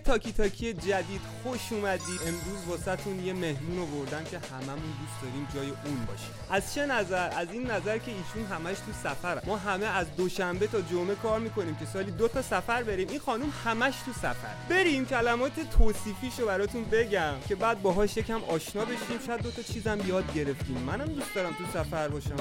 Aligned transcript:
تاکی 0.00 0.32
تاکی 0.32 0.72
جدید 0.72 1.20
خوش 1.42 1.60
اومدید. 1.70 2.20
امروز 2.26 2.64
واسهتون 2.68 3.24
یه 3.24 3.32
مهمون 3.32 3.78
آوردم 3.78 4.24
که 4.24 4.38
هممون 4.38 4.92
دوست 5.00 5.22
داریم 5.22 5.48
جای 5.54 5.68
اون 5.84 6.04
باشیم. 6.06 6.30
از 6.50 6.74
چه 6.74 6.86
نظر؟ 6.86 7.30
از 7.36 7.48
این 7.52 7.70
نظر 7.70 7.98
که 7.98 8.10
ایشون 8.10 8.44
همش 8.52 8.76
تو 8.76 8.92
سفر. 9.02 9.42
ما 9.46 9.56
همه 9.56 9.86
از 9.86 10.06
دوشنبه 10.16 10.66
تا 10.66 10.80
جمعه 10.80 11.14
کار 11.14 11.40
می‌کنیم 11.40 11.74
که 11.74 11.86
سالی 11.86 12.10
دو 12.10 12.28
تا 12.28 12.42
سفر 12.42 12.82
بریم. 12.82 13.08
این 13.08 13.18
خانم 13.20 13.52
همش 13.64 13.94
تو 14.06 14.12
سفر. 14.12 14.54
بریم 14.68 15.06
کلمات 15.06 15.52
توصیفیشو 15.78 16.46
براتون 16.46 16.84
بگم 16.84 17.34
که 17.48 17.54
بعد 17.54 17.82
باهاش 17.82 18.16
یکم 18.16 18.44
آشنا 18.44 18.84
بشیم. 18.84 19.26
شاید 19.26 19.42
دو 19.42 19.50
تا 19.50 19.62
چیزم 19.62 19.98
یاد 20.06 20.34
گرفتیم. 20.34 20.78
منم 20.78 21.06
دوست 21.06 21.34
دارم 21.34 21.52
تو 21.52 21.64
سفر 21.78 22.08
باشم. 22.08 22.36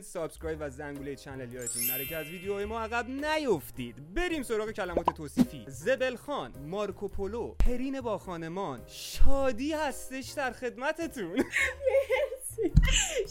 comment 0.00 0.12
subscribe 0.12 0.58
و 0.60 0.70
زنگوله 0.70 1.16
channel 1.16 1.52
یادتون 1.52 1.82
نره 1.82 2.06
که 2.06 2.16
از 2.16 2.26
ویدیوهای 2.26 2.64
ما 2.64 2.80
عقب 2.80 3.08
نیفتید. 3.08 4.14
بریم 4.14 4.42
سراغ 4.42 4.70
کلمات 4.70 5.10
توصیفی. 5.10 5.64
زبل 5.68 6.16
خان 6.16 6.52
مارکوپولو 6.66 7.54
پرین 7.54 8.00
با 8.00 8.18
خانمان. 8.18 8.82
شادی 8.86 9.72
هستش 9.72 10.30
در 10.30 10.52
خدمتتون. 10.52 11.44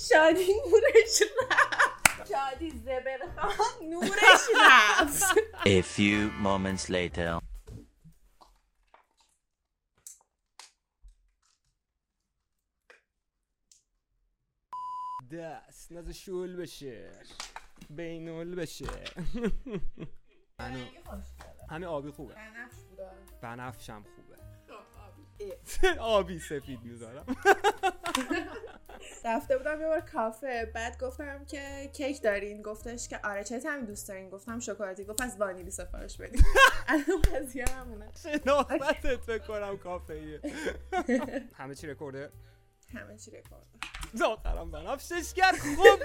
شادی 0.09 0.53
نورش 0.53 1.21
رفت. 1.21 2.31
شادی 2.31 2.69
زبل 2.69 3.19
خان 3.35 3.89
نورش 3.89 4.41
رفت. 4.61 5.37
A 5.65 5.81
few 5.81 6.31
moments 6.43 6.89
later. 6.89 7.39
نزد 15.99 16.11
شول 16.11 16.55
بشه. 16.55 17.11
بینول 17.89 18.55
بشه. 18.55 18.85
همه 21.69 21.85
آبی 21.85 22.11
خوبه. 22.11 22.33
بنفش 22.33 22.75
بنفشم 23.41 24.05
خوبه. 24.15 24.35
خب، 25.67 25.99
آبی. 25.99 26.39
سفید 26.49 26.83
می‌ذارم. 26.83 27.25
رفته 29.25 29.57
بودم 29.57 29.81
یه 29.81 29.87
بار 29.87 29.99
کافه. 29.99 30.71
بعد 30.75 31.01
گفتم 31.01 31.45
که 31.45 31.89
کیک 31.93 32.21
دارین. 32.21 32.61
گفتش 32.61 33.07
که 33.07 33.19
آره 33.23 33.43
چه 33.43 33.61
همین 33.65 33.85
دوست 33.85 34.07
دارین؟ 34.07 34.29
گفتم 34.29 34.59
شکلاتی. 34.59 35.05
گفت 35.05 35.21
از 35.21 35.37
وانیلی 35.39 35.71
سفارش 35.71 36.17
بدین. 36.17 36.41
الان 36.87 37.21
قضیه 37.21 37.65
همونه. 37.65 38.11
شناختت 38.23 39.15
فکر 39.15 39.47
کنم 39.47 39.77
کافه 39.77 40.39
همه 41.55 41.75
چی 41.75 41.87
رکورده؟ 41.87 42.31
همه 42.93 43.17
چی 43.17 43.31
رکورد 44.14 44.22
آخرم 44.22 44.70
بنفشش 44.70 45.34
کرد 45.34 45.58
خوب 45.58 46.00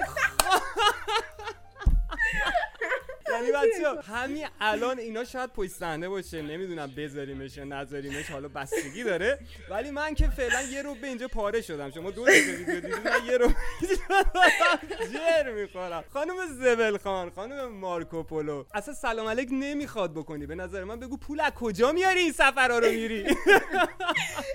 یعنی 3.47 3.69
بچه 3.69 4.13
همین 4.13 4.47
الان 4.61 4.99
اینا 4.99 5.25
شاید 5.25 5.53
پشت 5.53 5.71
صحنه 5.71 6.09
باشه 6.09 6.43
نمی‌دونم 6.43 6.91
بذاریمش 6.97 7.57
یا 7.57 7.65
نذاریمش 7.65 8.31
حالا 8.31 8.49
بستگی 8.49 9.05
داره. 9.05 9.39
ولی 9.71 9.91
من 9.91 10.15
که 10.15 10.29
فعلا 10.29 10.63
یه 10.63 10.83
رو 10.83 10.95
به 10.95 11.07
اینجا 11.07 11.29
پاره 11.29 11.61
شدم. 11.61 11.91
شما 11.91 12.11
دو 12.11 12.27
ویدیو 12.27 12.57
دیدید 12.57 12.95
من 12.95 13.27
یه 13.27 13.39
رو 13.39 13.49
جر 15.15 15.51
می‌خورم. 15.53 16.05
خانم 16.13 16.47
زبل 16.47 16.97
خان 16.99 17.31
خانم 17.31 17.69
مارکوپولو 17.69 18.65
اصلا 18.75 18.95
سلام 18.95 19.29
علیک 19.29 19.49
نمی‌خواد 19.53 20.13
بکنی. 20.15 20.47
به 20.47 20.55
نظر 20.55 20.85
من 20.85 21.01
بگو 21.01 21.17
پول 21.17 21.41
از 21.41 21.53
کجا 21.53 21.93
میاری 21.93 22.21
این 22.21 22.33
سفرها 22.33 22.79
رو 22.79 22.91
میری؟ 22.91 23.25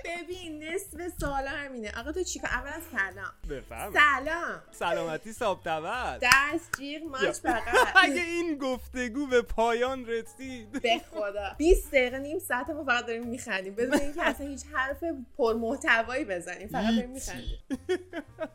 ببین 0.04 0.64
نصف 0.64 1.12
سالا 1.20 1.50
همینه. 1.50 1.92
آقا 2.00 2.12
تو 2.12 2.22
چیکار؟ 2.22 2.50
اولا 2.50 2.80
سلام. 2.92 3.32
بفهم 3.50 3.92
سلام. 3.92 4.62
سلامتی 4.70 5.32
تبد 5.32 6.18
دست 6.22 6.70
جیغ 6.78 7.02
ماچ 7.02 7.40
بغل. 7.40 7.78
اگه 8.02 8.22
این 8.22 8.58
گفتگو 8.80 9.26
به 9.26 9.42
پایان 9.42 10.06
رسید. 10.06 10.72
به 10.72 11.00
خدا. 11.10 11.54
20 11.58 11.88
دقیقه 11.88 12.18
نیم 12.18 12.38
ساعت 12.38 12.70
ما 12.70 12.84
فقط 12.84 13.06
داریم 13.06 13.26
میخندیم. 13.26 13.74
بدون 13.74 14.00
اینکه 14.00 14.22
اصلا 14.28 14.46
هیچ 14.46 14.62
حرف 14.72 15.04
پرمحتوایی 15.38 16.24
بزنیم 16.24 16.68
فقط 16.68 16.94
داریم 16.94 17.10
میخندیم. 17.10 17.58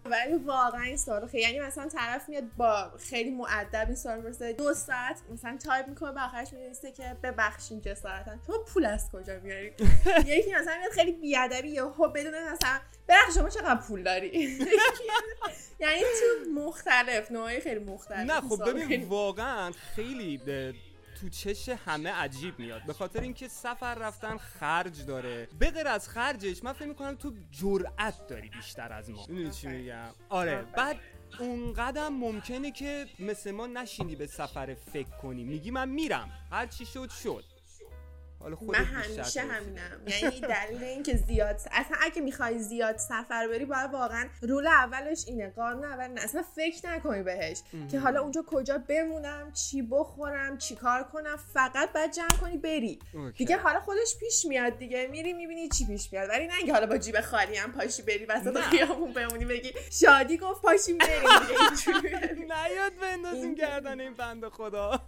ولی 0.06 0.34
واقعا 0.34 0.82
این 0.82 0.98
سوال 0.98 1.28
خیلی 1.28 1.44
یعنی 1.44 1.60
مثلا 1.60 1.88
طرف 1.88 2.30
میاد 2.30 2.44
با 2.58 2.92
خیلی 3.00 3.30
مؤدب 3.30 3.86
این 3.88 3.96
سوال 3.96 4.18
می‌پرسه 4.18 4.54
دو 4.54 4.74
ساعت 4.74 5.22
مثلا 5.34 5.58
تایپ 5.58 5.88
می‌کنه 5.88 6.12
به 6.12 6.22
آخرش 6.22 6.54
می‌رسه 6.54 6.92
که 6.92 7.18
ببخشید 7.24 7.84
جسارتا 7.84 8.32
شما 8.48 8.58
پول 8.58 8.86
از 8.86 9.12
کجا 9.12 9.40
میارید 9.40 9.74
یکی 10.28 10.52
مثلا 10.52 10.78
میاد 10.80 10.92
خیلی 10.92 11.12
بیادبی 11.12 11.70
یهو 11.70 12.08
بدون 12.08 12.34
مثلا 12.52 12.80
ببخشید 13.08 13.34
شما 13.36 13.50
چقدر 13.50 13.76
پول 13.76 14.04
داری؟ 14.04 14.28
یعنی 15.80 16.02
تو 16.02 16.52
مختلف 16.52 17.32
نوعی 17.32 17.60
خیلی 17.60 17.80
مختلف 17.80 18.32
نه 18.32 18.42
خب 18.42 18.70
ببین 18.70 19.04
واقعا 19.04 19.72
خیلی 19.72 20.05
به 20.46 20.74
تو 21.22 21.30
چش 21.30 21.70
همه 21.70 22.10
عجیب 22.12 22.60
میاد. 22.60 22.86
به 22.86 22.94
خاطر 22.94 23.22
اینکه 23.22 23.48
سفر 23.48 23.96
رفتن 23.96 24.38
خرج 24.38 25.06
داره. 25.06 25.48
به 25.60 25.72
غیر 25.72 25.88
از 25.88 26.10
خرجش 26.10 26.64
من 26.64 26.74
فکر 26.74 26.88
می‌کنم 26.88 27.16
تو 27.16 27.34
جرأت 27.52 28.28
داری 28.28 28.50
بیشتر 28.50 28.94
از 28.94 29.10
ما. 29.10 29.26
می‌دونی 29.30 29.52
چی. 29.52 29.68
میگم؟ 29.68 30.10
آره. 30.30 30.62
بعد 30.62 31.00
اونقدر 31.40 32.10
ممکنه 32.10 32.72
که 32.72 33.06
مثل 33.20 33.52
ما 33.52 33.68
نشینی 33.68 34.16
به 34.16 34.28
سفر 34.28 34.74
فکر 34.74 35.18
کنی. 35.22 35.44
میگی 35.44 35.72
من 35.72 35.90
میرم. 35.90 36.30
هر 36.52 36.68
چی 36.68 36.86
شد 36.86 37.10
شد. 37.10 37.44
حالا 38.46 38.56
خودت 38.56 38.80
من 38.80 38.86
همیشه. 38.86 39.42
همینم. 39.42 40.02
یعنی 40.08 40.40
دلیل 40.40 40.84
اینکه 40.84 41.18
زیاد 41.18 41.62
اصلا 41.72 41.98
اگه 42.02 42.22
می‌خوای 42.22 42.60
زیاد 42.60 42.98
سفر 42.98 43.48
بری 43.48 43.66
باید 43.66 43.92
واقعا 43.94 44.30
رول 44.42 44.68
اولش 44.68 45.24
اینه 45.28 45.50
قانون 45.50 45.84
اول 45.86 46.08
نه 46.08 46.24
اصلا 46.24 46.44
فکر 46.56 46.90
نکنی 46.90 47.24
بهش 47.24 47.62
که 47.92 48.00
حالا 48.00 48.22
اونجا 48.22 48.44
کجا 48.48 48.78
بمونم 48.78 49.52
چی 49.54 49.82
بخورم 49.82 50.58
چی 50.58 50.76
کار 50.76 51.04
کنم. 51.04 51.38
فقط 51.54 51.94
باید 51.94 52.12
جمع 52.12 52.38
کنی 52.42 52.58
بری. 52.58 53.00
اوکی. 53.14 53.38
دیگه 53.38 53.58
حالا 53.58 53.80
خودش 53.80 54.18
پیش 54.20 54.46
میاد 54.46 54.78
دیگه. 54.78 55.08
میری 55.08 55.34
می‌بینی 55.34 55.70
چی 55.70 55.86
پیش 55.88 56.14
میاد. 56.14 56.30
ولی 56.30 56.48
نه 56.48 56.58
اینکه 56.58 56.74
حالا 56.74 56.86
با 56.86 56.98
جیب 56.98 57.22
خالی 57.22 57.58
هم 57.58 57.72
پاشی 57.72 58.02
بری 58.02 58.26
وسط. 58.26 58.58
خیابون 58.60 59.14
بمونی 59.14 59.46
بگی 59.46 59.74
شادی 59.92 60.38
گفت 60.38 60.62
پاشیم 60.62 60.98
بریم. 60.98 61.22
دیگه. 62.34 62.34
نیاد 62.34 62.92
بندازیم 63.02 63.54
گردن 63.54 64.00
این 64.00 64.14
بنده 64.14 64.50
خدا. 64.50 65.02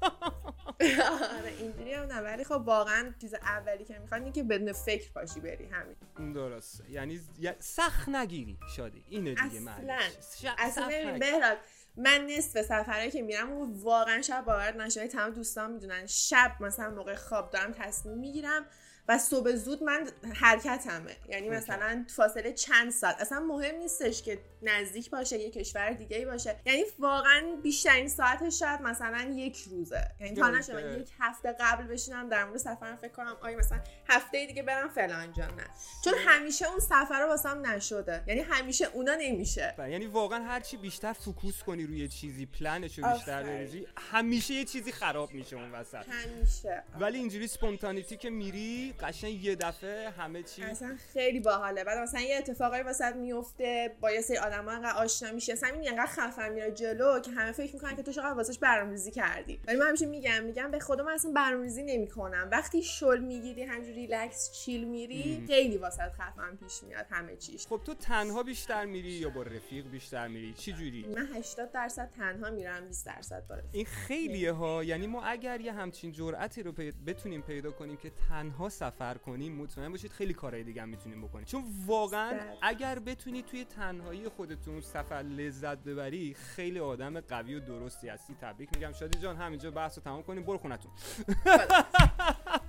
آره 0.81 1.53
اینجوری 1.59 1.93
هم 1.93 2.05
نه. 2.05 2.21
ولی 2.21 2.43
خب 2.43 2.61
واقعا 2.65 3.13
چیز 3.21 3.33
اولی 3.33 3.85
که 3.85 3.99
می‌خواد 3.99 4.21
اینه 4.21 4.33
که 4.33 4.43
بدون 4.43 4.73
فکر 4.73 5.11
پاشی 5.11 5.39
بری 5.39 5.65
همین. 5.65 6.33
درسته. 6.33 6.91
یعنی 6.91 7.21
سخت 7.59 8.09
نگیری 8.09 8.57
شادی. 8.75 9.03
اینه 9.09 9.29
دیگه 9.29 9.45
اصلا. 9.45 10.53
اصلا. 10.57 11.17
بهراد 11.19 11.57
من 11.97 12.27
نصف 12.29 12.61
سفرهایی 12.61 13.11
که 13.11 13.21
میرم 13.21 13.51
و 13.51 13.83
واقعا 13.83 14.21
شب 14.21 14.45
باورت 14.45 14.75
نشه 14.75 15.07
تمام 15.07 15.29
دوستان 15.29 15.71
می‌دونن. 15.71 16.05
شب 16.05 16.51
مثلا 16.59 16.89
موقع 16.89 17.15
خواب 17.15 17.49
دارم 17.49 17.71
تصمیم 17.71 18.17
می‌گیرم 18.17 18.65
و 19.07 19.18
صبح 19.18 19.51
زود 19.51 19.84
من 19.84 20.07
حرکتمه. 20.34 21.16
یعنی. 21.29 21.50
مثلا 21.50 22.06
فاصله 22.16 22.53
چند 22.53 22.91
ساعت. 22.91 23.22
اصلا 23.22 23.40
مهم 23.40 23.75
نیستش 23.75 24.22
که 24.22 24.40
نزدیک 24.62 25.09
باشه 25.09 25.38
یه 25.38 25.51
کشور 25.51 25.90
دیگه 25.90 26.25
باشه. 26.25 26.56
یعنی 26.66 26.84
واقعا 27.00 27.56
بیشترین 27.63 28.07
ساعتش 28.07 28.59
شاید 28.59 28.81
مثلا 28.81 29.34
یک 29.35 29.57
روزه. 29.72 30.01
یعنی 30.19 30.35
تا. 30.35 30.50
نشه 30.50 30.73
من 30.73 31.00
یک 31.01 31.09
هفته 31.19 31.56
قبل 31.59 31.84
بشینم 31.84 32.29
در 32.29 32.45
مورد 32.45 32.57
سفرم 32.57 32.95
فکر 32.95 33.12
کنم 33.12 33.38
آیا 33.41 33.57
مثلا 33.57 33.79
هفته 34.09 34.45
دیگه 34.45 34.63
برم 34.63 34.90
فلان 34.90 35.34
جا 35.34 35.45
نه. 35.45 35.68
چون 36.03 36.13
همیشه 36.25 36.69
اون 36.69 36.79
سفر 36.79 37.25
واسم 37.29 37.66
نشده. 37.66 38.24
یعنی 38.28 38.41
همیشه 38.41 38.85
اونا 38.85 39.16
نمیشه. 39.16 39.74
بله، 39.78 39.91
یعنی 39.91 40.06
واقعا 40.06 40.44
هر 40.44 40.59
چی 40.59 40.78
بیشتر 40.78 41.13
فوکوس 41.13 41.63
کنی 41.63 41.84
روی 41.84 42.07
چیزی 42.07 42.45
پلنشو 42.45 43.13
بیشتر. 43.13 43.44
بریزی 43.44 43.88
همیشه 44.12 44.53
یه 44.53 44.66
چیزی 44.66 44.91
خراب 44.91 45.34
میشه 45.34 45.56
اون 45.56 45.72
وسط. 45.72 46.06
همیشه. 46.09 46.84
ولی 47.00 47.18
اینجوری 47.18 47.47
سپونتانیتی 47.47 48.18
که 48.18 48.29
میری 48.29 48.94
قشنگ 48.99 49.44
یه 49.44 49.55
دفعه 49.55 50.09
همه 50.09 50.44
چی 50.44 50.63
اصلا 50.63 50.95
خیلی 51.13 51.39
باحاله. 51.39 51.83
بعد 51.83 51.97
مثلا 51.97 52.21
یه 52.21 52.38
اتفاقی 52.38 52.81
واسط 52.81 53.15
میفته 53.15 53.95
با 54.01 54.11
یه 54.11 54.21
سری 54.21 54.38
آدم 54.38 54.67
انقدر 54.67 54.97
آشنا 54.97 55.31
میشه 55.31 55.53
اصلا 55.53 55.69
این 55.69 55.89
انقدر 55.89 56.05
خفن 56.05 56.53
میره 56.53 56.71
جلو 56.71 57.19
که 57.19 57.31
همه 57.31 57.51
فکر 57.51 57.73
می‌کنن 57.73 57.95
که 57.95 58.03
تو 58.03 58.11
چقدر 58.11 58.33
واسش 58.33 58.59
برنامه‌ریزی 58.59 59.11
کردی. 59.11 59.59
ولی 59.67 59.77
من 59.77 59.88
همیشه 59.88 60.05
میگم 60.05 60.44
میگم 60.44 60.71
به 60.71 60.79
من 61.05 61.13
اصلا 61.13 61.31
برنامه‌ریزی 61.31 61.83
نمی‌کنم. 61.83 62.49
وقتی 62.51 62.83
شل 62.83 63.19
می‌گیری 63.19 63.63
همینجوری 63.63 63.94
relax 63.94 64.51
chill 64.51 64.83
میری 64.83 65.44
خیلی 65.47 65.77
واست 65.77 66.12
خفن 66.11 66.55
پیش 66.55 66.83
میاد 66.83 67.05
همه 67.09 67.35
چیش. 67.35 67.67
خب 67.67 67.81
تو 67.85 67.94
تنها 67.94 68.44
بیشتر 68.44 68.85
میری 68.85 69.09
یا 69.11 69.29
با 69.29 69.41
رفیق 69.44 69.88
بیشتر 69.88 70.27
میری؟ 70.27 70.53
چی 70.53 70.73
جوری؟ 70.73 71.05
من 71.15 71.27
80 71.35 71.71
درصد 71.71 72.09
تنها 72.17 72.49
میرم 72.49 72.88
20 72.88 73.05
درصد 73.05 73.47
با 73.49 73.55
رفیق. 73.55 73.69
این 73.71 73.85
خیلیه 73.85 74.51
ها. 74.51 74.83
یعنی 74.83 75.07
ما 75.07 75.23
اگر 75.23 75.61
یه 75.61 75.73
همچین 75.73 76.11
جرأتی 76.11 76.63
رو 76.63 76.71
پی- 76.71 76.94
بتونیم 77.07 77.41
پیدا 77.41 77.71
کنیم 77.71 77.97
که 77.97 78.11
تنها 78.29 78.69
سفر 78.69 78.87
کنیم 79.25 79.56
مطمئن 79.56 79.92
باشید 79.92 80.12
خیلی 80.12 80.34
کارهای 80.34 80.63
دیگه 80.63 80.81
هم 80.81 80.89
می‌تونیم 80.89 81.22
بکنیم. 81.22 81.45
چون 81.45 81.63
واقعا 81.86 82.31
بله. 82.31 82.57
اگر 82.62 83.00
بتونی 83.00 83.42
توی 83.42 83.66
تنهایی 83.66 84.30
خودتون 84.30 84.81
سفر 84.81 85.22
لذت 85.22 85.78
ببری 85.78 86.34
خیلی 86.34 86.80
آدم 86.80 87.19
قوی 87.19 87.56
و 87.56 87.60
درستی 87.60 88.10
هستی 88.10 88.36
تبریک 88.42 88.69
میگم. 88.75 88.92
شادی 88.92 89.19
جان 89.19 89.36
همینجا 89.36 89.72
بحث 89.72 89.98
رو 89.98 90.04
تمام 90.04 90.24
کنیم. 90.24 90.44
برو 90.44 90.57
خونتون. 90.57 90.92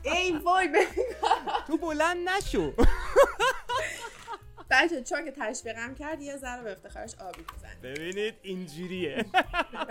ای 0.03 0.39
وای 0.39 0.87
تو 1.67 1.77
بلند 1.77 2.29
نشو. 2.29 2.73
بچه 4.71 5.03
چون 5.03 5.25
که 5.25 5.31
تشویقم 5.31 5.95
کرد 5.95 6.23
یه 6.23 6.37
ذره 6.37 6.63
به 6.63 6.73
افتخارش 6.73 7.15
آبی 7.15 7.45
می‌زنی 7.53 7.81
ببینید 7.83 8.35
اینجوریه. 8.43 9.25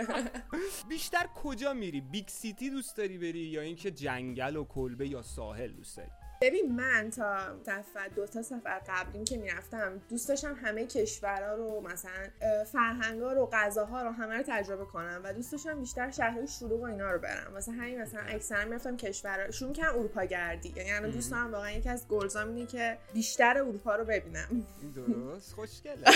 بیشتر 0.88 1.26
کجا 1.34 1.72
میری؟ 1.72 2.00
big 2.00 2.28
city 2.28 2.70
دوست 2.70 2.96
داری 2.96 3.18
بری 3.18 3.38
یا 3.38 3.60
اینکه 3.60 3.90
جنگل 3.90 4.56
و 4.56 4.64
کلبه 4.64 5.08
یا 5.08 5.22
ساحل 5.22 5.72
دوست 5.72 5.96
داری؟ 5.96 6.10
ببین 6.40 6.76
من 6.76 7.10
تا 7.10 7.62
سفر 7.62 8.08
دو 8.08 8.26
تا 8.26 8.42
سفر 8.42 8.78
قبلیم 8.78 9.24
که 9.24 9.36
می‌رفتم 9.36 10.02
دوست 10.08 10.28
داشتم 10.28 10.54
همه 10.54 10.86
کشورها 10.86 11.54
رو 11.54 11.80
مثلا 11.80 12.64
فرهنگا 12.64 13.32
رو 13.32 13.48
غذاها 13.52 14.02
رو 14.02 14.10
همه 14.10 14.36
رو 14.36 14.42
تجربه 14.46 14.84
کنم 14.84 15.20
و 15.24 15.32
دوست 15.32 15.52
داشتم 15.52 15.80
بیشتر 15.80 16.10
شهرهای 16.10 16.46
شلوغ 16.46 16.80
و 16.80 16.84
اینا 16.84 17.10
رو 17.10 17.18
برم. 17.18 17.52
مثلا 17.56 17.74
همین 17.74 18.02
مثلا 18.02 18.20
اکثرا 18.20 18.64
می‌رفتم 18.64 18.96
کشورها 18.96 19.50
شروع 19.50 19.72
کردم 19.72 19.98
اروپا 19.98 20.24
گردی. 20.24 20.72
یعنی 20.76 20.92
الان 20.92 21.10
دوست 21.10 21.30
دارم 21.30 21.52
واقعا 21.52 21.70
یکی 21.70 21.88
از 21.88 22.08
goals 22.08 22.41
ام 22.41 22.48
اینه 22.48 22.66
که 22.66 22.98
بیشتر 23.14 23.58
اروپا 23.58 23.96
رو 23.96 24.04
ببینم. 24.04 24.66
درست؟ 24.94 25.52
خوشگله. 25.52 26.04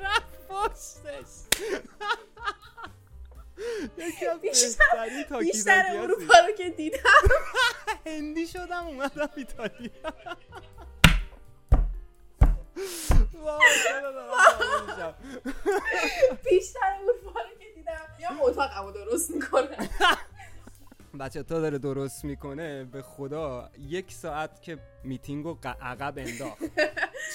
رفت 0.00 0.38
یکی 3.98 4.26
از 4.26 4.40
بیشتر- 4.40 4.84
بهترین. 5.40 6.00
اروپا 6.00 6.34
رو 6.48 6.52
که 6.58 6.70
دیدم. 6.70 6.98
هندی 8.06 8.46
شدم 8.46 8.86
اومدم 8.86 9.28
ایتالیا؟ 9.36 9.90
بیشتر 16.50 16.78
اروپا 17.02 17.40
رو 17.40 17.58
که 17.58 17.64
دیدم. 17.74 18.06
یا 18.20 18.28
اتاقمو 18.40 18.90
درست 18.92 19.30
می‌کنم 19.30 19.88
بچه 21.20 21.42
تا 21.42 21.60
داره 21.60 21.78
درست 21.78 22.24
می‌کنه. 22.24 22.84
به 22.84 23.02
خدا 23.02 23.70
یک 23.78 24.12
ساعت 24.12 24.62
که 24.62 24.78
میتینگ 25.04 25.44
رو 25.44 25.58
عقب 25.82 26.14
انداخت. 26.16 26.62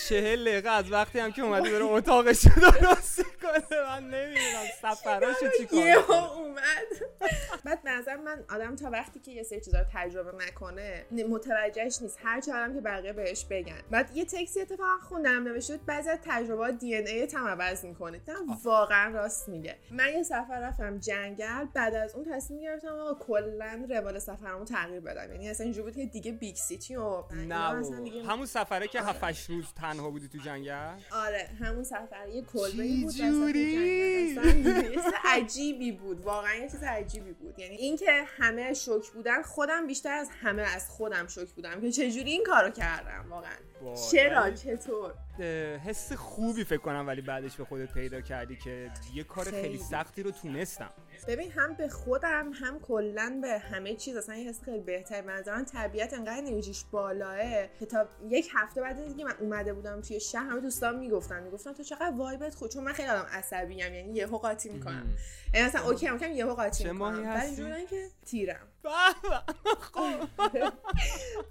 چهل 0.10 0.44
دقیقه 0.46 0.70
از 0.70 0.92
وقتی 0.92 1.20
هم 1.20 1.32
که 1.32 1.42
اومده 1.42 1.70
داره 1.70 1.86
اتاقش 1.86 2.48
درست 2.82 3.26
کنه 3.44 3.82
من 3.82 4.04
نمی‌دونم 4.04 4.66
سفراشو 4.82 5.46
چی. 5.58 5.68
اومد. 6.36 6.64
بعد 7.66 7.80
نظر 7.86 8.16
من 8.16 8.44
آدم 8.50 8.76
تا 8.76 8.90
وقتی 8.90 9.20
که 9.20 9.32
یه 9.32 9.44
سری 9.44 9.62
چیزا 9.62 9.80
رو 9.80 9.86
تجربه 9.94 10.46
نکنه 10.46 11.06
متوجهش 11.30 12.02
نیست. 12.02 12.20
هر 12.24 12.38
آدم 12.38 12.74
که 12.74 12.82
بقیه 12.82 13.14
بهش 13.14 13.46
بگن. 13.50 13.82
بعد 13.92 14.18
یه 14.18 14.26
تکسی 14.26 14.62
اتفاقا 14.62 14.98
خوندم 15.10 15.44
نوشته 15.44 15.78
بود 15.78 15.86
بعضی 15.86 16.10
از 16.10 16.20
تجربات 16.26 16.78
دی 16.80 16.96
ان 16.96 17.08
ای 17.08 17.28
هم 17.34 17.48
عوض 17.48 17.86
می‌کنه. 17.86 18.18
دیدم 18.18 18.58
واقعا 18.64 19.12
راست 19.12 19.50
میگه. 19.50 19.76
من 19.92 20.14
یه 20.14 20.24
سفر 20.24 20.60
رفتم 20.62 21.00
جنگل 21.00 21.66
بعد 21.74 21.96
از 21.96 22.16
اون 22.16 22.26
تصمیم 22.32 22.62
گرفتم 22.62 22.88
آقا 22.88 23.14
کلا 23.14 23.86
روال 23.90 24.20
سفرمو 24.20 24.66
تغییر 24.66 25.00
بدم. 25.00 25.32
یعنی 25.32 25.50
اصلا 25.50 25.64
اینجوری 25.64 25.84
بود 25.86 25.96
که 25.96 26.06
دیگه 26.06 26.32
big 26.32 26.56
city 26.56 26.96
و 26.96 27.24
همون 28.28 28.46
سفره 28.46 28.88
که 28.88 29.02
7 29.02 29.50
روز 29.50 29.66
تنها 29.74 30.10
بودی 30.10 30.28
تو 30.28 30.38
جنگل؟ 30.38 31.00
آره 31.12 31.50
همون 31.60 31.84
سفر 31.84 32.28
یه 32.34 32.42
کلبه 32.42 33.02
بود 33.04 33.14
جوری؟ 33.34 34.36
چیز 34.94 35.04
عجیبی 35.26 35.92
بود. 35.92 36.22
واقعا 36.22 36.56
یه 36.56 36.70
چیز 36.70 36.84
عجیبی 36.84 37.32
بود. 37.34 37.60
یعنی 37.60 37.76
اینکه 37.76 38.24
همه 38.38 38.74
شوک 38.74 39.12
بودن 39.12 39.42
خودم 39.42 39.88
بیشتر 39.88 40.14
از 40.14 40.30
همه 40.42 40.62
از 40.62 40.90
خودم 40.90 41.28
شوک 41.28 41.50
بودم 41.50 41.82
که 41.82 41.92
چجوری 41.92 42.32
این 42.32 42.44
کارو 42.44 42.70
کردم 42.70 43.26
واقعا. 43.30 43.56
چرا؟ 44.12 44.52
چطور؟ 44.52 45.14
حس 45.86 46.14
خوبی 46.14 46.64
فکر 46.64 46.78
کنم 46.78 47.08
ولی 47.08 47.22
بعدش 47.22 47.56
به 47.56 47.66
خودت 47.66 47.94
پیدا 47.94 48.22
کردی 48.22 48.56
که 48.56 48.92
یه 49.14 49.24
کار 49.24 49.46
خیلی. 49.46 49.78
سختی 49.78 50.24
رو 50.24 50.32
تونستم. 50.32 50.90
ببین 51.26 51.52
هم 51.52 51.74
به 51.74 51.88
خودم 51.88 52.52
هم 52.54 52.80
کلا 52.80 53.40
به 53.42 53.58
همه 53.58 53.96
چیز. 53.96 54.16
اصلا 54.16 54.36
یه 54.36 54.50
حس 54.50 54.62
خیلی 54.62 54.80
بهتر 54.80 55.22
به 55.22 55.32
نظرم 55.32 55.64
طبیعت 55.64 56.14
انقدر 56.14 56.38
انرژیش 56.38 56.84
بالاه 56.92 57.68
که 57.80 57.86
تا 57.86 58.06
یک 58.30 58.50
هفته 58.54 58.82
بعد 58.82 59.00
از 59.00 59.08
اینکه 59.08 59.26
من 59.26 59.36
اومده 59.40 59.74
بودم 59.74 60.02
توی 60.02 60.20
شهر 60.20 60.50
همه 60.50 60.62
دوستان 60.62 61.00
می‌گفتن. 61.00 61.44
می‌گفتن 61.44 61.74
تو 61.74 61.84
چقدر 61.84 62.14
وایبت 62.18 62.56
خوب 62.56 62.70
چون 62.70 62.84
من 62.84 62.94
خیلی 62.94 63.10
آدم 63.10 63.28
عصبی 63.32 63.84
ام 63.84 63.94
یعنی 63.94 64.14
یهو 64.14 64.38
قاطی 64.38 64.70
می‌کنم. 64.70 65.06
یعنی 65.54 65.68
مثلا 65.68 65.86
okay 65.86 66.08
هم 66.08 66.32
یهو 66.34 66.54
قاطی 66.54 66.92
می‌کنم. 66.92 67.24
بعد 67.24 67.26
هستی؟ 67.26 67.48
اینجوری 67.48 67.72
بودن 67.72 67.86
که 67.86 68.08
تیرم. 68.26 68.68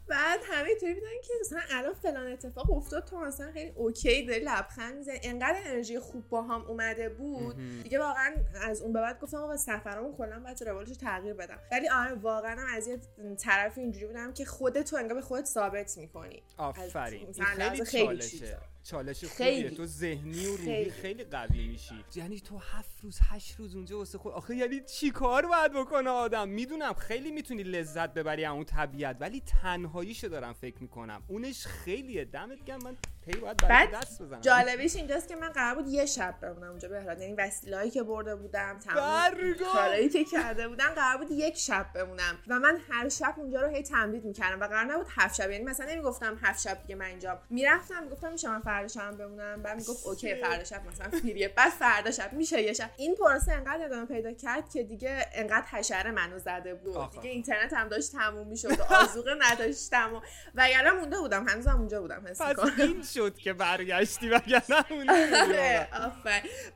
بعد 0.08 0.40
همه 0.44 0.68
اینطوری 0.68 0.94
بودن 0.94 1.06
که 1.22 1.32
مثلا 1.40 1.60
الان 1.70 1.94
فلان 1.94 2.32
اتفاق 2.32 2.70
افتاد 2.70 3.04
تو 3.04 3.20
مثلا 3.20 3.52
خیلی 3.52 3.72
okay 3.76 4.26
داری 4.26 4.40
لبخند 4.40 4.94
می‌زنی. 4.94 5.18
انقدر 5.22 5.58
انرژی 5.66 5.98
خوب 5.98 6.28
با 6.28 6.42
هم 6.42 6.64
اومده 6.64 7.08
بود. 7.08 7.56
دیگه 7.82 7.98
واقعا 7.98 8.34
از 8.62 8.82
اون 8.82 8.92
به 8.92 9.00
بعد 9.00 9.20
گفتم 9.20 9.36
آقا 9.36 9.56
سفرمون 9.62 10.16
کلا 10.16 10.40
باید 10.40 10.62
روالش 10.64 10.88
رو 10.88 10.94
تغییر 10.94 11.34
بدم. 11.34 11.58
ولی 11.72 11.88
آره 11.88 12.14
واقعا 12.14 12.60
هم 12.60 12.76
از 12.76 12.86
یه 12.86 12.98
طرف 13.38 13.78
اینجوری 13.78 14.06
بودم 14.06 14.32
که 14.32 14.44
خودت 14.44 14.90
تو 14.90 14.96
انگار 14.96 15.14
به 15.14 15.22
خودت 15.22 15.46
ثابت 15.46 15.98
می‌کنی. 15.98 16.42
آفرین. 16.56 17.32
خیلی 17.32 17.84
خیلی 17.84 18.06
چالشه. 18.06 18.58
چالش 18.82 19.24
خیلی. 19.24 19.62
خوبیه 19.62 19.76
تو 19.76 19.86
ذهنی 19.86 20.46
و 20.46 20.50
روحی 20.50 20.64
خیلی. 20.64 20.90
خیلی 20.90 21.24
قوی 21.24 21.68
میشی. 21.68 22.04
یعنی 22.14 22.40
تو 22.40 22.58
هفت 22.58 23.00
روز 23.02 23.18
هشت 23.30 23.56
روز 23.58 23.76
اونجا 23.76 23.98
واسه 23.98 24.18
خود 24.18 24.32
آخه 24.32 24.56
یعنی 24.56 24.80
چی 24.80 25.10
کار 25.10 25.46
باید 25.46 25.72
بکنه 25.72 26.10
آدم؟ 26.10 26.48
می‌دونم 26.48 26.92
خیلی 26.92 27.30
می‌تونی 27.30 27.62
لذت 27.62 28.14
ببری 28.14 28.44
از 28.44 28.52
اون 28.52 28.64
طبیعت 28.64 29.16
ولی 29.20 29.42
تنهاییشو 29.62 30.28
دارم 30.28 30.52
فکر 30.52 30.76
می‌کنم. 30.80 31.22
اونش 31.28 31.66
خیلیه. 31.66 32.24
دمت 32.24 32.64
گرم. 32.64 32.82
من 32.84 32.96
هی 33.26 33.40
باید 33.40 33.56
برای 33.56 33.86
بعد 33.86 34.02
دست 34.02 34.22
بزنم. 34.22 34.40
جالبیش 34.40 34.96
اینجاست 34.96 35.28
که 35.28 35.36
من 35.36 35.48
قرار 35.48 35.74
بود 35.74 35.92
یه 35.92 36.06
شب 36.06 36.34
بمونم 36.42 36.70
اونجا 36.70 36.88
بهراد 36.88 37.20
یعنی 37.20 37.34
وسیله‌ای 37.34 37.90
که 37.90 38.02
برده 38.02 38.36
بودم 38.36 38.78
تمام. 38.78 39.54
کارایی 39.72 40.08
که 40.08 40.24
کرده 40.24 40.68
بودم 40.68 40.88
قرار 40.96 41.24
بود 41.24 41.30
یک 41.30 41.56
شب 41.56 41.86
بمونم. 41.94 42.38
و 42.48 42.58
من 42.58 42.78
هر 42.90 43.08
شب 43.08 43.34
اونجا 43.36 43.60
رو 43.60 43.68
هی 43.68 43.82
تمدید 43.82 44.24
می‌کردم 44.24 44.60
و 44.60 44.66
قرار 44.66 44.84
نبود 44.84 45.06
هفت 45.10 45.34
شب. 45.34 45.50
یعنی 45.50 45.64
مثلا 45.64 45.86
نمی‌گفتم 45.86 46.38
هفت 46.42 46.62
شب 46.62 46.82
دیگه 46.82 46.94
من 46.94 47.06
اینجا 47.06 47.40
می‌رفتم 47.50 48.02
می‌گفتم 48.02 48.32
میشه 48.32 48.48
من 48.48 48.60
فردا 48.72 48.88
شب 48.88 49.16
بمونم 49.16 49.62
بعد 49.62 49.76
می‌گفت 49.76 50.06
اوکی 50.06 50.34
فردا 50.34 50.64
شب 50.64 50.86
مثلا 50.86 51.18
فریه 51.18 51.48
بعد 51.48 51.70
فردا 51.70 52.10
شب 52.10 52.32
میشه 52.32 52.62
یه 52.62 52.72
شب. 52.72 52.90
این 52.96 53.14
پروسه 53.14 53.52
انقدر 53.52 53.84
ادامه 53.84 54.06
پیدا 54.06 54.32
کرد 54.32 54.70
که 54.70 54.82
دیگه 54.82 55.26
انقدر 55.32 55.66
حشره 55.66 56.10
منو 56.10 56.38
زده 56.38 56.74
بود. 56.74 57.10
دیگه. 57.10 57.30
اینترنت 57.30 57.72
هم 57.72 57.88
داشت 57.88 58.12
تموم 58.12 58.46
می‌شد 58.46 58.80
و 58.80 58.82
آذوقه 58.82 59.34
نداشتم 59.40 60.14
و 60.14 60.20
وگرنه 60.54 60.90
مونده 60.90 61.18
بودم. 61.18 61.48
هنوزم 61.48 61.76
اونجا 61.78 62.00
بودم 62.00 62.22
حس 62.26 62.42
پس 62.42 62.48
می‌کنم. 62.48 62.72
این 62.78 63.02
شد 63.02 63.36
که 63.36 63.52
برگشتی 63.52 64.28
وگرنه 64.28 64.84
اون 64.90 65.10
آره 65.10 65.88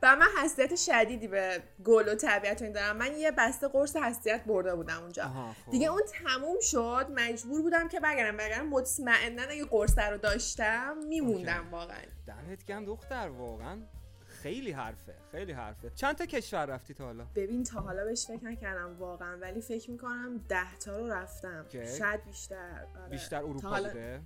و 0.01 0.15
من 0.15 0.27
حساسیت 0.43 0.75
شدیدی 0.75 1.27
به 1.27 1.63
گل 1.85 2.09
و 2.09 2.15
طبیعت 2.15 2.61
این 2.61 2.71
دارم. 2.71 2.97
من 2.97 3.17
یه 3.17 3.31
بسته 3.31 3.67
قرص 3.67 3.95
حساسیت 3.95 4.43
برده 4.45 4.75
بودم 4.75 5.01
اونجا. 5.01 5.23
خب. 5.23 5.71
دیگه 5.71 5.87
اون 5.87 6.01
تموم 6.25 6.59
شد. 6.61 7.07
مجبور 7.15 7.61
بودم 7.61 7.87
که 7.87 7.99
برگردم 7.99 8.37
برگردم 8.37 8.67
مطمئنا 8.67 9.43
اگه 9.43 9.65
قرص 9.65 9.99
رو 9.99 10.17
داشتم 10.17 10.97
میموندم 11.07 11.73
اوکی. 11.73 11.86
واقعا. 11.87 12.05
دمت 12.27 12.65
گرم 12.65 12.85
دختر 12.85 13.29
واقعا 13.29 13.81
خیلی 14.27 14.71
حرفه 14.71 15.15
خیلی 15.31 15.51
حرفه. 15.51 15.89
چند 15.89 16.15
تا 16.15 16.25
کشور 16.25 16.65
رفتی 16.65 16.93
تا 16.93 17.05
حالا؟ 17.05 17.25
ببین 17.35 17.63
تا 17.63 17.79
حالا 17.81 18.05
بهش 18.05 18.25
فکر 18.25 18.45
نکردم 18.45 18.99
واقعا 18.99 19.37
ولی 19.37 19.61
فکر 19.61 19.91
می‌کنم 19.91 20.37
ده 20.49 20.77
تا 20.77 20.97
رو 20.97 21.07
رفتم. 21.07 21.65
شاید 21.71 22.25
بیشتر 22.25 22.85
آره. 23.01 23.09
بیشتر 23.09 23.37
اروپا 23.37 23.69
حالا 23.69 23.87
بوده؟ 23.87 24.21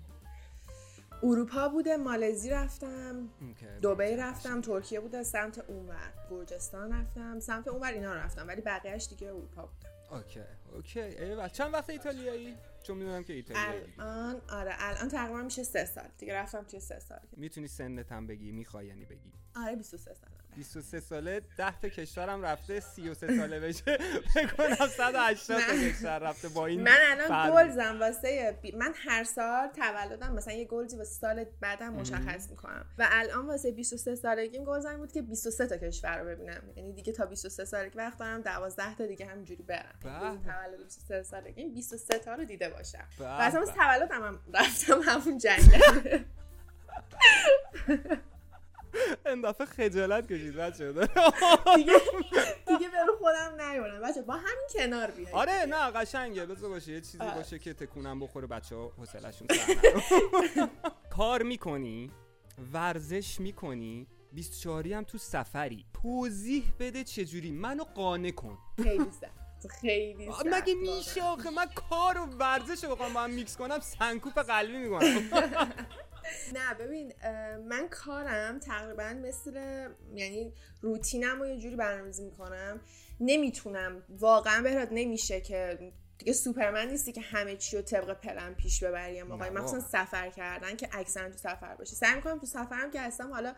اروپا 1.23 1.69
بوده 1.69 1.97
مالزی 1.97 2.49
رفتم. 2.49 3.29
دبی 3.83 4.15
رفتم. 4.15 4.61
ترکیه 4.61 4.99
بوده 4.99 5.23
سمت 5.23 5.59
اونور. 5.59 6.13
گرجستان 6.29 6.93
رفتم 6.93 7.39
سمت 7.39 7.67
اونور 7.67 7.91
اینا 7.91 8.15
رفتم 8.15 8.47
ولی 8.47 8.61
بقیهش 8.61 9.07
دیگه 9.07 9.27
اروپا 9.27 9.61
بوده. 9.65 9.90
okay 10.11 10.41
okay. 10.73 11.00
ایول 10.99 11.47
چند 11.49 11.73
وقت 11.73 11.89
ایتالیایی؟ 11.89 12.57
چون 12.83 12.97
می‌دونم 12.97 13.23
که 13.23 13.33
ایتالیایی. 13.33 13.93
الان 13.99 14.41
آره 14.49 14.75
الان 14.79 15.09
تقریبا 15.09 15.41
میشه 15.41 15.63
سه 15.63 15.85
سال. 15.85 16.09
دیگه 16.17 16.33
رفتم 16.33 16.63
توی 16.63 16.79
سه 16.79 16.99
سال. 16.99 17.19
می‌تونی 17.31 17.67
سنت 17.67 18.11
هم 18.11 18.27
بگی 18.27 18.51
می‌خوای 18.51 18.87
یعنی 18.87 19.05
بگی. 19.05 19.33
آره 19.55 19.75
23 19.75 20.13
سالم 20.13 20.40
23 20.55 21.00
ساله 21.00 21.41
10 21.58 21.79
تا 21.79 21.89
کشورم 21.89 22.41
رفته 22.41 22.79
33 22.79 23.38
ساله 23.38 23.60
بشه 23.60 23.98
بکنم 24.36 24.88
180 24.88 25.62
تا. 25.62 25.89
کشور 25.89 26.20
رفته 26.20 26.50
با 26.50 26.65
این 26.65 26.81
من 26.81 26.98
الان. 27.01 27.51
گلزم 27.51 28.00
واسه 28.00 28.58
بی... 28.62 28.72
من 28.72 28.93
هر 28.96 29.24
سال 29.24 29.67
تولدم 29.67 30.34
مثلا 30.34 30.53
یه 30.53 30.65
گلزی 30.65 30.98
واسه 30.98 31.13
سال 31.13 31.46
بعدم 31.62 31.93
مشخص 31.93 32.50
می‌کنم 32.50 32.86
و 32.98 33.08
الان 33.12 33.48
واسه 33.48 33.72
23 33.72 34.15
سالگیم 34.15 34.63
گلزم 34.63 34.98
بود 34.98 35.12
که 35.12 35.22
23 35.22 35.67
تا 35.67 35.77
کشور 35.77 36.17
رو 36.20 36.25
ببینم 36.25 36.62
یعنی 36.75 36.93
دیگه 36.93 37.13
تا 37.13 37.25
23 37.25 37.65
سالگی 37.65 37.98
وقت 37.98 38.17
دارم 38.17 38.41
12 38.41 38.96
تا 38.96 39.05
دیگه 39.05 39.25
همینجوری 39.25 39.63
برم. 39.63 39.96
یعنی 40.05 40.39
تولد 40.46 40.84
23 40.84 41.24
سالگیم 41.24 41.74
23 41.74 42.20
تا 42.20 42.34
رو 42.36 42.43
دیده 42.46 42.70
باشم 42.70 43.08
و 43.20 43.24
اصلا 43.24 43.65
تولدم 43.65 44.24
هم 44.24 44.39
رفتم 44.53 45.01
همون 45.01 45.38
جنگل 45.38 46.20
این 49.25 49.41
دفعه 49.41 49.67
خجالت 49.67 50.27
کشید 50.34 50.55
بچه 50.55 50.91
دیگه 50.91 51.93
دیگه 52.67 52.89
به 52.89 52.98
خودم 53.20 53.62
نیومدم. 53.62 54.01
بچه 54.01 54.22
با 54.22 54.34
همین 54.34 54.67
کنار 54.74 55.12
بیاید 55.12 55.36
آره 55.36 55.65
نه 55.70 55.91
قشنگه. 55.91 56.46
بذار 56.46 56.70
باشه 56.70 56.91
یه 56.91 57.01
چیزی. 57.01 57.17
باشه 57.36 57.60
که 57.60 57.74
تکونم 57.74 58.20
بخوره 58.20 58.48
بچه 58.48 58.75
ها 58.75 58.91
نره. 59.22 60.70
کار 61.10 61.43
می‌کنی؟ 61.43 62.12
ورزش 62.74 63.39
می‌کنی؟ 63.39 64.08
24 64.34 64.88
هم 64.88 65.03
تو 65.03 65.17
سفری. 65.17 65.86
توضیح 66.01 66.63
بده 66.79 67.03
چجوری. 67.03 67.51
منو 67.51 67.84
قانع 67.84 68.31
کن. 68.31 68.58
خیلی 68.84 69.05
خیلی 69.81 70.27
مگه. 70.46 70.74
میشه 70.74 71.24
آخه؟ 71.24 71.50
من 71.50 71.65
کار 71.89 72.17
و 72.17 72.25
ورزش 72.25 72.84
رو 72.84 72.96
بخوام 72.96 73.13
با 73.13 73.22
هم 73.22 73.29
میکس 73.29 73.58
کنم 73.58 73.79
سنکوپ 73.79 74.39
قلبی 74.39 74.77
می‌کنم. 74.77 75.31
نه 76.53 76.73
ببین 76.73 77.13
من 77.67 77.87
کارم 77.89 78.59
تقریبا 78.59 79.13
مثل 79.23 79.53
یعنی 80.13 80.53
روتینم 80.81 81.39
رو 81.39 81.47
یه 81.47 81.57
جوری 81.57 81.75
برنامه‌ریزی 81.75 82.23
می‌کنم. 82.23 82.81
نمی‌تونم 83.19 84.03
واقعا 84.09 84.61
بهراد 84.61 84.87
نمیشه 84.91 85.41
که 85.41 85.91
دیگه 86.21 86.33
سوپرمن 86.33 86.87
نیستی 86.87 87.11
که 87.11 87.21
همه 87.21 87.55
چی 87.55 87.75
رو 87.75 87.81
طبق 87.81 88.13
پلن 88.13 88.53
پیش 88.53 88.83
ببری. 88.83 89.23
مخصوصا 89.23 89.61
واقعا. 89.61 90.05
سفر 90.05 90.29
کردن 90.29 90.75
که 90.75 90.89
اکثرا 90.91 91.29
تو 91.29 91.37
سفر 91.37 91.75
باشی. 91.75 91.95
سعی 91.95 92.15
می‌کنم 92.15 92.39
تو 92.39 92.45
سفرم 92.45 92.91
که 92.91 93.01
هستم 93.01 93.33
حالا 93.33 93.55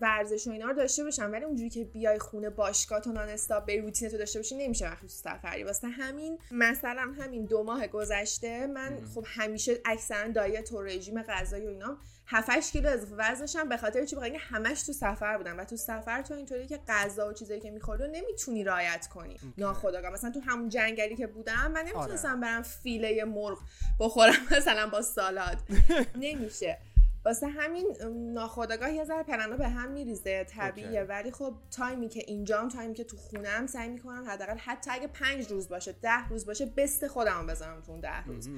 ورزش 0.00 0.46
و 0.46 0.50
اینا 0.50 0.66
رو 0.66 0.74
داشته 0.74 1.04
باشم 1.04 1.32
ولی 1.32 1.44
اونجوری 1.44 1.70
که 1.70 1.84
بیای 1.84 2.18
خونه 2.18 2.50
باشگاه 2.50 3.00
تو 3.00 3.12
نان 3.12 3.28
استاپ 3.28 3.66
به 3.66 3.80
روتین 3.80 4.08
تو 4.08 4.18
داشته 4.18 4.38
باشی 4.38 4.56
نمیشه 4.56 4.86
وقتی 4.90 5.06
تو 5.06 5.12
سفری. 5.12 5.64
واسه 5.64 5.88
همین 5.88 6.38
مثلا 6.50 7.14
همین 7.18 7.44
دو 7.44 7.62
ماه 7.62 7.86
گذشته 7.86 8.66
من 8.66 9.00
خب 9.14 9.24
همیشه 9.26 9.80
اکثرا 9.84 10.28
دایت 10.28 10.72
و 10.72 10.82
رژیم 10.82 11.22
غذایی 11.22 11.66
و 11.66 11.68
اینا 11.68 11.98
7 12.26 12.72
کیلو 12.72 12.88
اضافه 12.88 13.14
وزن 13.14 13.40
داشتم 13.40 13.68
به 13.68 13.76
خاطر 13.76 14.04
چی؟ 14.04 14.16
بخاطر 14.16 14.36
همش 14.38 14.82
تو 14.82 14.92
سفر 14.92 15.36
بودم 15.36 15.58
و 15.58 15.64
تو 15.64 15.76
سفر 15.76 16.22
تو 16.22 16.34
اینطوری 16.34 16.66
که 16.66 16.80
غذا 16.88 17.28
و 17.28 17.32
چیزایی 17.32 17.60
که 17.60 17.70
می‌خوری 17.70 18.02
رو 18.04 18.10
نمی‌تونی 18.10 18.64
رعایت 18.64 19.06
کنی. 19.06 19.36
ناخودآگاه. 19.58 20.10
مثلا 20.10 20.30
تو 20.30 20.40
همون 20.40 20.68
جنگلی 20.68 21.16
که 21.16 21.26
بودم 21.26 21.72
من 21.72 21.80
نمی‌تونستم 21.80 22.40
برم 22.40 22.62
فیله 22.62 23.24
مرغ 23.24 23.58
بخورم 24.00 24.34
مثلا 24.56 24.86
با 24.88 25.02
سالاد. 25.02 25.58
نمیشه. 26.20 26.78
واسه 27.24 27.46
همین 27.46 27.96
ام، 28.00 28.32
ناخودآگاه 28.32 28.92
یه 28.92 29.04
ذره 29.04 29.22
پلنا 29.22 29.56
به 29.56 29.68
هم 29.68 29.90
میریزه 29.90 30.44
طبیعیه. 30.44 31.00
okay. 31.00 31.10
ولی 31.10 31.30
خب 31.30 31.54
time 31.70 32.00
ی 32.00 32.08
که 32.08 32.24
اینجام 32.26 32.68
time 32.68 32.89
ی 32.89 32.94
که 32.94 33.04
تو 33.04 33.16
خونم 33.16 33.66
سعی 33.66 33.88
می‌کنم 33.88 34.24
حداقل 34.28 34.56
حتی 34.56 34.90
اگه 34.90 35.06
پنج 35.06 35.50
روز 35.50 35.68
باشه 35.68 35.94
ده 36.02 36.28
روز 36.28 36.46
باشه 36.46 36.66
best 36.76 37.06
خودم 37.06 37.46
بذارم 37.46 37.80
تو 37.80 37.92
اون 37.92 38.00
ده 38.00 38.24
روز. 38.24 38.48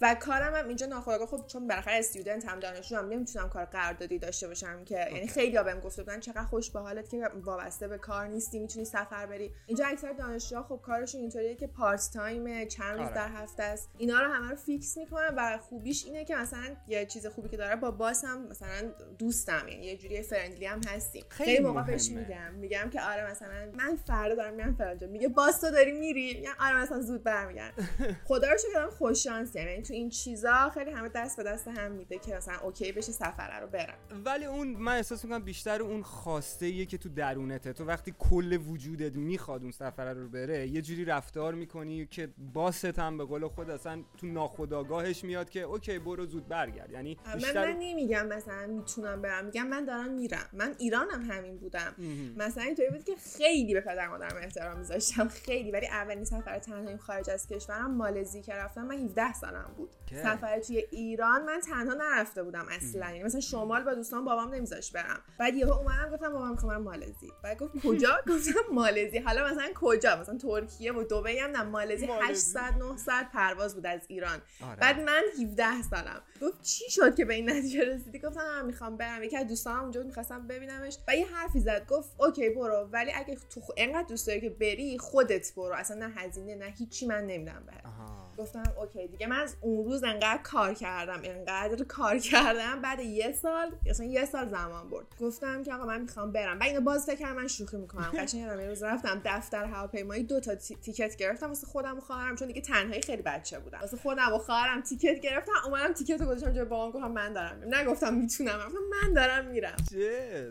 و 0.00 0.16
کارم 0.20 0.54
هم 0.54 0.68
اینجا 0.68 0.86
ناخودآگاه 0.86 1.28
خب 1.28 1.46
چون 1.46 1.68
بالاخره 1.68 1.94
student 1.94 2.44
م 2.48 2.60
دانشجو 2.60 2.96
هم 2.96 3.08
نمی‌تونم 3.08 3.48
کار 3.48 3.64
قراردادی 3.64 4.18
داشته 4.18 4.48
باشم 4.48 4.84
که 4.84 4.94
یعنی 4.94 5.26
خیلی 5.26 5.62
بهم 5.62 5.80
گفته 5.80 6.02
بودن 6.02 6.20
چقدر 6.20 6.44
خوش 6.44 6.70
به 6.70 6.80
حالت 6.80 7.10
که 7.10 7.30
وابسته 7.42 7.88
به 7.88 7.98
کار 7.98 8.26
نیستی 8.26 8.58
می‌تونی 8.58 8.84
سفر 8.84 9.26
بری. 9.26 9.52
اینجا 9.66 9.86
اکثر 9.86 10.12
دانشجوها 10.12 10.62
خب 10.62 10.80
کارشون 10.82 11.20
اینطوریه 11.20 11.54
که 11.54 11.66
part 11.66 12.10
time 12.14 12.68
چند 12.68 12.98
روز 12.98 13.06
آره. 13.06 13.14
در 13.14 13.28
هفته 13.28 13.62
است. 13.62 13.90
اینا 13.98 14.20
رو 14.20 14.32
همه 14.32 14.50
رو 14.50 14.56
fix 14.56 14.96
می‌کنم 14.96 15.34
و 15.36 15.58
خوبیش 15.58 16.04
اینه 16.04 16.24
که 16.24 16.36
مثلا 16.36 16.76
یه 16.88 17.06
چیز 17.06 17.26
خوبی 17.26 17.48
که 17.48 17.56
داره 17.56 17.76
با 17.76 17.90
boss 18.14 18.40
م 18.40 18.46
مثلا 18.50 18.90
دوستم 19.18 19.68
یعنی 19.68 19.86
یه 19.86 19.96
جوری 19.96 20.22
friendly 20.22 20.66
هم 20.66 20.80
هستیم. 20.88 21.24
خیلی 21.28 21.50
خیلی 21.50 21.64
موقع 21.64 21.82
بهش 21.82 22.10
مهمه. 22.10 22.20
میگم. 22.20 22.54
میگم 22.54 22.90
که 22.90 23.00
آره 23.00 23.30
مثلا 23.30 23.72
من 23.74 23.96
فردا 23.96 24.34
دارم 24.34 24.54
میرم 24.54 24.74
فلان 24.74 24.98
جا 24.98 25.06
میگه 25.06 25.28
تو 25.60 25.70
داری 25.70 25.92
میری؟ 25.92 26.34
میگم 26.34 26.52
آره 26.60 26.76
مثلا 26.76 27.00
زود 27.00 27.22
برمیگردم. 27.22 27.88
خدا 28.28 28.50
رو 28.50 28.58
شکر 28.58 28.86
خوش 28.86 29.24
شانسی 29.24 29.58
یعنی 29.58 29.82
تو 29.82 29.94
این 29.94 30.08
چیزا 30.08 30.70
خیلی 30.74 30.90
همه 30.90 31.08
دست 31.08 31.36
به 31.36 31.42
دست 31.42 31.68
هم 31.68 31.92
میده 31.92 32.18
که 32.18 32.34
مثلا 32.36 32.58
okay 32.58 32.92
بشه 32.92 33.12
سفره 33.12 33.60
رو 33.60 33.66
برم. 33.66 33.94
ولی 34.24 34.44
اون 34.44 34.68
من 34.68 34.96
احساس 34.96 35.24
می‌کنم 35.24 35.42
بیشتر 35.44 35.82
اون 35.82 36.02
خواسته 36.02 36.66
ایه 36.66 36.86
که 36.86 36.98
تو 36.98 37.08
درونته. 37.08 37.72
تو 37.72 37.84
وقتی 37.84 38.14
کل 38.18 38.52
وجودت 38.52 39.16
می‌خواد 39.16 39.62
اون 39.62 39.70
سفره 39.72 40.12
رو 40.12 40.28
بره 40.28 40.68
یه 40.68 40.82
جوری 40.82 41.04
رفتار 41.04 41.54
می‌کنی 41.54 42.06
که 42.06 42.28
boss 42.52 42.78
ت 42.78 42.84
هم 42.98 43.18
به 43.18 43.24
قول 43.24 43.48
خود 43.48 43.70
اصلا 43.70 44.02
تو 44.18 44.26
ناخودآگاهش 44.26 45.24
میاد 45.24 45.50
که 45.50 45.60
okay 45.60 45.98
برو 45.98 46.26
زود 46.26 46.48
برگرد. 46.48 46.90
یعنی 46.90 47.18
من 47.26 47.34
بیشتر 47.34 47.72
من 47.72 47.78
نمیگم 48.04 48.26
مثلا 48.26 48.66
می‌تونم 48.66 49.22
برم. 49.22 49.44
میگم 49.44 49.66
من 49.66 49.84
دارم 49.84 50.10
میرم. 50.10 50.48
من 50.52 50.74
ایرانم 50.78 51.30
همین 51.30 51.58
بودم. 51.58 51.94
مثلا 52.36 52.62
اینطوری 52.62 52.88
بود 52.90 53.04
که 53.04 53.12
خیلی 53.36 53.74
به 53.74 53.80
پدر 53.80 54.08
مادرم 54.08 54.36
احترام 54.36 54.78
میذاشتم. 54.78 55.28
خیلی. 55.28 55.70
ولی 55.70 55.86
اولین 55.86 56.24
سفر 56.24 56.58
تنهاییم 56.58 56.98
خارج 56.98 57.30
از 57.30 57.48
کشورم 57.48 57.94
مالزی 57.94 58.42
که 58.42 58.54
رفتم 58.54 58.82
من 58.84 58.94
17 58.94 59.32
سالم 59.32 59.74
بود. 59.76 59.90
که؟ 60.06 60.22
سفر 60.22 60.60
توی 60.60 60.84
ایران 60.90 61.44
من 61.44 61.60
تنها 61.60 61.94
نرفته 61.94 62.42
بودم 62.42 62.66
اصلا. 62.70 63.06
یعنی 63.06 63.22
مثلا 63.22 63.40
شمال 63.40 63.82
با 63.82 63.94
دوستان 63.94 64.24
بابام 64.24 64.54
نمیذاش 64.54 64.92
برم. 64.92 65.20
بعد 65.38 65.54
یهو 65.54 65.70
اومدم 65.72 66.10
گفتم 66.12 66.32
بابام 66.32 66.50
می‌خوام 66.50 66.82
مالزی. 66.82 67.32
بعد 67.42 67.58
گفت 67.58 67.86
کجا؟ 67.86 68.18
گفتم 68.30 68.60
مالزی. 68.72 69.18
حالا 69.18 69.44
مثلا 69.50 69.68
کجا؟ 69.74 70.16
مثلا 70.20 70.38
ترکیه 70.38 70.92
و 70.92 71.04
دبی 71.04 71.38
هم 71.38 71.50
نه. 71.50 71.62
مالزی 71.62 72.04
8 72.06 72.22
مالزی. 72.22 72.34
ساعت 72.34 72.74
9 72.74 72.96
ساعت 72.96 73.32
پرواز 73.32 73.74
بود 73.74 73.86
از 73.86 74.00
ایران. 74.08 74.38
آره. 74.62 74.76
بعد 74.80 75.00
من 75.00 75.22
17 75.42 75.82
سالم. 75.82 76.22
گفت 76.42 76.62
چی 76.62 76.90
شد 76.90 77.14
که 77.14 77.24
به 77.24 77.34
این 77.34 77.50
نتیجه 77.50 77.84
رسیدی 77.94 78.18
گفتم 78.18 78.40
من 78.40 78.66
می‌خوام 78.66 78.96
برم 78.96 79.22
یکی 79.22 79.36
از 79.36 79.46
دوستانم 79.46 79.80
اونجا 79.80 80.02
می‌خواستم 80.02 80.46
ببینمش 80.46 80.98
و 81.08 81.16
یه 81.16 81.26
حرفی 81.26 81.60
زد 81.60 81.86
گفت 81.86 82.14
اوکی 82.18 82.50
برو 82.50 82.88
ولی 82.92 83.12
اگه 83.14 83.36
تو. 83.50 83.60
انقدر 83.76 84.08
دوست 84.08 84.26
داری 84.26 84.40
که 84.40 84.50
بری 84.50 84.98
خودت 84.98 85.54
برو 85.54 85.74
اصلا 85.74 85.96
نه 86.06 86.14
هزینه 86.14 86.54
نه 86.54 86.74
هیچی 86.78 87.06
من 87.06 87.26
نمیدم 87.26 87.66
آها. 87.84 88.23
گفتم 88.38 88.62
اوکی 88.80 89.06
دیگه 89.06 89.26
من 89.26 89.40
از 89.40 89.56
اون 89.60 89.84
روز 89.84 90.04
انقدر 90.04 90.40
کار 90.42 90.74
کردم 90.74 91.20
انقدر 91.24 91.84
کار 91.84 92.18
کردم. 92.18 92.80
بعد 92.82 93.00
یه 93.00 93.32
سال 93.32 93.72
اصلا 93.86 94.06
یه 94.06 94.24
سال 94.24 94.48
زمان 94.48 94.90
برد. 94.90 95.06
گفتم 95.20 95.62
که 95.62 95.74
آقا 95.74 95.84
من 95.86 96.00
می‌خوام 96.00 96.32
برم. 96.32 96.58
بعد 96.58 96.68
اینو 96.68 96.80
باز 96.80 97.06
فکر 97.06 97.32
من 97.32 97.46
شوخی 97.48 97.76
می‌کنم. 97.76 98.12
قشنگ 98.18 98.40
یادم 98.40 98.60
یه 98.60 98.68
روز 98.68 98.82
رفتم 98.82 99.22
دفتر 99.24 99.64
هواپیمایی 99.64 100.22
دو 100.22 100.40
تا 100.40 100.54
تی- 100.54 100.76
تیکت 100.76 101.16
گرفتم. 101.16 101.48
واسه 101.48 101.66
خودم 101.66 101.96
و 101.96 102.00
خواهرم 102.00 102.36
چون 102.36 102.48
دیگه 102.48 102.60
تنهایی 102.60 103.02
خیلی 103.02 103.22
بچه 103.22 103.58
بودم 103.58 103.78
واسه 103.80 103.96
خودم 103.96 104.32
و 104.32 104.38
خواهرم 104.38 104.80
تیکت 104.82 105.20
گرفتم. 105.20 105.52
اومدم 105.66 105.92
تیکت 105.92 106.20
رو 106.20 106.26
گذاشتم 106.26 106.52
جای 106.52 106.64
بابام 106.64 106.90
گفتم 106.90 107.10
من 107.10 107.32
دارم 107.32 107.56
میرم. 107.56 107.74
نگفتم 107.74 108.14
می‌تونم. 108.14 108.58
گفتم 108.66 108.78
من 109.02 109.12
دارم 109.14 109.44
میرم. 109.46 109.76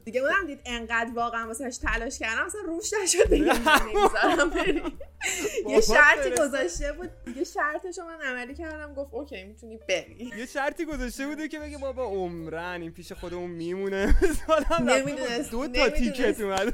دیگه 0.06 0.22
اونم 0.22 0.48
دید 0.48 0.62
انقدر 0.66 1.12
واقعا 1.16 1.48
واسهش 1.48 1.78
تلاش 1.78 2.20
کردم. 2.20 2.46
اصلا 2.46 2.62
روش 2.62 2.94
نشد 3.04 3.34
نمی‌ذارم 3.34 4.50
بری. 4.50 4.84
یه 5.68 5.82
شرطی. 5.82 6.30
گذاشته 6.42 6.92
بود. 6.92 7.10
دیگه 7.26 7.44
شرطشو 7.74 8.02
من 8.06 8.22
عملی 8.22 8.56
کردم 8.56 8.94
گفت 8.94 9.14
اوکی 9.14 9.44
می‌تونی 9.44 9.78
بری. 9.90 10.32
یه 10.38 10.46
شرطی 10.46 10.86
گذاشته 10.86 11.28
بوده 11.28 11.48
که 11.48 11.60
بگه 11.60 11.78
بابا 11.78 12.04
عمرن 12.04 12.82
این 12.82 12.92
پیش 12.92 13.12
خودمون 13.12 13.50
میمونه. 13.50 14.06
نمیدونست- 14.82 15.52
دو 15.52 15.68
تا. 15.68 15.90
تیکت 15.90 16.42
اومد. 16.42 16.74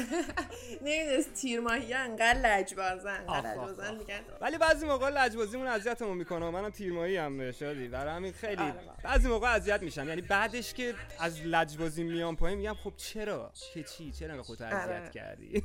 نمی‌دونست 0.84 1.34
تیر 1.34 1.60
ماهی 1.60 1.94
انقدر 1.94 2.38
لجبازن 2.40 3.24
لجبازن. 3.44 3.94
میگن 3.96 4.20
ولی 4.40 4.58
بعضی 4.58 4.86
موقع 4.86 5.08
لجبازیمون 5.08 5.66
اذیتمون 5.66 6.16
می‌کنه 6.16 6.50
منم 6.50 6.70
تیرمایی 6.70 7.16
هم 7.16 7.52
شادی 7.52 7.88
برای 7.88 8.14
همین 8.14 8.32
خیلی 8.32 8.62
آره. 8.62 8.74
بعضی 9.04 9.28
موقع 9.28 9.48
اذیت 9.54 9.82
میشم. 9.82 10.08
یعنی 10.08 10.20
بعدش 10.22 10.74
که 10.74 10.94
از 11.20 11.40
لجبازی 11.46 12.04
میام 12.04 12.36
پایین 12.36 12.58
میگم 12.58 12.74
خب 12.74 12.92
چرا؟ 12.96 13.52
که 13.74 13.82
چی؟ 13.82 14.12
چرا 14.12 14.36
به 14.36 14.42
خودت 14.42 14.62
اذیت 14.62 14.88
آره. 14.88 15.10
کردی؟ 15.14 15.62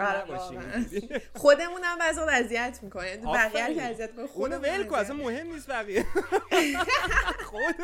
آره، 0.00 0.22
نباشیم. 0.22 0.60
خودمونم 1.34 1.98
بعضی 1.98 2.20
وقت 2.20 2.28
اذیت 2.44 2.78
می‌کنه 2.82 3.16
بقیه 3.54 3.84
رو 3.84 3.90
اذیت 3.90 4.10
کنه 4.34 4.56
ول 4.56 4.68
اذیت 4.68 4.92
اصلا 4.92 5.16
مهم 5.16 5.52
نیست 5.52 5.70
بقیه. 5.70 6.06
خود 7.50 7.74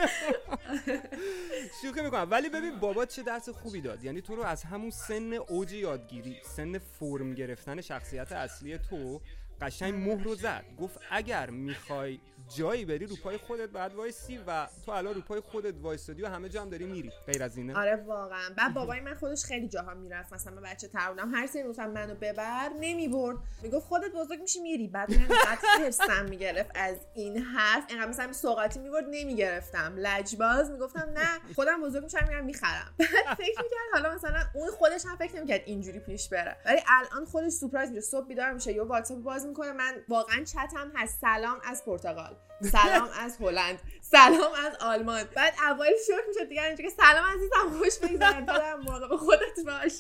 شوخی 1.83 2.03
می‌کنم. 2.03 2.29
ولی 2.31 2.49
ببین 2.49 2.79
بابات 2.79 3.09
چه 3.09 3.23
درس 3.23 3.49
خوبی 3.49 3.81
داد. 3.81 4.05
یعنی 4.05 4.21
تو 4.21 4.37
رو 4.37 4.43
از 4.43 4.63
همون 4.63 4.91
سن 4.91 5.33
اوج 5.33 5.73
یادگیری 5.73 6.37
سن 6.57 6.79
فرم 6.79 7.35
گرفتن 7.35 7.81
شخصیت 7.81 8.33
اصلی 8.33 8.79
تو 8.79 9.21
قشنگ 9.61 9.95
مهر 9.95 10.23
رو 10.23 10.35
زد. 10.35 10.65
گفت 10.79 11.01
اگر 11.11 11.51
می‌خوای 11.51 12.21
جایی 12.57 12.85
بری 12.85 13.07
رو 13.07 13.17
پای 13.17 13.37
خودت 13.37 13.69
بعد 13.69 13.95
وایسی 13.95 14.41
و 14.47 14.67
تو 14.87 14.93
الان 14.93 15.15
رو 15.15 15.21
پای 15.21 15.41
خودت 15.41 15.75
وایستادی 15.83 16.23
و 16.23 16.29
همه 16.29 16.49
جا 16.49 16.63
هم 16.63 16.71
داری 16.71 16.87
میری. 16.87 17.13
غیر 17.27 17.43
از 17.43 17.57
اینه. 17.57 17.79
آره 17.79 17.97
واقعا. 17.97 18.51
بعد 18.57 18.75
بابای 18.75 19.01
من 19.01 19.15
خودش 19.15 19.45
خیلی 19.45 19.69
جاها 19.69 19.95
می‌رفت. 19.95 20.33
مثلا 20.33 20.55
من 20.55 20.63
بچه 20.63 20.89
تر 20.89 21.11
بودم. 21.11 21.35
هر 21.35 21.47
سری 21.47 21.63
می‌گفتم 21.63 21.91
منو 21.91 22.15
ببر 22.15 22.69
نمی‌برد. 22.81 23.37
می‌گفت 23.63 23.87
خودت 23.87 24.13
بزرگ 24.13 24.41
میشی 24.41 24.61
میری. 24.61 24.89
بعد 24.89 25.11
من 25.11 25.23
انقدر 25.23 25.59
حرسم 25.79 26.25
می‌گرفت 26.25 26.71
از 26.75 26.97
این 27.15 27.39
حرف. 27.39 27.85
انقدر 27.91 28.09
مثلا 28.09 28.33
سوغاتی 28.33 28.81
می‌برد 28.81 29.05
نمی‌گرفتم. 29.11 29.95
لجباز 29.97 30.71
می‌گفتم 30.71 31.13
نه 31.15 31.55
خودم 31.55 31.83
بزرگ 31.83 32.05
میشم 32.05 32.27
میرم 32.29 32.45
می‌خرم. 32.45 32.95
بعد 32.99 33.37
فکر 33.37 33.63
می‌کرد 33.63 33.89
حالا 33.93 34.15
مثلا 34.15 34.41
اون 34.55 34.71
خودش 34.71 35.07
هم 35.07 35.17
فکر 35.17 35.37
نمی‌کرد 35.37 35.63
اینجوری 35.67 35.99
پیش 35.99 36.29
بره. 36.29 36.57
ولی 36.67 36.81
الان 36.87 37.25
خودش 37.25 37.53
سورپرایز 37.53 37.91
میشه. 37.91 38.01
صبح 38.01 38.27
بیدار 38.27 38.53
میشه. 38.53 38.73
یا 38.73 38.85
واتساپ 38.85 39.19
باز 39.19 39.47
می‌کنه. 39.47 39.73
من 39.73 39.93
واقعا 40.09 40.45
چتم 40.45 40.93
هست. 40.95 41.21
سلام 41.21 41.59
از 41.65 41.85
پرتغال. 41.85 42.37
سلام 42.63 43.09
از 43.21 43.37
هلند. 43.41 43.79
سلام 44.11 44.53
از 44.67 44.77
آلمان. 44.81 45.25
بعد 45.37 45.55
اول 45.63 45.87
شوک 46.07 46.25
میشه 46.29 46.45
دیگه 46.45 46.65
اینجوری 46.65 46.89
که 46.89 46.95
سلام 46.97 47.25
عزیزم 47.25 47.79
خوش 47.79 47.97
تو 47.97 48.19
در 48.19 48.77
مراقب 48.77 49.17
خودت 49.17 49.67
باش. 49.67 49.93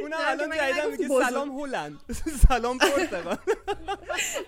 اونم 0.00 0.14
نه، 0.14 0.30
الان 0.30 0.50
جدیدن 0.50 0.86
نگفتی 0.86 1.08
میگه. 1.08 1.24
سلام 1.28 1.60
هلند. 1.60 2.00
سلام 2.48 2.78
پرتغال. 2.78 3.36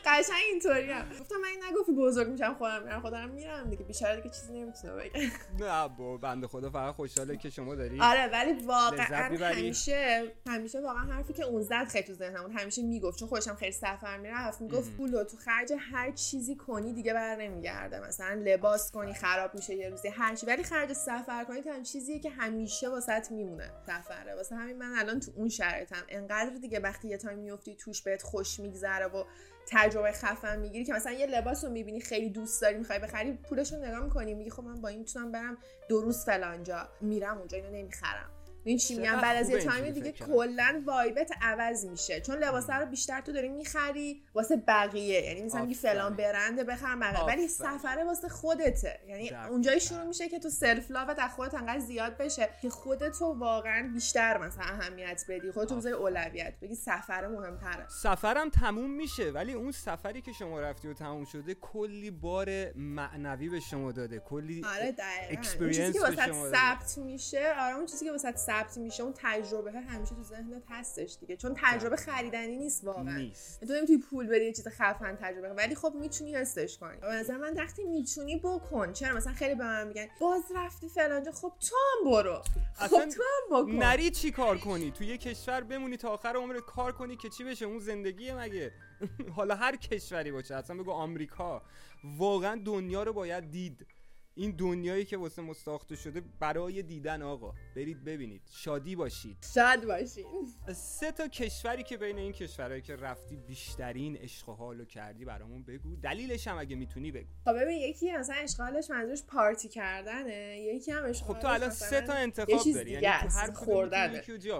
قشنگ 0.04 0.36
اینطوری 0.52 0.90
هم. 0.90 1.08
گفتم 1.20 1.36
من 1.36 1.48
این 1.48 1.64
نگفتی 1.70 1.92
بزرگ 1.92 2.28
میشم 2.28 2.54
خودم 2.54 2.82
میرم 2.82 3.00
خودم 3.00 3.28
میرم 3.28 3.70
دیگه. 3.70 3.84
بیچاره 3.84 4.16
دیگه 4.16 4.34
چیزی 4.34 4.52
نمی‌تونه 4.52 4.92
بگه. 4.92 5.30
نه 5.58 5.88
با 5.88 6.16
بنده 6.16 6.46
خدا 6.46 6.70
فقط 6.70 6.94
خوشحاله 6.94 7.36
که 7.36 7.50
شما 7.50 7.74
داری 7.74 8.00
آره 8.00 8.26
ولی 8.26 8.52
واقعا؟ 8.52 9.36
همیشه 9.38 10.32
همیشه 10.46 10.80
واقعا 10.80 11.02
حرفی 11.02 11.32
که 11.32 11.44
اون 11.44 11.62
زد 11.62 11.88
خیلی 11.88 12.06
تو 12.06 12.14
ذهنم 12.14 12.42
بود 12.42 12.60
همیشه 12.60 12.82
می‌گفت. 12.82 13.18
چون 13.18 13.28
خودش 13.28 13.48
هم 13.48 13.56
خیلی 13.56 13.72
سفر 13.72 14.18
می‌رفت 14.18 14.60
می‌گفت. 14.60 14.96
پولو 14.96 15.24
تو 15.24 15.36
خرج 15.36 15.72
هر 15.92 16.10
چیزی 16.10 16.56
کنی 16.56 16.92
دیگه 16.92 17.14
بر 17.14 17.36
نمیگرده. 17.36 18.00
مثلا 18.00 18.42
لباس 18.44 18.81
کنی 18.90 19.14
خراب 19.14 19.54
میشه 19.54 19.74
یه 19.74 19.88
روزی 19.88 20.08
هر 20.08 20.34
چی. 20.34 20.46
ولی 20.46 20.62
خرج 20.62 20.92
سفر 20.92 21.44
کنی 21.44 21.62
تنها 21.62 21.82
چیزیه 21.82 22.18
که 22.18 22.30
همیشه 22.30 22.88
واسط 22.88 23.30
میمونه 23.30 23.70
سفره. 23.86 24.34
واسه 24.34 24.56
همین 24.56 24.78
من 24.78 24.92
من 24.92 24.98
الان 24.98 25.20
تو 25.20 25.32
اون 25.36 25.48
شرایطم. 25.48 26.02
انقدر 26.08 26.50
دیگه 26.50 26.80
وقتی 26.80 27.08
یه 27.08 27.16
تایم 27.16 27.38
میفتی 27.38 27.76
توش 27.76 28.02
بهت 28.02 28.22
خوش 28.22 28.60
میگذره 28.60 29.06
و 29.06 29.24
تجربه 29.68 30.12
خفن 30.12 30.58
می‌گیری 30.58 30.84
که 30.84 30.92
مثلا 30.92 31.12
یه 31.12 31.26
لباس 31.26 31.64
رو 31.64 31.70
می‌بینی 31.70 32.00
خیلی 32.00 32.30
دوست 32.30 32.62
داری 32.62 32.78
می‌خوای 32.78 32.98
بخری 32.98 33.32
پولش 33.32 33.72
رو 33.72 33.78
نگاه 33.78 34.00
می‌کنی 34.00 34.34
میگی 34.34 34.50
خب 34.50 34.62
من 34.62 34.80
با 34.80 34.88
این 34.88 34.98
می‌تونم 34.98 35.32
برم 35.32 35.58
دو 35.88 36.00
روز 36.00 36.24
فلانجا 36.24 36.88
میرم 37.00 37.38
اونجا 37.38 37.56
اینو 37.58 37.70
نمی‌خرم. 37.70 38.30
این 38.64 38.78
چی 38.78 38.94
میگم 38.94 39.20
بعد 39.20 39.36
از 39.36 39.50
یه 39.50 39.58
خوبه 39.58 39.70
time 39.70 39.84
اینجوری 39.84 40.12
دیگه. 40.12 40.26
کلا 40.26 40.82
vibe 40.86 41.22
ت 41.22 41.30
عوض 41.42 41.84
میشه. 41.84 42.20
چون 42.20 42.38
لباس 42.38 42.70
رو 42.70 42.86
بیشتر 42.86 43.20
تو 43.20 43.32
داری 43.32 43.48
می‌خری 43.48 44.22
واسه 44.34 44.56
بقیه. 44.56 45.22
یعنی 45.22 45.42
مثلا 45.42 45.60
میگی. 45.60 45.74
فلان 45.74 46.16
برنده 46.16 46.64
بخرم 46.64 47.00
ولی. 47.26 47.48
سفره 47.48 48.04
واسه 48.04 48.28
خودته. 48.28 49.00
یعنی. 49.08 49.30
اونجایی 49.50 49.80
شروع 49.80 50.04
میشه 50.04 50.28
که 50.28 50.38
تو 50.38 50.48
self-love 50.48 50.90
ت 50.90 51.18
از 51.18 51.30
خودت 51.30 51.54
انقدر 51.54 51.78
زیاد 51.78 52.16
بشه 52.16 52.48
که 52.62 52.70
خودتو 52.70 53.24
واقعا 53.24 53.90
بیشتر 53.94 54.38
مثلا 54.38 54.64
اهمیت 54.64 55.24
بدی. 55.28 55.52
خودتو 55.52 55.76
بذاری 55.76 55.94
اولویت. 55.94 56.54
بگی 56.62 56.74
سفره 56.74 57.28
مهمتره. 57.28 57.88
سفرم 57.88 58.50
تموم 58.50 58.90
میشه 58.90 59.30
ولی 59.30 59.52
اون 59.52 59.72
سفری 59.72 60.22
که 60.22 60.32
شما 60.32 60.60
رفتی 60.60 60.88
و 60.88 60.94
تموم 60.94 61.24
شده 61.24 61.54
کلی 61.54 62.10
بار 62.10 62.72
معنوی 62.74 63.48
به 63.48 63.60
شما 63.60 63.92
داده. 63.92 64.18
کلی 64.18 64.62
آره 64.64 64.94
چیزی 65.42 65.92
که 65.92 66.00
واسه. 66.00 66.50
ثبت 66.50 66.98
میشه 66.98 67.54
آره 67.58 67.76
اون 67.76 67.86
چیزی 67.86 68.04
که 68.04 68.10
واسه 68.10 68.28
ثبت 68.52 68.78
میشه 68.78 69.02
اون 69.02 69.14
تجربه 69.16 69.72
همیشه 69.72 70.14
تو 70.14 70.22
ذهنت 70.22 70.62
هستش 70.68 71.16
دیگه. 71.20 71.36
چون 71.36 71.54
تجربه 71.56 71.96
خریدنی 71.96 72.56
نیست 72.56 72.84
واقعا. 72.84 73.16
نیست. 73.16 73.64
تو 73.64 73.72
نمی‌تونی 73.72 73.98
پول 73.98 74.26
بدی 74.26 74.44
یه 74.44 74.52
چیز 74.52 74.68
خفن 74.68 75.16
تجربه 75.20 75.48
ولی 75.48 75.74
خب 75.74 75.92
می‌تونی 76.00 76.34
حسش 76.34 76.78
کنی. 76.78 76.96
به 76.96 77.06
نظر 77.06 77.36
من 77.36 77.54
وقتی 77.54 77.84
می‌تونی 77.84 78.36
بکن. 78.36 78.92
چرا؟ 78.92 79.16
مثلا 79.16 79.32
خیلی 79.32 79.54
به 79.54 79.64
من 79.64 79.88
میگن 79.88 80.06
باز 80.20 80.42
رفتی 80.54 80.88
فلانجا 80.88 81.32
خب 81.32 81.52
تو 81.60 81.76
هم 81.76 82.10
برو. 82.10 82.42
خب 82.74 82.88
تو 82.88 83.22
هم 83.22 83.62
بکن. 83.62 83.72
نری 83.72 84.10
چی 84.10 84.30
کار 84.30 84.58
کنی؟ 84.58 84.90
تو 84.90 85.04
یه 85.04 85.18
کشور 85.18 85.60
بمونی 85.60 85.96
تا 85.96 86.08
آخر 86.08 86.36
عمرت 86.36 86.60
کار 86.60 86.92
کنی 86.92 87.16
که 87.16 87.28
چی 87.28 87.44
بشه؟ 87.44 87.64
اون 87.66 87.78
زندگیه 87.78 88.34
مگه؟ 88.34 88.72
حالا 89.36 89.54
هر 89.54 89.76
کشوری 89.76 90.32
باشه. 90.32 90.54
اصلا 90.54 90.76
بگو 90.76 90.90
آمریکا. 90.90 91.62
واقعا 92.04 92.62
دنیا 92.64 93.02
رو 93.02 93.12
باید 93.12 93.50
دید. 93.50 93.86
این 94.34 94.50
دنیایی 94.50 95.04
که 95.04 95.16
واسه 95.16 95.42
ما 95.42 95.54
ساخته 95.54 95.96
شده 95.96 96.22
برای 96.40 96.82
دیدن 96.82 97.22
آقا. 97.22 97.54
برید 97.76 98.04
ببینید. 98.04 98.42
شادی 98.52 98.96
باشید. 98.96 99.36
شاد 99.54 99.84
باشین. 99.84 100.48
سه 100.74 101.12
تا 101.12 101.28
کشوری 101.28 101.82
که 101.82 101.96
بین 101.96 102.18
این 102.18 102.32
کشورهایی 102.32 102.82
که 102.82 102.96
رفتی 102.96 103.36
بیشترین 103.36 104.16
عشق 104.16 104.48
و 104.48 104.52
حالو 104.52 104.84
کردی 104.84 105.24
برامون 105.24 105.62
بگو. 105.62 105.96
دلیلش 105.96 106.48
هم 106.48 106.58
اگه 106.58 106.76
می‌تونی 106.76 107.12
بگو. 107.12 107.28
خب 107.44 107.62
ببین 107.62 107.78
یکی 107.78 108.12
مثلا 108.12 108.36
اشغالش 108.36 108.90
منظورش 108.90 109.22
پارتی 109.22 109.68
کردنه 109.68 110.60
یکی 110.60 110.90
هم 110.90 111.12
خب 111.12 111.38
تو 111.38 111.48
الان 111.48 111.70
سه 111.70 112.00
تا 112.00 112.12
انتخاب 112.12 112.72
داری. 112.74 112.90
یعنی 112.90 113.18
تو 113.18 113.28
هر 113.28 113.50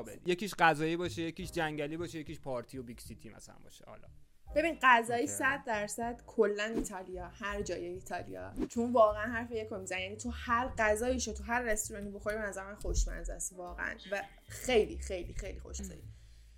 بدی. 0.02 0.33
یکیش 0.33 0.55
غذایی 0.55 0.97
باشه 0.97 1.23
یکیش 1.23 1.50
جنگلی 1.52 1.97
باشه 1.97 2.19
یکیش 2.19 2.41
پارتی 2.41 2.79
و 2.79 2.83
big 2.83 2.99
city 2.99 3.29
مثلا 3.29 3.57
باشه. 3.64 3.85
حالا. 3.87 4.09
ببین 4.55 4.79
غذایی 4.83 5.23
okay. 5.23 5.33
100 5.33 5.65
درصد 5.67 6.23
کلا 6.27 6.65
ایتالیا 6.65 7.29
هر 7.29 7.63
جای 7.63 7.87
ایتالیا. 7.87 8.53
چون 8.69 8.93
واقعا 8.93 9.33
حرف 9.33 9.51
یکو 9.51 9.79
میزن 9.79 9.99
یعنی 9.99 10.17
تو 10.17 10.31
هر 10.31 10.69
غذاییشو 10.79 11.33
تو 11.33 11.45
هر 11.45 11.63
رستورانی 11.63 12.11
بخوری 12.11 12.37
به 12.37 12.43
نظر 12.43 12.65
من 12.65 12.75
خوشمزه 12.75 13.33
است 13.33 13.53
واقعا. 13.53 13.97
و 14.13 14.23
خیلی 14.49 14.99
خیلی 14.99 15.35
خیلی 15.35 15.61
خوشمزه. 15.61 15.99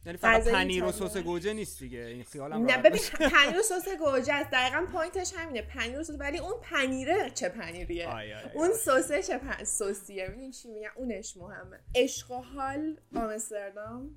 یعنی 0.06 0.18
فقط 0.18 0.48
پنیر 0.48 0.84
و. 0.84 0.92
سس 0.92 1.16
گوجه 1.16 1.52
نیست 1.52 1.78
دیگه. 1.78 1.98
این 1.98 2.24
خیالم 2.24 2.64
نه 2.64 2.78
ببین. 2.78 3.00
پنیر 3.36 3.58
و 3.58 3.62
سس 3.62 3.88
گوجه 3.98 4.34
است. 4.34 4.50
دقیقا 4.50 4.86
point 4.92 5.21
ش 5.21 5.32
همینه. 5.36 5.62
پنیر 5.62 6.00
و 6.00 6.04
سس 6.04 6.14
ولی 6.18 6.38
اون 6.38 6.54
پنیره 6.62 7.30
چه 7.30 7.48
پنیریه؟ 7.48 8.08
آی، 8.08 8.32
آی، 8.32 8.42
آی. 8.42 8.50
اون 8.54 8.72
سسه 8.72 9.22
چه 9.22 9.38
پن... 9.38 9.64
سسیه؟ 9.64 10.28
ببین 10.28 10.50
چی 10.50 10.68
میگن 10.68 10.88
اونش 10.96 11.36
مهمه. 11.36 11.80
عشق 11.94 12.30
و 12.30 12.40
حال 12.42 12.96
آمستردام. 13.16 14.10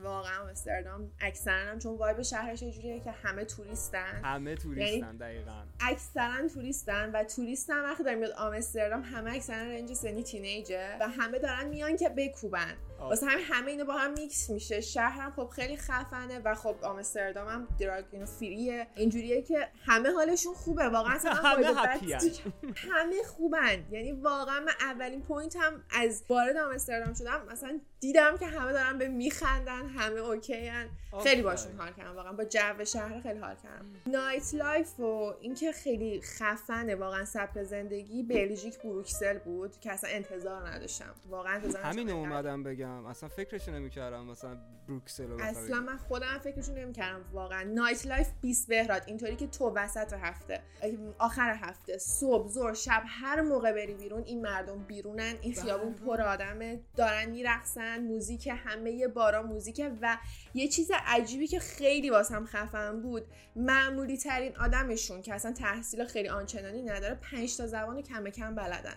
واقعا 0.00 0.42
آمستردام. 0.42 1.12
اکثرا 1.20 1.70
هم 1.70 1.78
چون 1.78 1.96
vibe 1.96 2.22
شهرش 2.22 2.62
یه 2.62 2.70
جوریه 2.70 3.00
که 3.00 3.10
همه 3.10 3.44
توریستن. 3.44 4.20
همه 4.24 4.54
توریستن 4.54 5.16
دقیقا. 5.16 5.62
اکثرا 5.80 6.48
توریستن 6.54 7.10
و 7.10 7.24
توریست 7.24 7.70
هم 7.70 7.84
وقتی 7.84 8.02
داره 8.02 8.16
میاد 8.16 8.32
آمستردام 8.32 9.02
همه 9.02 9.34
اکثرا 9.34 9.62
range 9.62 9.92
سنی 9.92 10.22
teenage 10.22 10.87
ه 10.87 10.96
و 11.00 11.08
همه 11.08 11.38
دارن 11.38 11.68
میان 11.68 11.96
که 11.96 12.08
بکوبن. 12.08 12.74
واسه 12.98 13.26
همین 13.26 13.44
همه 13.44 13.70
اینو 13.70 13.84
با 13.84 13.94
هم 13.94 14.12
میکس 14.12 14.50
میشه 14.50 14.80
شهر 14.96 15.20
هم 15.20 15.32
خب 15.36 15.48
خیلی 15.48 15.76
خفنه 15.76 16.38
و 16.44 16.54
خب 16.54 16.76
آمستردام 16.82 17.48
هم 17.48 17.68
drug 17.80 18.04
اینو 18.12 18.26
free 18.26 18.74
ه 18.74 18.86
اینجوریه 18.94 19.42
که 19.42 19.68
همه 19.86 20.10
حالشون 20.10 20.54
خوبه. 20.54 20.88
واقعا 20.88 21.14
اصلا 21.14 21.34
همه. 21.34 21.66
همه 22.76 23.22
خوبن. 23.22 23.84
یعنی 23.90 24.12
واقعا 24.12 24.60
من 24.60 24.72
اولین 24.80 25.22
point 25.22 25.56
هم 25.56 25.84
از 25.90 26.24
وارد 26.28 26.56
آمستردام 26.56 27.14
شدم. 27.14 27.46
مثلا 27.50 27.80
دیدم 28.00 28.36
که 28.36 28.46
همه 28.46 28.72
دارن 28.72 28.98
به 28.98 29.08
میخندن 29.08 29.88
همه 29.88 30.20
okay 30.20 30.68
هن. 30.68 30.88
خیلی. 31.22 31.42
باشون 31.42 31.72
حال 31.78 31.92
کردم 31.92 32.16
واقعا 32.16 32.32
با 32.32 32.44
جو 32.44 32.84
شهر 32.84 33.20
خیلی 33.20 33.38
حال 33.38 33.54
کردم. 33.54 33.86
night 34.06 34.54
life 34.54 35.00
و 35.00 35.34
اینکه 35.40 35.72
خیلی 35.72 36.20
خفنه 36.20 36.94
واقعا 36.94 37.24
سبک 37.24 37.62
زندگی 37.62 38.22
بلژیک 38.22 38.78
بروکسل 38.78 39.38
بود 39.38 39.80
که 39.80 39.92
اصلا 39.92 40.10
انتظار 40.10 40.68
نداشتم. 40.68 41.14
واقعا 41.28 41.54
انتظار 41.54 41.82
همین. 41.82 42.10
اومدم 42.10 42.62
بگم. 42.62 43.06
اصلا 43.06 43.28
فکرشو 43.28 43.72
نمی‌کردم 43.72 44.24
مثلا 44.24 44.58
بروکسل 44.88 45.28
رو 45.28 45.42
اصلا 45.42 45.80
من 45.80 45.96
خودم 45.96 46.38
فکرشو 46.44 46.72
نمی‌کردم 46.72 47.24
واقعا. 47.32 47.62
night 47.62 48.06
life 48.06 48.28
20 48.40 48.68
بهراد 48.68 49.02
اینطوری 49.06 49.36
که 49.36 49.46
تو 49.46 49.70
وسط 49.70 50.12
هفته 50.12 50.62
آخر 51.18 51.58
هفته 51.60 51.98
صبح 51.98 52.48
ظهر 52.48 52.74
شب 52.74 53.02
هر 53.06 53.40
موقع 53.40 53.72
بری 53.72 53.94
بیرون 53.94 54.22
این 54.22 54.42
مردم 54.42 54.78
بیرونن 54.78 55.34
این 55.40 55.54
خیابون 55.54 55.94
پر 55.94 56.20
آدمه 56.20 56.80
دارن 56.96 57.30
میرقصن. 57.30 57.85
موزیک 57.86 58.48
همه 58.64 59.08
بارا 59.08 59.42
موزیکه 59.42 59.92
و 60.02 60.16
یه 60.54 60.68
چیز 60.68 60.90
عجیبی 61.06 61.46
که 61.46 61.58
خیلی 61.58 62.10
واسم 62.10 62.46
خفن 62.46 63.00
بود 63.02 63.22
معمولی 63.56 64.16
ترین 64.16 64.56
آدمشون 64.56 65.22
که 65.22 65.34
اصلا 65.34 65.52
تحصیل 65.52 66.04
خیلی 66.04 66.28
آنچنانی 66.28 66.82
نداره 66.82 67.14
پنج 67.14 67.56
تا 67.56 67.66
زبان 67.66 68.02
کم 68.02 68.30
کم 68.30 68.54
بلدن. 68.54 68.96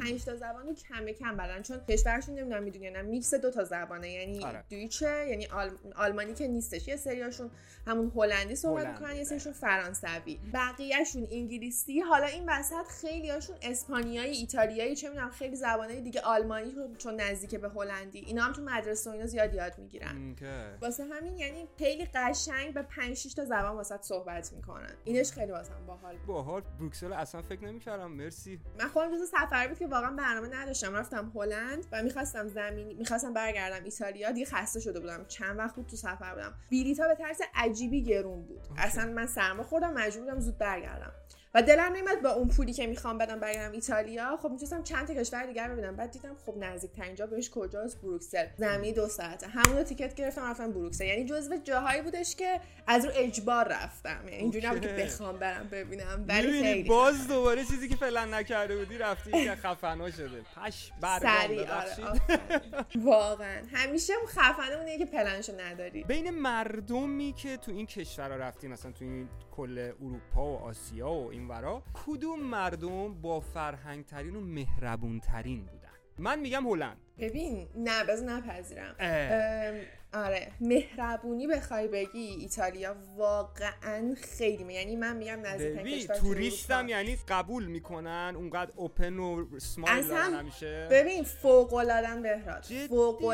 پنج 0.00 0.24
تا 0.24 0.36
زبان 0.36 0.74
کم 0.74 1.06
کم 1.12 1.36
بلدن. 1.36 1.62
چون 1.62 1.80
کشورشون 1.88 2.34
نمی‌دونم 2.34 2.62
می‌دونی 2.62 2.90
نه 2.90 3.02
میکس 3.02 3.34
دو 3.34 3.50
تا 3.50 3.64
زبانه. 3.64 4.10
یعنی 4.10 4.44
آره. 4.44 4.64
Deutsche 4.70 5.26
یعنی 5.28 5.46
آل... 5.46 5.70
آلمانی 5.96 6.34
که 6.34 6.48
نیستش. 6.48 6.88
یه 6.88 6.96
سریاشون 6.96 7.50
همون 7.86 8.12
هلندی 8.16 8.56
صحبت 8.56 8.86
می‌کنن 8.86 9.16
یه 9.16 9.24
سریشون 9.24 9.52
فرانسوی. 9.52 10.38
بقیهشون 10.52 11.28
انگلیسی. 11.30 12.00
حالا 12.00 12.26
این 12.26 12.44
وسط 12.48 12.86
خیلی 13.00 13.30
هاشون 13.30 13.56
اسپانیایی 13.62 14.36
ایتالیایی 14.36 14.96
چه 14.96 15.08
می‌دونم 15.08 15.30
خیلی 15.30 15.56
زبانهای 15.56 16.00
دیگه 16.00 16.20
آلمانی 16.20 16.74
چون 16.98 17.20
نزدیک 17.20 17.54
به 17.54 17.68
هلندی. 17.68 18.18
اینا 18.28 18.42
هم 18.42 18.52
تو 18.52 18.62
مدرسه 18.62 19.10
و 19.10 19.12
اینا 19.12 19.26
زیاد 19.26 19.54
یاد 19.54 19.78
می‌گیرن. 19.78 20.28
okay. 20.28 20.46
واسه 20.80 21.04
همین 21.04 21.38
یعنی 21.38 21.68
خیلی 21.78 22.04
قشنگ 22.14 22.74
به 22.74 22.82
5 22.82 23.16
6 23.16 23.34
تا 23.34 23.44
زبان 23.44 23.76
واسه 23.76 23.98
صحبت 24.02 24.52
می‌کنن. 24.52 24.94
اینش 25.04 25.32
خیلی 25.32 25.52
واسم 25.52 25.86
باحال 25.86 26.16
بود. 26.16 26.26
باحال. 26.26 26.62
بروکسل 26.78 27.12
اصلا 27.12 27.42
فکر 27.42 27.64
نمی‌کردم. 27.64 28.10
مرسی. 28.10 28.60
من 28.78 28.88
خودم 28.88 29.14
جز 29.14 29.28
سفر 29.28 29.68
بود 29.68 29.78
که 29.78 29.86
واقعا 29.86 30.10
برنامه 30.10 30.48
نداشتم. 30.48 30.94
رفتم 30.94 31.32
هلند 31.34 31.86
و 31.92 32.02
می‌خواستم 32.02 32.48
زمین 32.48 32.96
می‌خواستم 32.98 33.32
برگردم 33.32 33.84
ایتالیا. 33.84 34.32
دیگه 34.32 34.46
خسته 34.46 34.80
شده 34.80 35.00
بودم. 35.00 35.24
چند 35.28 35.58
وقت 35.58 35.76
بود 35.76 35.86
تو 35.86 35.96
سفر 35.96 36.34
بودم. 36.34 36.54
بلیطا 36.70 37.08
به 37.08 37.14
طرز 37.14 37.40
عجیبی 37.54 38.02
گرون 38.02 38.42
بود. 38.42 38.60
اصلا 38.76 39.12
من 39.12 39.26
سرما 39.26 39.62
خوردم. 39.62 39.92
مجبور 39.92 40.24
بودم 40.24 40.40
زود 40.40 40.58
برگردم. 40.58 41.12
و 41.58 41.62
دلم 41.62 41.92
نمیاد 41.92 42.22
با 42.22 42.30
اون 42.30 42.48
پولی 42.48 42.72
که 42.72 42.86
می‌خوام 42.86 43.18
بدم 43.18 43.40
برگردم 43.40 43.72
ایتالیا. 43.72 44.36
خب 44.36 44.50
می‌تونستم 44.50 44.82
چند 44.82 45.06
تا 45.06 45.14
کشور 45.14 45.46
دیگر 45.46 45.68
ببینم. 45.68 45.96
بعد 45.96 46.10
دیدم 46.10 46.36
خب 46.46 46.54
نزدیک 46.56 46.92
ترین 46.92 47.14
جا 47.14 47.26
بهش 47.26 47.50
کجاست؟ 47.50 48.00
بروکسل. 48.00 48.46
زمینی 48.58 48.92
دو 48.92 49.08
ساعته. 49.08 49.46
همون 49.46 49.84
تیکت 49.84 50.14
گرفتم 50.14 50.44
رفتم 50.50 50.72
بروکسل. 50.72 51.04
یعنی 51.04 51.24
جزو 51.24 51.56
جاهایی 51.56 52.02
بودش 52.02 52.36
که 52.36 52.60
از 52.86 53.04
رو 53.04 53.10
اجبار 53.14 53.68
رفتم. 53.68 54.20
یعنی 54.24 54.36
اینجوری 54.36 54.66
نبود 54.66 54.80
که. 54.80 54.88
بخوام 54.88 55.38
برم 55.38 55.68
ببینم. 55.68 56.24
ولی 56.28 56.62
خیلی 56.62 56.88
باز 56.88 57.28
دوباره 57.28 57.64
چیزی 57.64 57.88
که 57.88 57.96
فعلا 57.96 58.24
نکرده 58.24 58.76
بودی 58.76 58.98
رفتی 58.98 59.30
که 59.30 59.54
خفنا 59.54 60.10
شده. 60.10 60.42
پش 60.56 60.92
برگام 61.00 61.30
آره. 61.30 62.20
واقعا. 62.96 63.62
همیشه 63.72 64.12
اون 64.12 64.26
خفنه 64.26 64.76
اونه 64.76 64.98
که 64.98 65.06
پلنشو 65.06 65.60
نداری. 65.60 66.04
بین 66.04 66.30
مردمی 66.30 67.32
که 67.32 67.56
تو 67.56 67.72
این 67.72 67.86
کشورها 67.86 68.36
رفتی 68.36 68.68
مثلا 68.68 68.92
تو 68.92 69.04
این 69.04 69.28
کل 69.56 69.92
اروپا 70.02 70.46
و 70.46 70.58
آسیا 70.58 71.10
و 71.10 71.30
این 71.30 71.47
ورا 71.48 71.82
کدوم 72.06 72.40
مردم 72.40 73.14
با 73.22 73.40
فرهنگ 73.40 74.04
ترین 74.06 74.36
و 74.36 74.40
مهربون 74.40 75.20
ترین 75.20 75.60
بودن؟ 75.66 75.88
من 76.18 76.40
میگم 76.40 76.66
هلند. 76.68 76.96
ببین 77.18 77.68
نه 77.74 78.04
بذار 78.04 78.30
نپذیرم. 78.30 78.94
آره 80.14 80.52
مهربونی 80.60 81.46
بخوای 81.46 81.88
بگی 81.88 82.18
ایتالیا 82.18 82.96
واقعا 83.16 84.14
خیلی 84.38 84.64
می- 84.64 84.74
یعنی 84.74 84.96
من 84.96 85.16
میگم 85.16 85.42
تو 86.06 86.14
توریستم. 86.14 86.88
یعنی 86.88 87.18
قبول 87.28 87.66
می‌کنن 87.66 88.32
اونقدر 88.36 88.72
اوپن 88.76 89.18
و 89.18 89.58
سمایل 89.58 90.12
همیشه. 90.12 90.88
ببین 90.90 91.22
فوق 91.24 91.74
العادن 91.74 92.22
بهراد؟ 92.22 92.64
فوق 92.88 93.24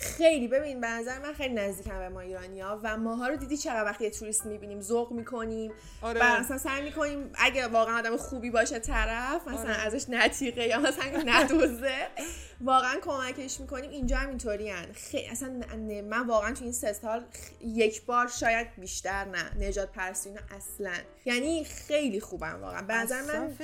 خیلی 0.00 0.48
ببین 0.48 0.80
به 0.80 0.86
نظر 0.86 1.18
من 1.18 1.32
خیلی 1.32 1.54
نزدیکم 1.54 1.98
به 1.98 2.08
ما 2.08 2.20
ایرانی 2.20 2.60
ها 2.60 2.80
و 2.82 2.96
ماها 2.96 3.28
رو 3.28 3.36
دیدی 3.36 3.56
چقدر 3.56 3.84
وقتی 3.84 4.04
یه 4.04 4.10
توریست 4.10 4.46
می‌بینیم 4.46 4.80
ذوق 4.80 5.12
می‌کنیم؟ 5.12 5.72
آره. 6.02 6.20
و 6.22 6.40
مثلا 6.40 6.58
سعی 6.58 6.82
می‌کنیم 6.82 7.30
اگه 7.34 7.66
واقعا 7.66 7.98
آدم 7.98 8.16
خوبی 8.16 8.50
باشه 8.50 8.78
طرف 8.78 9.48
مثلا 9.48 9.60
آره. 9.60 9.86
ازش 9.86 10.04
نتیقه 10.08 10.66
یا 10.66 10.78
مثلا 10.78 11.22
ندوزه 11.26 12.08
واقعا 12.60 13.00
کمکش 13.02 13.60
می‌کنیم. 13.60 13.90
اینجا 13.90 14.16
هم 14.16 14.28
اینطوری 14.28 14.72
خیلی 14.94 15.26
اصلا 15.26 15.60
من 16.04 16.26
واقعا 16.26 16.52
تو 16.52 16.64
این 16.64 16.72
سه 16.72 16.92
سال 16.92 17.24
یک 17.60 18.04
بار 18.04 18.28
شاید 18.28 18.68
بیشتر 18.76 19.24
نه 19.24 19.68
نژاد 19.68 19.92
پرستی 19.92 20.28
اینا 20.28 20.40
اصلا. 20.50 20.92
یعنی 21.24 21.64
خیلی 21.64 22.20
خوبن 22.20 22.52
واقعا. 22.52 22.82
به 22.82 22.94
نظر 22.94 23.22
من 23.22 23.54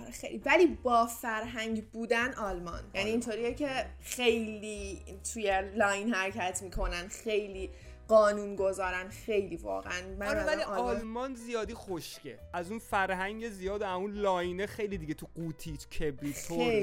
آره 0.00 0.10
خیلی. 0.10 0.42
ولی 0.44 0.66
با 0.66 1.06
فرهنگ 1.06 1.90
بودن 1.90 2.34
آلمان. 2.34 2.80
یعنی 2.94 3.10
اینطوریه 3.10 3.54
که 3.54 3.86
خیلی 4.02 5.02
توی 5.32 5.62
line 5.74 6.14
حرکت 6.14 6.62
می‌کنن 6.62 7.08
خیلی 7.08 7.70
قانون 8.10 8.56
گذارن 8.56 9.08
خیلی 9.08 9.56
واقعا. 9.56 10.02
من 10.18 10.26
آره 10.26 10.44
ولی 10.44 10.62
آلمان- 10.62 10.96
آلمان 10.96 11.34
زیادی 11.34 11.74
خشکه. 11.74 12.38
از 12.54 12.70
اون 12.70 12.78
فرهنگ 12.78 13.48
زیاد 13.50 13.82
و 13.82 13.84
اون 13.84 14.12
line 14.14 14.56
ه 14.56 14.66
خیلی 14.66 14.98
دیگه 14.98 15.14
تو 15.14 15.26
قوطی 15.34 15.76
کبریت. 16.00 16.34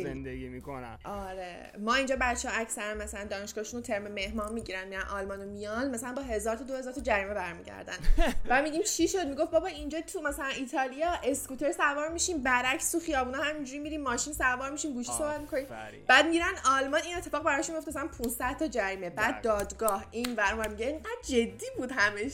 زندگی 0.04 0.48
می‌کنن. 0.50 0.98
آره. 1.04 1.72
ما 1.80 1.96
اینجا 1.96 2.18
بچه 2.22 2.50
ها 2.50 2.56
اکثرا 2.58 2.94
مثلا 2.94 3.24
دانشگاهشون 3.24 3.82
ترم 3.82 4.08
مهمان 4.08 4.54
می‌گیرن 4.54 4.88
میرن 4.88 5.02
آلمان 5.02 5.42
و 5.42 5.46
میان 5.46 5.90
مثلا 5.92 6.14
با 6.14 6.22
هزار 6.22 6.56
تا 6.56 6.64
دو 6.64 6.76
هزار 6.76 6.94
تا 6.94 7.02
جریمه 7.02 7.34
برمیگردن. 7.34 7.98
و 8.50 8.62
میگیم 8.62 8.82
چی 8.84 9.08
شد؟ 9.08 9.28
می‌گفت 9.28 9.52
بابا 9.52 9.68
اینجا 9.68 10.02
تو 10.02 10.22
مثلا 10.22 10.46
ایتالیا 10.46 11.12
اسکوتر 11.24 11.72
سوار 11.72 12.10
میشیم 12.10 12.42
برعکس 12.44 12.92
تو 12.92 13.00
خیابونا 13.00 13.38
همینجوری 13.44 13.80
میریم 13.80 14.02
ماشین 14.02 14.34
سوار 14.34 14.72
میشیم 14.72 14.94
گوشی 14.94 15.12
صحبت 15.12 15.40
می‌کنیم. 15.42 15.66
بعد 16.08 16.28
میرن 16.28 16.54
آلمان 16.66 17.02
این 17.02 17.16
اتفاق 17.18 17.44
براشون 17.44 17.76
میفته 17.76 17.90
مثلا 17.92 18.08
500 18.08 18.58
تا 18.60 18.68
جریمه. 18.68 19.10
بعد 19.10 19.34
بله. 19.34 19.42
دادگاه 19.42 20.06
این 20.12 20.36
برام 20.36 20.72
میگه 20.72 20.88
اینقدر 20.88 21.17
جدی 21.24 21.66
بود 21.78 21.92
همه 21.92 22.32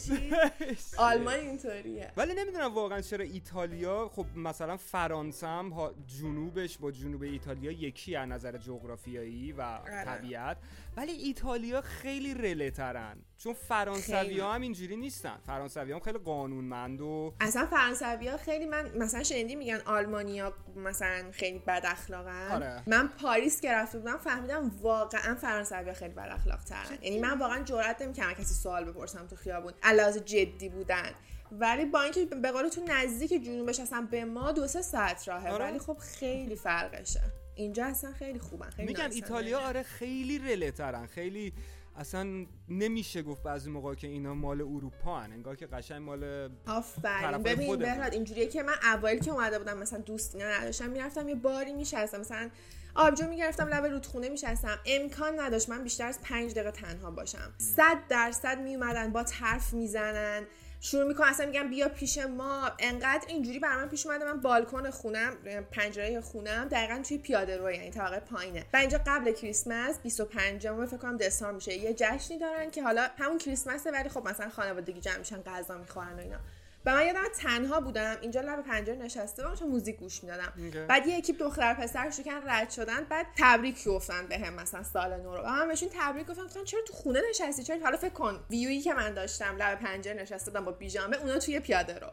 آلمان 0.98 1.34
اینطوریه. 1.34 2.12
ولی 2.17 2.34
نمی‌دونم 2.34 2.74
واقعا 2.74 3.02
چرا 3.02 3.26
ایتالیا 3.26 4.12
خب 4.15 4.26
مثلا 4.36 4.78
فرانسه 4.78 5.48
هم 5.48 5.74
جنوبش 6.08 6.78
با 6.78 6.91
جنوب 6.91 7.22
ایتالیا 7.22 7.72
یکی 7.72 8.15
از 8.15 8.30
نظر 8.30 8.58
جغرافیایی 8.58 9.52
و 9.52 9.62
آره. 9.62 10.04
طبیعت. 10.06 10.58
ولی 10.97 11.12
ایتالیا 11.12 11.82
خیلی 11.82 12.34
رله 12.34 12.71
ترن. 12.71 13.17
چون 13.38 13.53
فرانسوی. 13.53 14.39
ها 14.39 14.53
هم 14.53 14.62
اینجوری 14.62 14.95
نیستن. 14.95 15.38
فرانسوی 15.47 15.91
هم 15.91 15.99
خیلی 15.99 16.17
قانونمند 16.17 17.01
و 17.01 17.34
اصلا 17.39 17.65
فرانسوی 17.65 18.27
ها 18.27 18.38
خیلی 18.38 18.65
من 18.65 18.97
مثلا 18.97 19.23
شنیدی 19.23 19.56
میگن 19.56 19.79
آلمانیا 19.86 20.53
مثلا 20.75 21.32
خیلی 21.32 21.60
بد 21.60 21.82
اخلاقن؟ 21.86 22.51
آره. 22.51 22.84
من 22.88 23.08
پاریس 23.08 23.62
که 23.62 23.71
رفته 23.71 23.99
بودم 23.99 24.17
فهمیدم 24.17 24.71
واقعا 24.82 25.36
فرانسوی 25.36 25.88
ها 25.89 25.93
خیلی 25.93 26.13
بد 26.13 26.29
اخلاق 26.32 26.63
ترن 26.63 26.97
یعنی 27.01 27.19
من 27.19 27.39
واقعا 27.39 27.63
جرئت 27.63 28.01
نمی‌کردم 28.01 28.34
کسی 28.34 28.53
سوال 28.53 28.86
بپرسم 28.86 29.27
تو 29.27 29.36
خیابون. 29.36 29.73
علاوه 29.84 30.19
جدی 30.19 30.69
بودن. 30.69 31.12
ولی 31.51 31.86
با 31.86 32.01
اینکه 32.01 32.25
به 32.25 32.51
قول 32.51 32.69
تو 32.69 32.82
نزدیک 32.88 33.43
جنوبش 33.43 33.79
اصلا 33.79 34.08
به 34.12 34.25
ما 34.25 34.51
دو 34.51 34.67
سه 34.67 34.82
ساعت 34.82 35.27
راهه. 35.27 35.51
آره. 35.51 35.65
ولی 35.65 35.79
خب 35.79 35.97
خیلی 35.97 36.56
فرقشه. 36.56 37.21
اینجا 37.56 37.86
اصلا 37.86 38.12
خیلی 38.12 38.39
خوبن 38.39 38.70
خیلی 38.70 38.88
میگم. 38.88 39.10
ایتالیا 39.12 39.60
آره 39.60 39.84
خیلی 39.84 40.39
رله 40.39 40.72
ترن 40.72 41.06
خیلی 41.06 41.54
اصلا 41.96 42.46
نمیشه 42.70 43.22
گفت 43.22 43.44
بعضی 43.44 43.70
موقع 43.70 43.96
که 43.96 44.08
اینا 44.08 44.34
مال 44.34 44.62
اروپا 44.62 45.20
هن. 45.20 45.32
انگار 45.32 45.56
که 45.56 45.68
قشنگ 45.68 46.02
مال 46.02 46.50
آفرین 46.68 47.44
ببین. 47.44 47.76
بهراد 47.76 48.13
اینجوریه 48.13 48.48
که 48.48 48.63
من 48.63 48.74
اوایل 48.94 49.20
که 49.20 49.32
اومده 49.32 49.60
بودم 49.60 49.78
مثلا 49.78 50.00
دوست 50.00 50.36
اینا 50.36 50.50
نداشتم 50.50 50.89
می‌رفتم 50.89 51.30
یه 51.30 51.36
باری 51.36 51.74
میشستم 51.74 52.20
مثلا 52.20 52.50
آبجو 52.96 53.28
می‌گرفتم 53.28 53.68
لب 53.68 53.86
رودخونه 53.86 54.30
میشستم 54.30 54.80
امکان 54.86 55.39
نداشت 55.39 55.70
من 55.70 55.84
بیشتر 55.84 56.08
از 56.08 56.22
پنج 56.22 56.52
دقیقه 56.52 56.72
تنها 56.72 57.12
باشم 57.12 57.54
صد 57.58 57.98
درصد 58.10 58.60
میومدن 58.60 59.12
با 59.12 59.26
حرف 59.39 59.74
می‌زنن 59.74 60.44
شروع 60.86 61.04
می‌کنن 61.04 61.28
اصلا 61.28 61.46
میگم 61.46 61.69
بیا 61.69 61.89
پیش 61.89 62.17
ما. 62.17 62.72
انقدر 62.80 63.26
اینجوری 63.28 63.60
بر 63.60 63.76
من 63.76 63.89
پیش 63.89 64.06
اومده 64.06 64.26
من 64.26 64.41
بالکن 64.41 64.89
خونم 64.89 65.38
پنجره 65.72 66.22
خونم 66.22 66.67
دقیقا 66.67 67.02
توی 67.08 67.17
پیاده 67.17 67.58
رو 67.58 67.72
یعنی 67.72 67.91
طبقه 67.91 68.19
پایینه. 68.19 68.65
و 68.74 68.78
اینجا 68.78 69.00
قبل 69.08 69.32
کریسمس 69.32 70.00
25 70.00 70.67
فکر 70.67 70.98
کنم 70.98 71.17
دسامبر 71.17 71.56
میشه. 71.56 71.74
یه 71.74 71.93
جشنی 71.93 72.38
دارن 72.38 72.72
که 72.72 72.84
حالا 72.84 73.08
همون 73.17 73.38
کریسمسه 73.38 73.91
ولی 73.91 74.10
خب 74.10 74.28
مثلا 74.28 74.50
خانوادگی 74.50 75.02
جمع 75.02 75.17
میشن 75.17 75.41
غذا 75.41 75.78
می‌خورن 75.78 76.13
و 76.13 76.19
اینا. 76.19 76.39
و 76.86 76.96
من 76.96 77.06
یادم 77.06 77.24
تنها 77.39 77.82
بودم. 77.82 78.17
اینجا 78.22 78.41
لب 78.41 78.62
پنجره 78.62 78.96
نشسته 78.96 79.43
بودم 79.43 79.56
چون 79.56 79.67
موزیک 79.67 79.98
گوش 79.98 80.24
می‌دادم. 80.24 80.54
بعد 80.88 81.08
یه 81.08 81.17
اکیپ 81.17 81.39
دختر 81.39 81.74
پسر 81.74 82.10
شکن 82.10 82.41
رد 82.48 82.69
شدن 82.69 83.04
بعد 83.04 83.26
تبریک 83.38 83.88
گفتن 83.88 84.28
بهم 84.28 84.54
مثلا 84.54 84.84
سال 84.84 85.22
نو 85.22 85.36
رو. 85.36 85.41
و 85.41 85.48
من 85.48 85.67
بهشون 85.67 85.89
تبریک 85.93 86.28
گفتم 86.28 86.46
گفتن 86.46 86.63
چرا 86.63 86.82
تو 86.88 86.93
خونه 86.93 87.22
نشستی؟ 87.30 87.63
چرا 87.63 87.78
حالا 87.84 87.98
فکر 87.98 88.10
کن 88.10 88.39
ویویی 88.50 88.82
که 88.82 88.93
من 88.93 89.13
داشتم 89.13 89.58
لب 89.58 89.80
پنجره 89.80 90.13
نشسته 90.13 90.52
بودم 90.52 90.65
با 90.65 90.72
پیژامه 90.72 91.17
اونا 91.17 91.39
توی 91.39 91.60
پیاده 91.60 92.00
رو. 92.00 92.08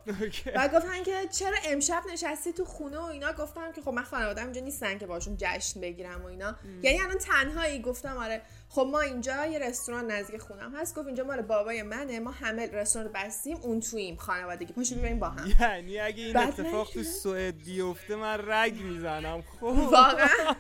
و 0.57 0.69
گفتن 0.69 1.03
که 1.03 1.29
چرا 1.31 1.57
امشب 1.65 2.03
نشستی 2.13 2.53
تو 2.53 2.65
خونه 2.65 2.99
و 2.99 3.03
اینا؟ 3.03 3.33
گفتم 3.33 3.73
که 3.73 3.83
خب 3.83 3.91
من 3.91 4.03
خانواده‌ام 4.03 4.47
اینجا 4.47 4.61
نیستن 4.61 4.99
که 4.99 5.07
باشون 5.07 5.37
جشن 5.39 5.81
بگیرم 5.81 6.23
و 6.23 6.27
اینا. 6.27 6.57
یعنی 6.83 7.01
الان 7.01 7.19
تنهایی. 7.19 7.83
گفتم 7.83 8.17
آره. 8.17 8.43
خب 8.73 8.89
ما 8.93 9.01
اینجا 9.01 9.47
یه 9.47 9.59
رستوران 9.59 10.11
نزدیک 10.11 10.41
خونم 10.41 10.75
هست. 10.77 10.95
گفت 10.95 11.07
اینجا 11.07 11.25
مال 11.25 11.43
بابای 11.43 11.83
منه. 11.83 12.21
ما 12.21 12.31
همه 12.31 12.67
رستوران 12.67 13.09
رو 13.09 13.13
بستیم 13.15 13.57
اون 13.63 13.81
توییم 13.81 14.17
خانوادگی. 14.17 14.73
پاشو 14.73 14.95
بریم 14.95 15.19
با 15.19 15.29
هم. 15.29 15.53
یعنی 15.61 15.99
اگه 15.99 16.25
این 16.25 16.37
اتفاق 16.37 16.91
تو 16.91 17.03
سوئد 17.03 17.57
بیفته 17.57 18.17
من 18.17 18.39
رگ 18.47 18.83
می‌زنم. 18.83 19.43
خب. 19.43 19.67
واقعا. 19.67 20.55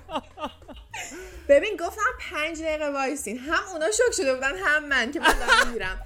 ببین 1.48 1.76
گفتم 1.80 2.02
پنج 2.20 2.62
دقیقه 2.62 2.90
وایسین. 2.90 3.38
هم 3.38 3.72
اونا 3.72 3.90
شک 3.90 4.14
شده 4.16 4.34
بودن 4.34 4.52
هم 4.56 4.84
من 4.88 5.10
که 5.12 5.20
من 5.20 5.34
دارم 5.38 5.72
میرم 5.72 6.00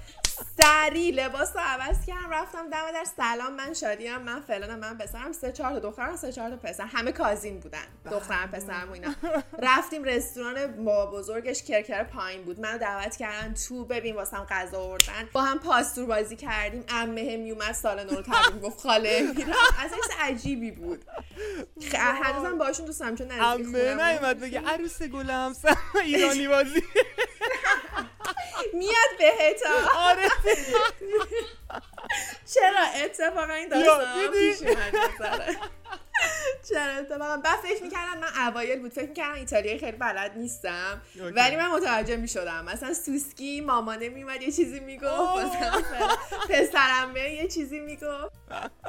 سری 0.61 1.11
لباس 1.11 1.55
رو 1.55 1.61
عوض 1.65 2.05
کردم 2.05 2.29
رفتم 2.31 2.69
دم 2.69 2.91
در 2.93 3.05
سلام 3.17 3.53
من 3.53 3.73
شادیم 3.73 4.17
من 4.17 4.41
فلانم 4.41 4.79
من 4.79 4.97
پسرم 4.97 5.31
سه 5.31 5.51
چهار 5.51 5.73
تا 5.73 5.79
دخترم 5.79 6.15
سه 6.15 6.31
چهار 6.31 6.49
تا 6.49 6.55
پسر 6.55 6.85
همه 6.85 7.11
کازین 7.11 7.59
بودن 7.59 7.85
دخترم 8.11 8.51
پسرم 8.51 8.89
و 8.89 8.91
اینا. 8.91 9.15
رفتیم 9.61 10.03
رستوران 10.03 10.85
با 10.85 11.05
بزرگش 11.05 11.63
کرکر 11.63 12.03
پایین 12.03 12.43
بود. 12.43 12.59
منو 12.59 12.77
دعوت 12.77 13.15
کردن 13.15 13.53
تو 13.53 13.85
ببین 13.85 14.15
واسم 14.15 14.45
غذا 14.49 14.79
آوردن. 14.79 15.29
با 15.33 15.41
هم 15.41 15.59
پاستور 15.59 16.05
بازی 16.05 16.35
کردیم. 16.35 16.85
عمه 16.89 17.37
میومد 17.37 17.71
سال 17.71 18.03
نو 18.03 18.15
رو 18.15 18.21
تبریک 18.21 18.61
گفت 18.61 18.79
خاله 18.79 19.21
میرم. 19.21 19.49
اصلا 19.79 19.97
چیز 19.97 20.11
عجیبی 20.19 20.71
بود. 20.71 21.05
هنوزم 21.93 22.57
باشون 22.57 22.85
دوستم 22.85 23.15
چون 23.15 23.27
خونم 23.29 24.01
نیومد 24.01 24.39
بگه 24.39 24.61
عروس 24.61 25.01
گل 25.01 25.29
همسر 25.29 25.77
ایرانی 26.03 26.47
بازی. 26.47 26.83
میاد 28.77 29.11
بهتا 29.19 29.69
آره 29.97 30.29
چرا 32.53 32.85
اتفاقا 33.03 33.53
این 33.53 33.69
داستان؟ 33.69 34.31
پیش 34.31 34.61
اومد. 34.61 35.55
چرا 36.69 36.93
اتفاقا؟ 36.93 37.37
بعد 37.37 37.59
فکر 37.59 37.83
می‌کردم 37.83 38.19
من 38.19 38.47
اوایل 38.47 38.81
بود. 38.81 38.91
فکر 38.91 39.07
می‌کردم 39.07 39.33
ایتالیایی 39.33 39.79
خیلی 39.79 39.97
بلد 39.97 40.37
نیستم. 40.37 41.01
ولی 41.35 41.55
من 41.55 41.71
متوجه 41.71 42.15
می‌شدم. 42.15 42.65
مثلا 42.65 42.93
سوسکی 42.93 43.61
مامانه 43.61 44.09
میومد 44.09 44.41
یه 44.41 44.51
چیزی 44.51 44.79
می‌گفت. 44.79 45.05
آه. 45.05 45.45
مثلا 45.45 45.81
پسرم 46.49 47.13
به 47.13 47.31
یه 47.31 47.47
چیزی 47.47 47.79
می‌گفت. 47.79 48.35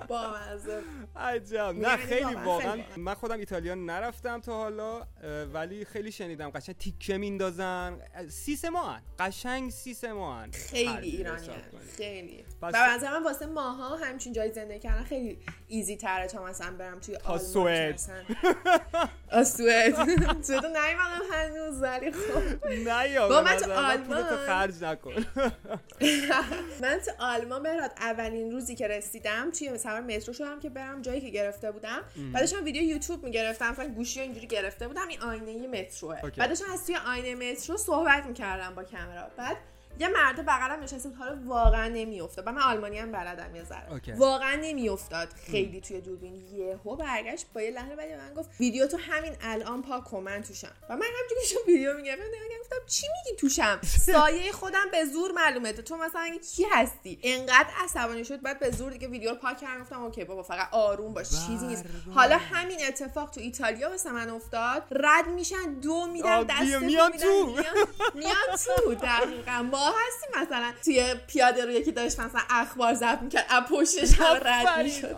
با 0.08 0.34
مزه. 0.34 0.82
عجب. 1.16 1.74
نه 1.78 1.96
خیلی 1.96 2.34
واقعا. 2.34 2.80
من 2.96 3.14
خودم 3.14 3.38
ایتالیا 3.38 3.74
نرفتم 3.74 4.40
تا 4.40 4.56
حالا 4.56 5.06
ولی 5.52 5.84
خیلی 5.84 6.12
شنیدم. 6.12 6.50
قشنگ 6.50 6.76
تیکه 6.76 7.18
میندازن 7.18 7.98
سیس 8.28 8.64
ما 8.64 8.96
قشنگ 9.18 9.70
سیس 9.70 10.04
ما 10.04 10.46
خیلی 10.52 11.10
ایرانی 11.10 11.48
خیلی. 11.96 12.44
و 12.62 12.70
من 13.02 13.22
واسه 13.24 13.46
ماها 13.46 13.96
همچین 13.96 14.32
جایی 14.32 14.52
زندگی 14.52 14.78
کردن 14.78 15.04
خیلی 15.04 15.38
easy 15.68 15.96
تره 15.96 16.26
تا 16.26 16.44
مثلا 16.44 16.70
برم 16.79 17.00
توی 17.00 17.16
آلمان 17.16 17.38
سوئد. 17.38 18.00
آ، 19.33 19.42
سوئد. 19.44 19.94
نیومدم 20.00 21.22
هنوز 21.33 21.83
ولی 21.83 22.12
خب. 22.12 22.66
نه 22.68 23.29
با 23.29 23.42
من 23.42 23.57
تو 23.57 23.72
آلمان- 23.72 24.46
خرج 24.46 24.85
نکن. 24.85 25.14
من 26.83 26.98
تو 27.05 27.11
آلمان 27.18 27.62
بهراد 27.62 27.90
اولین 28.00 28.50
روزی 28.52 28.74
که 28.74 28.88
رسیدم 28.88 29.50
توی 29.50 29.79
سوار 29.79 30.00
مترو 30.00 30.33
شدم 30.33 30.61
که 30.61 30.68
برم 30.68 31.02
جایی 31.02 31.20
که 31.20 31.29
گرفته 31.31 31.72
بودم. 31.72 32.02
بعدش 32.35 32.52
من 32.52 32.64
ویدیو 32.64 32.83
یوتیوب 32.83 33.24
می‌گرفتم 33.24 33.70
مثلا 33.70 33.88
گوشی 33.88 34.20
اینجوری 34.20 34.46
گرفته 34.46 34.88
بودم 34.88 35.09
این 35.09 35.20
آینه 35.22 35.66
متروه. 35.81 36.20
بعدش 36.37 36.62
از 36.72 36.87
توی 36.87 36.96
آینه 36.96 37.52
مترو 37.52 37.76
صحبت 37.76 38.26
می‌کردم 38.26 38.74
با 38.74 38.85
کامرا 38.85 39.31
بعد 39.37 39.57
یه 39.98 40.09
مرد 40.09 40.46
بغلم 40.46 40.82
نشسته 40.82 41.09
بود 41.09 41.18
حالا 41.18 41.38
واقعا 41.44 41.88
نمیافتاد. 41.88 42.46
و 42.46 42.52
من 42.52 42.62
آلمانی 42.62 42.98
هم 42.98 43.12
بلدم 43.12 43.56
یه 43.56 43.64
ذره. 43.64 44.16
واقعا 44.16 44.56
نمیافتاد. 44.62 45.28
خیلی 45.50 45.80
توی 45.80 46.00
دوربین 46.00 46.35
یهو 46.35 46.96
برگشت 46.96 47.46
با 47.54 47.62
یه 47.62 47.70
لحن 47.70 47.96
بعدی 47.96 48.12
به 48.12 48.18
من 48.18 48.35
گفت 48.35 48.50
ویدیو 48.61 48.87
تو 48.87 48.96
همین 48.96 49.32
الان 49.40 49.82
پاک 49.82 50.04
کن 50.04 50.22
من 50.22 50.42
توشم. 50.42 50.72
و 50.88 50.96
من 50.96 51.06
همینجوری 51.06 51.72
ویدیو 51.72 51.96
می‌گرفتم. 51.96 52.26
گفتم 52.61 52.76
چی 52.87 53.06
میگی 53.16 53.37
توشم؟ 53.37 53.80
سایه 53.82 54.52
خودم 54.52 54.90
به 54.92 55.04
زور 55.04 55.32
معلومه 55.32 55.72
تو. 55.72 55.96
مثلا 55.96 56.38
کی 56.56 56.64
هستی؟ 56.72 57.18
انقدر 57.22 57.68
عصبانی 57.85 58.24
شد. 58.24 58.42
بعد 58.42 58.59
به 58.59 58.70
زور 58.70 58.92
دیگه 58.92 59.09
ویدیو 59.09 59.30
رو 59.30 59.37
پاک 59.37 59.61
کردم. 59.61 59.82
گفتم 59.82 60.02
اوکی 60.02 60.24
بابا 60.24 60.42
فقط 60.42 60.68
آروم 60.72 61.14
باش. 61.14 61.28
چیزی 61.28 61.66
نیست. 61.66 61.85
حالا 62.14 62.38
همین 62.38 62.78
اتفاق 62.88 63.30
تو 63.30 63.40
ایتالیا 63.40 63.90
واسه 63.90 64.12
من 64.12 64.30
افتاد. 64.30 64.82
رد 64.90 65.28
میشن 65.28 65.74
دو 65.82 66.06
میدن 66.06 66.42
دست 66.42 66.82
میان 66.82 67.12
تو. 67.12 67.56
میان 68.14 68.35
تو. 68.64 68.94
دقیقا. 68.94 69.62
ما 69.87 69.94
هستیم 70.09 70.42
مثلا 70.42 70.72
توی 70.85 71.14
پیاده 71.27 71.64
رو 71.64 71.70
یکی 71.70 71.92
داشت 71.92 72.20
مثلا 72.20 72.40
اخبار 72.51 72.94
ضبط 72.94 73.22
می‌کرد 73.22 73.46
از 73.49 73.62
پشتش 73.70 74.20
هم 74.20 74.37
رد 74.42 74.81
می‌شد. 74.85 75.16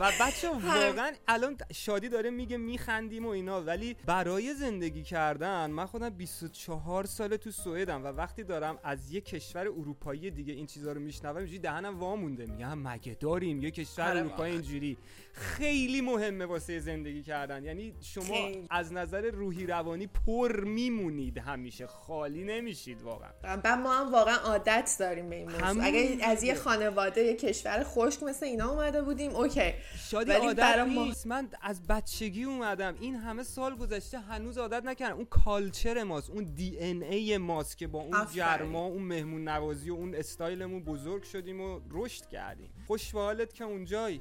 و 0.00 0.12
بچه 0.20 0.48
واقعا 0.48 1.12
الان 1.28 1.56
شادی 1.72 2.08
داره 2.08 2.30
میگه 2.30 2.56
میخندیم 2.56 3.26
و 3.26 3.28
اینا 3.28 3.62
ولی 3.62 3.96
برای 4.06 4.54
زندگی 4.54 5.02
کردن 5.02 5.70
من 5.70 5.86
خودم 5.86 6.08
24 6.08 7.04
ساله 7.04 7.36
تو 7.36 7.50
سوئدم 7.50 8.04
و 8.04 8.06
وقتی 8.06 8.44
دارم 8.44 8.78
از 8.84 9.12
یه 9.12 9.20
کشور 9.20 9.68
اروپایی 9.68 10.30
دیگه 10.30 10.52
این 10.52 10.66
چیزا 10.66 10.92
رو 10.92 11.00
میشنوم 11.00 11.36
اینجوری 11.36 11.58
دهنم 11.58 12.00
وامونده 12.00 12.46
میگم 12.46 12.78
مگه 12.78 13.16
داریم؟ 13.20 13.62
یه 13.62 13.70
کشور 13.70 14.16
اروپایی 14.16 14.52
اینجوری. 14.52 14.96
خیلی 15.32 16.00
مهمه 16.00 16.44
واسه 16.46 16.78
زندگی 16.78 17.22
کردن. 17.22 17.64
یعنی 17.64 17.94
شما 18.00 18.24
خیلی. 18.24 18.66
از 18.70 18.92
نظر 18.92 19.30
روحی 19.30 19.66
روانی 19.66 20.06
پر 20.06 20.64
میمونید 20.64 21.38
همیشه. 21.38 21.86
خالی 21.86 22.44
نمیشید 22.44 23.02
واقعا. 23.02 23.30
بعد 23.42 23.66
ما 23.66 23.94
هم 23.94 24.12
واقعا 24.12 24.36
عادت 24.36 24.96
داریم 24.98 25.30
به 25.30 25.36
این 25.36 25.50
موضوع. 25.50 25.64
همون 25.66 25.84
اگه 25.84 26.18
از 26.22 26.42
یه. 26.42 26.54
خانواده 26.54 27.20
یه 27.20 27.36
کشور 27.36 27.82
خشک 27.84 28.22
مثل 28.22 28.46
اینا 28.46 28.70
اومده 28.70 29.02
بودیم 29.02 29.30
اوکی. 29.30 29.72
شادی 30.10 30.30
ولی 30.30 30.46
عادت 30.46 30.78
ما- 30.78 31.04
نیست. 31.04 31.26
من 31.26 31.48
از 31.62 31.86
بچگی 31.86 32.44
اومدم. 32.44 32.94
این 33.00 33.14
همه 33.16 33.42
سال 33.42 33.76
گذشته 33.76 34.18
هنوز 34.18 34.58
عادت 34.58 34.84
نکردم. 34.84 35.16
اون 35.16 35.24
کالچر 35.24 36.02
ماست 36.02 36.30
اون 36.30 36.44
دی 36.44 36.76
ان 36.78 37.02
ای 37.02 37.38
ماست 37.38 37.78
که 37.78 37.86
با 37.86 38.00
اون 38.00 38.14
آفرین. 38.14 38.36
گرما 38.36 38.86
اون 38.86 39.02
مهمون 39.02 39.48
نوازی 39.48 39.90
و 39.90 39.94
اون 39.94 40.14
استایلمون 40.14 40.84
بزرگ 40.84 41.22
شدیم 41.22 41.60
و 41.60 41.80
رشد 41.90 42.26
کردیم. 42.26 42.70
خوش 42.86 43.12
به 43.12 43.20
حالت 43.20 43.54
که 43.54 43.64
اونجایی. 43.64 44.20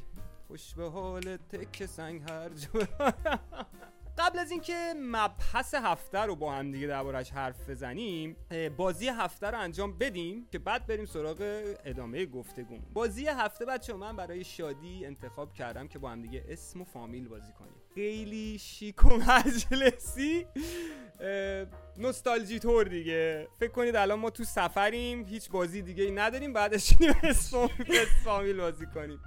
خوش 0.49 0.73
به 0.73 0.89
حالت 0.89 1.71
که 1.73 1.87
سنگ 1.87 2.21
هر 2.21 2.49
جا 2.49 2.87
قبل 4.17 4.39
از 4.39 4.51
اینکه 4.51 4.93
مبحث 5.01 5.73
هفته 5.73 6.19
رو 6.19 6.35
با 6.35 6.53
هم 6.53 6.71
دیگه 6.71 6.87
دربارش 6.87 7.31
حرف 7.31 7.69
بزنیم 7.69 8.35
بازی 8.77 9.07
هفته 9.07 9.47
رو 9.47 9.59
انجام 9.59 9.97
بدیم 9.97 10.47
که 10.51 10.59
بعد 10.59 10.87
بریم 10.87 11.05
سراغ 11.05 11.63
ادامه 11.85 12.25
گفتگوم 12.25 12.79
بازی 12.93 13.27
هفته 13.27 13.65
بچه 13.65 13.93
من 13.93 14.15
برای 14.15 14.43
شادی 14.43 15.05
انتخاب 15.05 15.53
کردم 15.53 15.87
که 15.87 15.99
با 15.99 16.09
هم 16.09 16.21
دیگه 16.21 16.45
اسم 16.49 16.81
و 16.81 16.83
فامیل 16.83 17.27
بازی 17.27 17.51
کنیم. 17.59 17.73
خیلی 17.95 18.57
شیک 18.59 19.05
و 19.05 19.09
مجلسی. 19.09 20.45
نوستالژی 21.97 22.59
طور 22.59 22.83
دیگه. 22.87 23.47
فکر 23.59 23.71
کنید 23.71 23.95
الان 23.95 24.19
ما 24.19 24.29
تو 24.29 24.43
سفریم 24.43 25.25
هیچ 25.25 25.49
بازی 25.49 25.81
دیگه 25.81 26.03
ای 26.03 26.11
نداریم 26.11 26.53
بعدش 26.53 26.93
اسم 27.23 27.67
فامیل 28.23 28.57
بازی 28.57 28.85
کنیم. 28.85 29.19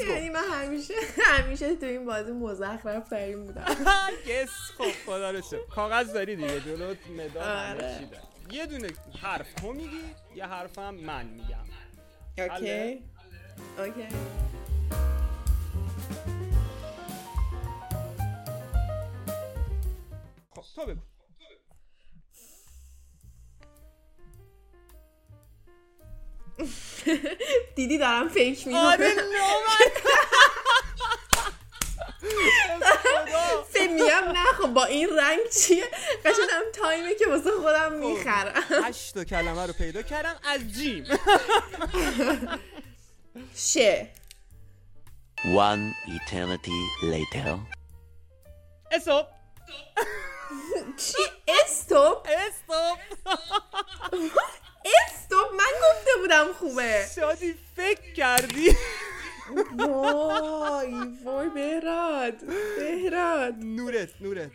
یعنی 0.00 0.30
من 0.30 0.44
همیشه 0.52 0.94
همیشه 1.32 1.76
تو 1.76 1.86
این 1.86 2.04
بازی 2.04 2.32
مزخرف 2.32 3.08
ترین 3.08 3.44
بودم. 3.44 3.64
یس 4.26 4.50
خب 4.78 4.90
خدا 5.06 5.30
رو. 5.30 5.40
کاغذ 5.70 6.12
داری 6.12 6.36
دیگه 6.36 6.60
جلوت 6.60 6.98
مداد 7.10 7.76
آره. 7.76 8.08
یه 8.50 8.66
دونه 8.66 8.88
حرف 9.22 9.54
تو 9.54 9.72
میگی 9.72 10.00
یه 10.34 10.46
حرفم 10.46 10.94
من 10.94 11.26
میگم. 11.26 11.64
اوکی. 12.38 13.02
اوکی. 13.78 14.08
خب 20.50 20.62
تو 20.74 20.86
بگو. 20.86 21.13
دیدی 27.76 27.98
دارم 27.98 28.28
فیک 28.28 28.66
می‌کنم 28.66 28.80
آره 28.80 29.08
فکر 33.72 33.90
میگم 33.90 34.32
نه 34.32 34.44
خب 34.44 34.66
با 34.66 34.84
این 34.84 35.08
رنگ 35.18 35.40
چیه؟ 35.60 35.84
قشنگ 36.24 36.48
هم 36.52 36.62
تایمه 36.74 37.14
که 37.14 37.26
واسه 37.26 37.50
خودم 37.50 37.92
می‌خرم. 37.92 38.62
هشت 38.84 39.14
تا 39.14 39.24
کلمه 39.24 39.66
رو 39.66 39.72
پیدا 39.72 40.02
کردم 40.02 40.36
از 40.44 40.72
جیم. 40.72 41.04
شه. 43.72 44.08
One 45.44 45.92
eternity 46.16 46.80
later. 47.12 47.58
استوب. 48.92 49.26
چی؟ 50.96 51.22
استوب؟ 51.48 52.26
استوب. 52.26 52.98
استوب 54.84 55.52
من 55.52 55.72
گفته 55.82 56.10
بودم 56.20 56.52
خوبه. 56.52 57.06
شادی 57.14 57.54
فکر 57.76 58.12
کردی؟ 58.12 58.76
وای 59.78 60.94
وای 61.24 61.48
بهراد 61.48 62.34
بهراد 62.78 63.54
نورت 63.58 64.08
نورت. 64.20 64.50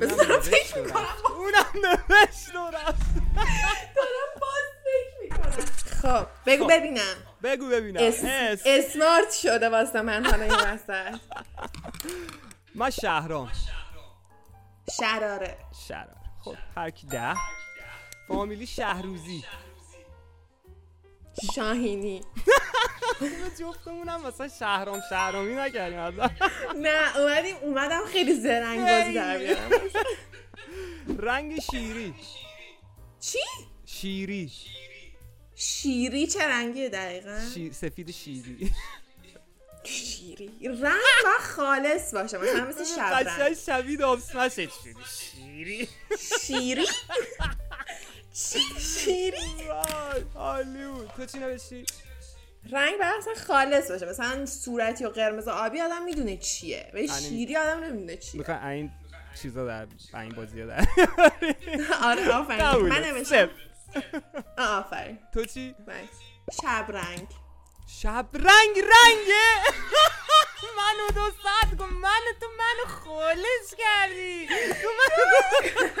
بذار 0.00 0.20
اونم 0.20 0.26
دارم 0.26 0.36
نوشت 0.36 0.48
فکر 0.48 0.78
می‌کنم. 0.78 1.06
اونم 1.36 1.64
نوشت 1.74 2.54
و 2.54 2.70
رفت. 2.70 3.02
دارم 3.96 4.30
باز 4.40 4.64
فکر 4.84 5.22
می‌کنم. 5.22 5.64
خب 6.02 6.26
بگو 6.46 6.64
خب. 6.64 6.70
ببینم. 6.72 7.16
بگو 7.42 7.68
ببینم. 7.68 8.00
اس... 8.02 8.24
اس. 8.24 8.62
اسمارت 8.66 9.32
شده 9.32 9.68
واسه 9.68 10.02
من 10.02 10.26
حالا 10.26 10.44
این 10.44 10.54
وسط. 10.54 11.18
من 12.74 12.90
شهرام. 12.90 13.52
شراره. 15.00 15.56
شهرام 15.88 16.17
خب 16.54 16.80
هر 16.80 16.90
کی 16.90 17.06
ده. 17.06 17.34
فامیلی 18.28 18.66
شهروزی. 18.66 19.44
شاهینی. 21.54 22.20
ما 23.20 23.48
جفتمونم 23.60 24.26
مثلا 24.26 24.48
شهرام 24.48 25.00
شهرامی 25.10 25.54
نکردیم 25.54 25.98
نه 26.84 27.16
اومدیم 27.18 27.56
اومدم 27.56 28.00
خیلی 28.12 28.34
زرنگ 28.34 28.80
بازی 28.80 29.14
در 29.14 29.38
رنگ 31.28 31.60
شیری. 31.60 32.14
چی؟ 33.20 33.38
شیری. 33.86 34.52
شیری 35.54 36.26
چه 36.26 36.48
رنگیه 36.48 36.88
دقیقا؟ 36.88 37.38
سفید 37.72 38.10
شیری. 38.10 38.72
شیری. 39.88 40.50
رنگ 40.68 41.24
و 41.24 41.28
خالص 41.40 42.14
باشه. 42.14 42.38
مثلا 42.38 42.64
مثل 42.64 42.84
شبرنگ. 42.84 43.26
قشنگ 43.26 43.54
شبیه 43.54 44.04
آبسمشت 44.04 44.54
شدی 44.54 44.94
شیری. 45.18 45.88
شیری. 46.40 46.86
شیری؟ 48.78 49.36
بود. 50.92 51.10
تو 51.16 51.26
چی 51.26 51.38
نوشتی؟ 51.38 51.84
رنگ 52.70 52.98
باید 52.98 53.14
اصلا 53.18 53.34
خالص 53.46 53.90
باشه. 53.90 54.06
مثلا 54.06 54.46
صورتی 54.46 55.04
و 55.04 55.08
قرمز 55.08 55.48
و 55.48 55.50
آبی 55.50 55.80
آدم 55.80 56.02
می‌دونه 56.04 56.36
چیه. 56.36 56.90
ولی 56.94 57.04
یعنی- 57.06 57.20
شیری 57.28 57.56
آدم 57.56 57.84
نمی‌دونه 57.84 58.16
چیه. 58.16 58.38
می‌خوای 58.38 58.74
این 58.74 58.90
چیزا 59.42 59.66
در 59.66 59.86
این 60.14 60.32
بازی 60.34 60.66
در 60.66 60.84
آره 62.02 62.28
آفرین. 62.28 62.88
من. 62.88 63.50
آه، 64.58 64.78
آفرین. 64.78 65.18
تو 65.34 65.44
چی؟ 65.44 65.74
باش. 65.86 65.96
شبرنگ. 66.62 67.28
شب 67.88 68.26
رنگ 68.34 68.78
رنگه. 68.78 69.48
منو 70.78 71.08
دو 71.14 71.30
ساعت 71.42 71.76
گفت 71.78 71.92
من 71.92 72.24
تو 72.40 72.46
منو 72.58 72.94
خالص 73.04 73.74
کردی. 73.78 74.46
تو 74.82 74.88
منو 74.88 75.24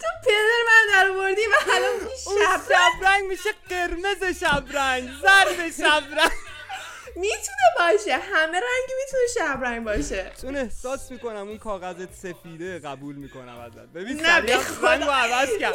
تو 0.00 0.06
پدر 0.24 0.60
من 0.66 0.86
در 0.92 1.10
آوردی 1.10 1.40
و 1.46 1.52
شبرنگ 1.64 2.68
شب 2.68 3.06
رنگ. 3.06 3.24
میشه 3.24 3.50
قرمز 3.68 4.40
شب 4.40 4.64
رنگ 4.76 5.10
زرد 5.22 5.70
شب 5.72 6.02
رنگ. 6.18 6.32
می‌تونه 7.16 7.66
باشه 7.78 8.12
همه 8.16 8.60
رنگی 8.60 8.94
می‌تونه 9.04 9.22
شبرنگ 9.38 9.84
باشه. 9.84 10.32
چون 10.42 10.56
احساس 10.56 11.10
می‌کنم 11.10 11.48
اون 11.48 11.58
کاغذت 11.58 12.14
سفیده 12.14 12.78
قبول 12.78 13.14
می‌کنم 13.14 13.58
ازت. 13.60 13.88
ببین 13.94 14.22
سریع. 14.24 14.56
رنگ 14.82 15.02
رو 15.02 15.10
عوض 15.10 15.58
کرد. 15.60 15.74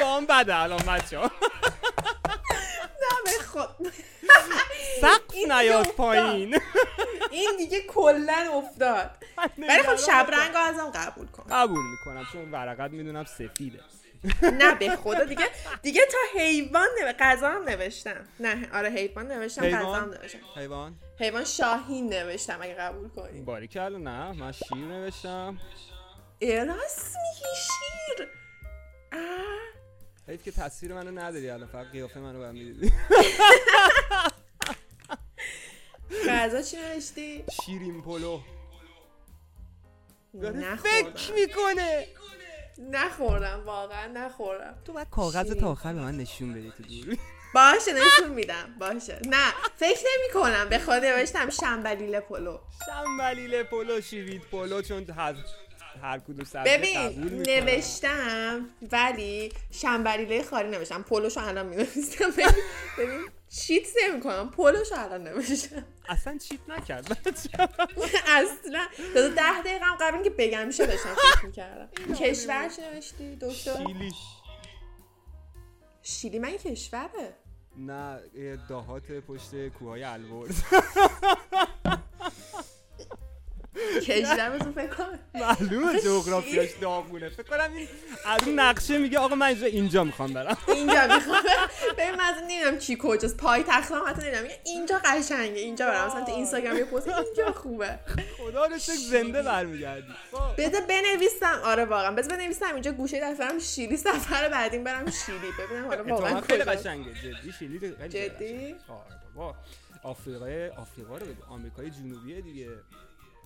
با 0.00 0.16
هم 0.16 0.26
بده 0.26 0.56
الان 0.56 0.78
بچه 0.78 1.18
خود 3.66 3.92
سقف 5.00 5.34
نیاد. 5.48 5.86
پایین 5.86 6.60
این 7.30 7.50
دیگه 7.58 7.80
کلا 7.80 8.50
افتاد. 8.54 9.10
ولی 9.68 9.82
خب 9.82 9.96
شبرنگ 9.96 10.54
رو 10.54 10.60
ازم 10.60 10.90
قبول 10.94 11.26
کن. 11.26 11.44
قبول 11.50 11.82
می‌کنم 11.90 12.26
چون 12.32 12.50
ورقت 12.50 12.90
می‌دونم 12.90 13.24
سفیده. 13.24 13.80
نه 14.42 14.74
به 14.74 14.96
خدا. 14.96 15.24
دیگه 15.24 15.44
دیگه 15.82 16.00
تا 16.12 16.40
حیوان. 16.40 16.88
غذا 17.20 17.48
هم 17.48 17.64
نوشتم. 17.68 18.28
نه 18.40 18.68
آره 18.72 18.88
حیوان 18.90 19.32
نوشتم 19.32 19.68
غذا 19.68 19.76
هم 19.76 19.84
حیوان 19.86 20.10
نوشتم. 20.22 20.38
حیوان؟ 20.56 20.94
حیوان 21.20 21.44
شاهین 21.44 22.08
نوشتم 22.08 22.58
اگه 22.62 22.74
قبول 22.74 23.08
کنی. 23.08 23.40
باریکلا 23.40 23.98
نه 23.98 24.32
من 24.32 24.52
شیر 24.52 24.78
نوشتم. 24.78 25.58
اراس 26.40 27.14
میگی 27.16 27.54
شیر. 27.56 28.28
حیف 30.28 30.42
که 30.42 30.52
تصویر 30.52 30.94
منو 30.94 31.10
نداری 31.10 31.50
الان 31.50 31.68
فقط 31.68 31.86
قیافه 31.86 32.20
منو 32.20 32.40
برم 32.40 32.54
می‌دیدی. 32.54 32.92
غذا 36.28 36.62
چی 36.62 36.76
نوشتی؟ 36.76 37.44
شیرین 37.64 38.02
پلو. 38.02 38.40
داره 40.42 40.76
فکر 40.76 41.32
می‌کنه. 41.34 42.06
نخوردم 42.78 43.62
واقعا 43.66 44.06
نخوردم. 44.06 44.82
تو 44.84 44.92
باید 44.92 45.10
کاغذ. 45.10 45.52
تا 45.52 45.70
آخر 45.70 45.92
به 45.92 46.00
من 46.00 46.16
نشون 46.16 46.54
بدی 46.54 46.72
تو 46.76 46.82
دور. 46.82 47.16
باشه 47.54 47.92
نشون 47.92 48.34
میدم. 48.34 48.74
باشه. 48.80 49.20
نه 49.26 49.52
فکر 49.76 50.00
نمی 50.00 50.32
کنم 50.34 50.68
به 50.68 50.78
خود 50.78 51.04
نوشتم 51.04 51.50
شنبلیل 51.50 52.20
پلو. 52.20 52.58
شنبلیل 52.86 53.62
پلو 53.62 54.00
شوید 54.00 54.42
پلو 54.42 54.82
چون 54.82 55.10
هر 55.10 55.34
هر 56.02 56.18
کدوم 56.18 56.62
ببین. 56.64 57.42
نوشتم 57.48 58.66
ولی 58.92 59.52
شنبلیله 59.70 60.42
خالی 60.42 60.68
نوشتم. 60.68 61.02
پلوشو 61.02 61.40
الان 61.40 61.66
می 61.66 61.76
نوشتم 61.76 62.30
ببین 62.30 62.46
ببین 62.98 63.20
cheat 63.48 63.86
نمی 64.02 64.20
کنم 64.20 64.50
پلوشو 64.50 64.94
الان 64.98 65.22
نوشتم. 65.28 65.84
اصلا 66.08 66.38
cheat 66.38 66.60
نکرد. 66.68 67.12
اصلا. 68.26 68.86
تازه 69.14 69.28
ده 69.28 69.60
دقیقه 69.60 69.84
هم 69.84 69.96
قبل 70.00 70.14
اینکه 70.14 70.30
بگم 70.30 70.66
میشه 70.66 70.86
داشتم 70.86 71.14
فکر 71.14 71.46
می‌کردم. 71.46 72.14
کشور 72.14 72.68
چی 72.68 72.82
نوشتی 72.82 73.36
دکتر؟ 73.36 73.86
شیلی. 73.86 74.12
شیلی 76.02 76.38
من 76.38 76.56
کشوره. 76.56 77.36
نه 77.76 78.18
دهات 78.68 79.12
پشت 79.12 79.68
کوههای 79.68 80.04
البرز. 80.04 80.62
کشور 84.02 84.50
بزن 84.50 84.72
فکر 84.72 84.86
کنم. 84.86 85.18
معلومه 85.34 86.00
جغرافیاش 86.04 86.68
داغونه. 86.80 87.28
فکر 87.28 87.42
کنم 87.42 87.74
این 87.76 87.88
از 88.26 88.40
اون 88.46 88.58
نقشه 88.58 88.98
میگه 88.98 89.18
آقا 89.18 89.34
من 89.34 89.46
اینجا 89.46 89.66
اینجا 89.66 90.04
می‌خوام 90.04 90.32
برم. 90.32 90.56
اینجا 90.68 91.06
می‌خوام. 91.14 91.42
ببین 91.98 92.10
من 92.14 92.20
اصلا 92.24 92.46
نمی‌دونم 92.48 92.78
چی 92.78 92.96
کجاست. 93.00 93.36
پای 93.36 93.62
تختم 93.68 94.02
حتی 94.06 94.22
نمی‌دونم. 94.22 94.48
اینجا 94.64 95.00
قشنگه. 95.04 95.60
اینجا 95.60 95.86
برم. 95.86 96.06
مثلا 96.06 96.24
تو 96.24 96.32
اینستاگرام 96.32 96.76
یه 96.76 96.84
پست 96.84 97.08
اینجا 97.08 97.52
خوبه. 97.52 97.98
خدا 98.38 98.64
رو 98.66 98.78
شکر 98.78 98.94
زنده 98.94 99.42
برمیگردی. 99.42 100.12
خب. 100.32 100.38
بذار 100.62 100.80
بنویسم. 100.80 101.60
آره 101.64 101.84
واقعا. 101.84 102.10
بذار 102.10 102.36
بنویسم. 102.36 102.72
اینجا 102.74 102.92
گوشه 102.92 103.20
دفترم 103.32 103.58
شیلی 103.58 103.96
سفر 103.96 104.48
بعدیم 104.48 104.84
برم 104.84 105.10
شیلی. 105.10 105.38
ببینم 105.58 105.86
حالا 105.86 106.04
واقعا 106.04 106.40
خیلی. 106.40 106.62
قشنگه. 106.64 107.10
جدی 107.14 107.52
شیلی 107.58 107.78
خیلی 107.78 108.08
جدی؟ 108.08 108.74
آره 108.88 109.20
بابا. 109.34 109.54
آفریقای 110.02 110.68
آفریقا 110.68 111.18
رو 111.18 111.26
آمریکای 111.48 111.90
جنوبیه 111.90 112.40
دیگه. 112.40 112.68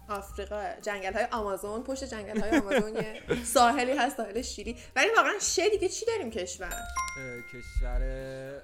آفریقا. 0.09 0.65
جنگل 0.83 1.13
های 1.13 1.25
آمازون 1.25 1.83
پشت 1.83 2.05
جنگل 2.05 2.41
های 2.41 2.59
آمازون 2.59 2.97
یه 2.97 3.23
ساحلی 3.45 3.93
هست 3.93 4.17
ساحل 4.17 4.43
شیلی 4.43 4.77
ولی 4.97 5.09
واقعا 5.17 5.39
شه 5.41 5.71
دیگه 5.71 5.89
چی 5.89 6.07
داریم؟ 6.07 6.31
کشور. 6.31 6.73
کشور 7.53 8.63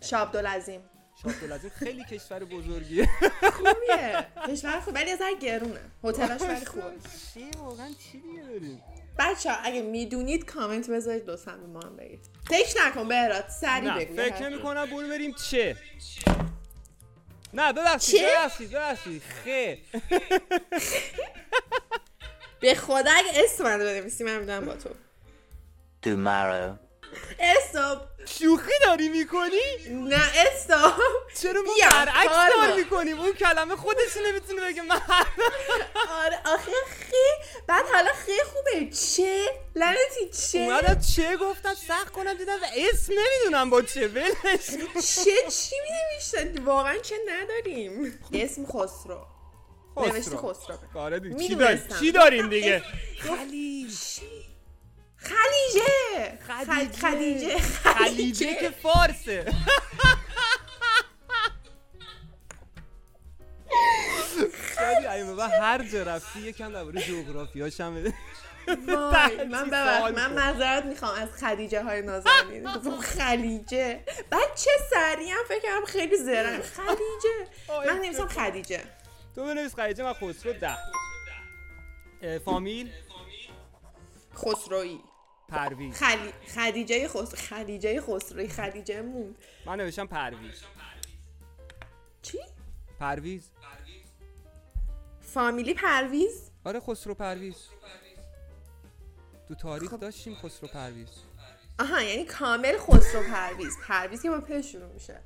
شابدالعظیم. 0.00 0.80
شاهدالعظیم 1.22 1.70
خیلی 1.70 2.04
کشور 2.04 2.44
بزرگیه. 2.44 3.08
خوبیه. 3.52 4.26
کشور 4.48 4.80
خوب 4.80 4.94
ولی 4.94 5.10
از 5.10 5.18
گرونه. 5.40 5.80
هتلش 6.04 6.40
ولی 6.40 6.64
خوبه. 6.64 6.82
چی؟ 7.34 7.50
واقعا 7.58 7.88
چی 7.88 8.20
دیگه 8.20 8.42
داریم؟ 8.42 8.82
بچه 9.18 9.52
ها 9.52 9.56
اگه 9.62 9.82
می‌دونید 9.82 10.44
کامنت 10.44 10.90
بذارید. 10.90 11.30
لطفا 11.30 11.56
به 11.56 11.66
ما 11.66 11.80
هم 11.80 11.96
بگید. 11.96 12.20
فکر 12.48 12.86
نکن 12.86 13.08
بهرات 13.08 13.48
سری 13.48 13.86
نه 13.86 14.04
بگو. 14.04 14.16
فکر 14.16 14.48
نمی 14.48 14.62
کنم 14.62 14.86
برو 14.86 15.08
بریم 15.08 15.32
چه؟ 15.32 15.76
نه 17.56 17.72
ببخشید 17.72 18.20
چه؟ 18.20 18.26
ببخشید 18.26 18.70
ببخشید. 18.70 19.22
خه 19.44 19.78
به 22.60 22.74
خدا 22.74 23.10
اگه 23.10 23.44
اسم 23.44 23.64
من 23.64 23.80
رو 23.80 23.86
بنویسی 23.86 24.24
من 24.24 24.38
می‌دونم 24.38 24.64
با 24.64 24.76
تو. 24.76 24.88
Tomorrow, 26.06 26.78
استوب 27.40 27.98
شوخی 28.26 28.72
داری 28.84 29.08
می‌کنی؟ 29.08 29.60
نه 29.90 30.22
استوب 30.36 30.92
چرا 31.42 31.62
ما 31.62 31.72
برعکس 31.90 32.28
کار 32.28 32.68
با. 32.68 32.76
می‌کنیم 32.76 33.20
اون 33.20 33.32
کلمه 33.32 33.76
خودش 33.76 34.16
نمی‌تونه 34.26 34.60
بگه 34.60 34.82
من 34.82 35.00
آره 36.24 36.40
آخه 36.44 36.72
خی 36.86 37.56
بعد 37.66 37.84
حالا 37.92 38.12
خی 38.12 38.32
خوبه. 38.52 38.90
چه؟ 38.90 39.46
لعنتی 39.76 40.50
چه؟ 40.52 40.58
اومدم 40.58 41.00
چه 41.16 41.36
گفتم؟ 41.36 41.74
سخت 41.74 42.12
کنم 42.12 42.34
دیدم 42.34 42.56
و 42.62 42.66
اسم 42.76 43.12
نمی‌دونم 43.12 43.70
با 43.70 43.82
چه. 43.82 44.08
ولش. 44.08 44.66
چه 45.24 45.50
چی 45.50 45.76
می 45.82 45.90
نوشتن 46.14 46.64
واقعا 46.64 46.98
چه 46.98 47.16
نداریم. 47.28 48.18
اسم 48.32 48.66
خسرو. 48.66 49.26
نوشتی 49.96 50.36
خسرو. 50.36 50.78
آره 50.94 51.18
دیگه. 51.20 51.48
چی 52.00 52.12
داریم 52.12 52.48
می‌دونستم. 52.48 54.20
چی؟ 54.20 54.45
خلیجه. 55.26 56.38
خدیجه. 56.46 56.98
خلیجه. 56.98 57.58
خلیجه 57.58 58.54
که 58.54 58.70
فارسه. 58.70 59.52
شاید 64.78 65.06
این 65.06 65.26
به 65.26 65.34
بعد 65.34 65.50
هر 65.50 65.88
جا 65.88 66.02
رفتی 66.02 66.40
یکم 66.40 66.72
درباره 66.72 67.02
جغرافیاش 67.02 67.80
هم 67.80 67.94
بده. 67.94 68.14
وای 68.66 69.44
من 69.44 69.70
ببخش 69.70 70.12
من. 70.12 70.32
معذرت 70.32 70.84
می‌خوام 70.84 71.14
از 71.14 71.28
خدیجه 71.28 71.82
های 71.82 72.02
نازنین. 72.02 72.64
گفتم 72.64 73.00
خلیجه. 73.00 74.04
بعد 74.30 74.54
چه 74.54 74.70
سریع 74.90 75.30
هم 75.30 75.44
فکر 75.48 75.60
کردم 75.60 75.84
خیلی 75.84 76.16
زرنگ. 76.16 76.62
خلیجه. 76.62 77.50
آه، 77.68 77.86
من 77.86 78.12
فکر. 78.12 78.26
خدیجه 78.26 78.84
تو 79.34 79.44
بنویس 79.44 79.74
خلیجه 79.74 80.04
من 80.04 80.12
خسرو 80.12 80.52
ده. 80.52 80.78
فامیل؟ 82.44 82.92
خسروی. 84.36 85.00
پرویز. 85.48 86.02
خلی... 86.02 86.32
خدیجه 86.54 87.08
خسرو 87.08 87.24
خدیجه 87.26 88.00
خسروی 88.00 88.48
خدیجه 88.48 89.02
موند 89.02 89.36
من 89.66 89.76
نوشتم 89.76 90.06
پرویز. 90.06 90.62
چی؟ 92.22 92.38
پرویز. 93.00 93.50
فامیلی 95.20 95.74
پرویز؟ 95.74 96.50
آره 96.64 96.80
خسرو 96.80 97.14
پرویز. 97.14 97.56
تو 99.48 99.54
تاریخ 99.54 99.90
خب. 99.90 100.00
داشتیم 100.00 100.34
خسرو 100.34 100.68
پرویز. 100.68 101.08
آها 101.78 102.02
یعنی 102.02 102.24
کامل 102.24 102.78
خسرو 102.78 103.22
پرویز. 103.22 103.76
پرویز 103.88 104.22
که 104.22 104.30
با 104.30 104.40
پ 104.40 104.60
شروع 104.60 104.92
میشه. 104.92 105.20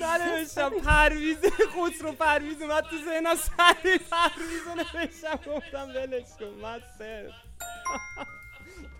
ننوشتم 0.00 0.70
پرویز. 0.70 1.38
خسرو 1.46 2.12
پرویز 2.12 2.62
اومد 2.62 2.84
تو 2.84 2.96
ذهنم. 3.04 3.34
سری 3.34 3.98
پرویز 3.98 4.62
رو 4.66 4.74
نوشتم. 4.74 5.52
گفتم 5.52 5.88
ولش 5.88 6.28
کن 6.40 6.46
من 6.46 6.82
صرف 6.98 7.47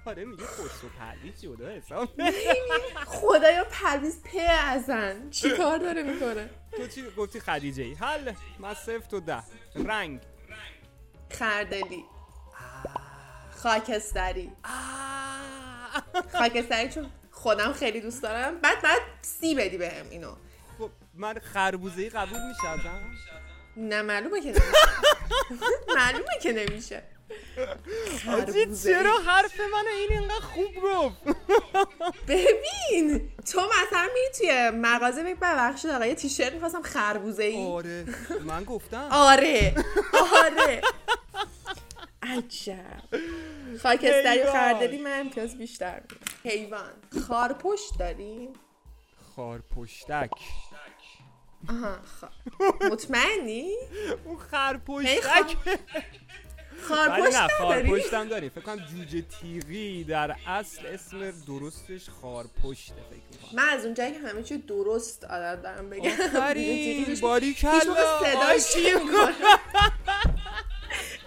آره 0.07 0.25
میگه 0.25 0.45
خسرو 0.45 0.89
پرویز 0.99 1.41
جدا 1.41 1.69
حساب 1.69 2.09
خدایا 3.07 3.65
پرویز 3.65 4.23
پ 4.23 4.29
ازن 4.61 5.31
چی 5.31 5.51
کار 5.51 5.79
داره 5.79 6.03
می‌کنه 6.03 6.51
تو 6.77 6.87
چی 6.87 7.11
گفتی 7.17 7.41
خدیجه 7.41 7.83
ای 7.83 7.95
حل 7.95 8.33
من 8.59 8.75
صرف 8.75 9.07
تو 9.07 9.21
ده 9.21 9.43
رنگ 9.75 10.21
خردلی 11.31 12.05
خاکستری. 13.51 14.53
خاکستری 16.33 16.89
چون 16.89 17.11
خودم 17.31 17.73
خیلی 17.73 18.01
دوست 18.01 18.23
دارم 18.23 18.59
بعد 18.59 18.83
بعد 18.83 19.01
سی 19.23 19.55
بدی 19.55 19.79
بهم 19.79 20.11
اینو 20.11 20.37
من 21.15 21.39
خربوزه 21.39 22.09
قبول 22.09 22.41
میشه 22.49 22.69
نه 23.77 24.03
معلومه 24.03 24.41
که 24.41 24.49
نمیشه 24.49 24.63
معلومه 25.97 26.39
که 26.43 26.53
نمیشه 26.53 27.03
آجی 28.29 28.53
خربوزه‌ای. 28.53 28.95
چرا 28.97 29.19
حرف 29.19 29.61
من 29.61 29.85
این 29.99 30.19
اینقدر 30.19 30.41
خوب 30.41 30.75
گفت؟ 30.83 31.17
ببین 32.29 33.31
تو 33.53 33.61
مثلا 33.61 34.09
میری 34.15 34.29
توی 34.39 34.71
مغازه 34.71 35.23
بگی 35.23 35.35
ببخشید 35.35 35.91
آقا 35.91 36.07
یه 36.07 36.15
تیشرت 36.15 36.53
می‌خواستم 36.53 36.83
خربوزه 36.83 37.45
ای 37.45 37.67
آره 37.67 38.05
من 38.45 38.65
گفتم. 38.65 39.09
آره 39.11 39.75
آره. 40.45 40.81
عجب. 42.23 43.03
خاکستری. 43.83 44.47
خردلی 44.47 44.99
من 44.99 45.21
امتیاز 45.21 45.59
بیشتر 45.59 46.03
حیوان. 46.45 46.93
خارپشت 47.29 47.99
داریم؟ 47.99 48.53
خار 49.37 49.63
پشتک 49.77 50.31
آها 51.69 51.99
خ... 52.21 52.25
مطمئنی؟ 52.91 53.77
اون 54.25 54.39
خرپشتک. 54.39 55.57
خارپشتم 56.83 58.29
داریم 58.29 58.51
فکر 58.51 58.61
کنم 58.61 58.77
جوجه 58.77 59.23
تیغی 59.41 60.05
در 60.05 60.37
اصل 60.47 60.87
اسم 60.87 61.33
درستش 61.47 62.09
خارپشته 62.23 62.95
فکر 62.95 63.43
می‌کنم. 63.43 63.51
من 63.53 63.69
از 63.69 63.85
اونجایی 63.85 64.13
که 64.13 64.19
همه 64.19 64.43
چی 64.43 64.59
درست 64.59 65.25
عادت 65.25 65.63
دارم 65.63 65.91
بگم. 65.91 66.11
آفرین. 66.11 67.21
باری 67.21 67.55
کلا 67.55 67.81
صداش. 67.81 68.77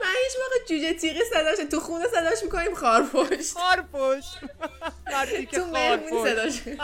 من 0.02 0.16
هیچ 0.24 0.34
موقع 0.42 0.66
جوجه 0.70 0.94
تیغی 0.94 1.20
صداش 1.34 1.58
تو 1.72 1.80
خونه 1.80 2.08
صداش 2.08 2.44
می‌کنیم 2.44 2.76
خارپشت. 2.76 3.54
خارپشت. 3.54 4.40
تو 5.52 5.66
مهمونی 5.66 6.10
خارپشت. 6.10 6.64
صداش. 6.64 6.78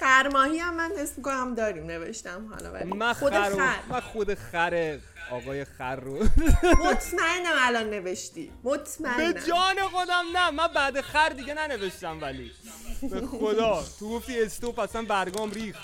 خرماهی 0.00 0.58
هم 0.58 0.74
من 0.76 0.92
حس 0.98 1.12
می‌کنم 1.16 1.54
داریم 1.54 1.86
نوشتم 1.86 2.54
حالا 2.54 2.72
ولی 2.72 2.92
من 2.92 3.12
خود 3.12 3.32
خر. 3.32 3.78
من 3.88 4.00
خود 4.00 4.34
خر 4.34 4.98
آقای 5.30 5.64
خر 5.64 5.96
رو 5.96 6.28
مطمئنم 6.84 7.54
الان 7.58 7.90
نوشتی. 7.90 8.52
به 8.64 8.70
مطمئنم 8.70 9.32
جان 9.32 9.88
خودم 9.92 10.24
نه. 10.34 10.50
من 10.50 10.68
بعد 10.68 11.00
خر 11.00 11.28
دیگه 11.28 11.54
ننوشتم 11.54 12.20
ولی. 12.20 12.52
به 13.10 13.26
خدا. 13.26 13.84
تو 13.98 14.10
گفتی 14.10 14.42
استوپ 14.42 14.78
اصلا 14.78 15.02
برگام 15.02 15.50
ریخ 15.50 15.76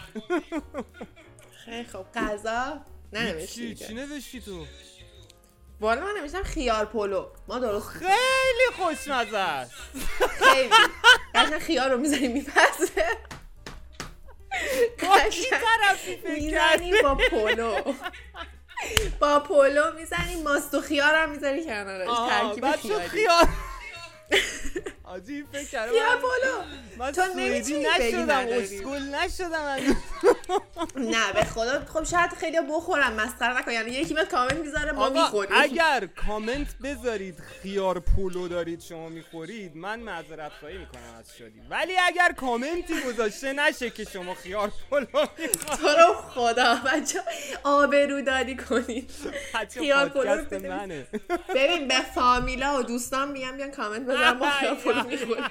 خیلی 1.65 1.85
خب 1.85 2.07
غذا 2.15 2.81
ننوشتی 3.13 3.47
چی؟ 3.55 3.69
دیگه. 3.69 3.87
چی 3.87 3.95
نوشتی 3.95 4.41
تو؟ 4.41 4.67
والا 5.81 6.01
من 6.01 6.13
نوشتم 6.21 6.43
خیار 6.43 6.85
پلو. 6.85 7.29
ما 7.49 7.59
درست 7.59 7.89
خیلی 7.89 8.77
خوشمزه 8.77 9.39
است 9.39 9.73
خیلی. 10.39 10.71
قشنگ 11.35 11.59
خیار 11.59 11.91
رو 11.91 11.99
می‌زنی 11.99 12.29
میپسه 12.29 13.07
با 15.03 15.19
کی 15.31 15.47
طرفی 15.51 16.17
فکر 16.17 17.03
با 17.03 17.15
پلو. 17.15 17.95
با 19.21 19.41
پلو 19.41 19.93
می‌زنی 19.93 20.43
ماست 20.43 20.75
و 20.75 20.81
خیار 20.81 21.15
هم 21.15 21.31
می‌زنی 21.31 21.65
کنارش 21.65 22.09
ترکیب 22.29 22.99
خیار 23.07 23.49
آجی 25.05 25.47
فکر 25.53 25.65
کردم 25.65 25.93
خیار 25.93 26.17
پلو 26.17 26.63
من 26.97 27.13
تو 27.13 27.23
بگی 27.37 27.75
نشدم. 27.75 28.47
اسکول 28.51 29.15
نشدم. 29.15 29.77
نه 30.97 31.33
به 31.33 31.45
خدا. 31.45 31.85
خب 31.85 32.05
شاید 32.05 32.31
خیلی 32.31 32.59
بخورم 32.61 33.13
مسخره 33.13 33.59
نکن 33.59 33.73
یعنی 33.73 33.91
یکی 33.91 34.15
میاد 34.15 34.29
کامنت 34.29 34.57
می‌ذاره 34.57 34.93
ما 34.93 35.09
می‌خوریم. 35.09 35.53
اگر 35.55 36.09
کامنت 36.27 36.75
بذارید 36.85 37.39
خیار 37.63 38.01
پلو 38.01 38.49
دارید 38.49 38.81
شما 38.81 39.09
می‌خورید 39.09 39.77
من 39.77 40.01
معذرت 40.01 40.53
خواهی 40.61 40.79
می‌کنم 40.79 41.15
از 41.19 41.37
شادی 41.39 41.61
ولی 41.71 41.93
اگر 42.07 42.33
کامنتی 42.33 42.95
گذاشته 43.09 43.53
نشه 43.53 43.91
که 43.91 44.05
شما 44.05 44.35
خیار 44.35 44.73
پولو 44.91 45.07
تو 45.07 45.89
رو 45.89 46.15
خدا 46.29 46.75
بچه 46.75 47.21
آبروداری 47.65 48.57
کنید 48.57 49.11
بچه 49.55 49.81
خیار 49.81 50.09
پلو 50.09 50.45
بده. 50.45 50.69
منه. 50.69 51.07
ببین 51.55 51.89
به 51.89 52.01
فامیلا 52.15 52.79
و 52.79 52.83
دوستان 52.83 53.31
میگم 53.31 53.57
بیان 53.57 53.71
کامنت 53.71 54.03
بذارم 54.03 54.37
ما 54.37 54.51
خیار 54.51 54.75
پلو 54.75 55.03
می‌خوریم. 55.05 55.45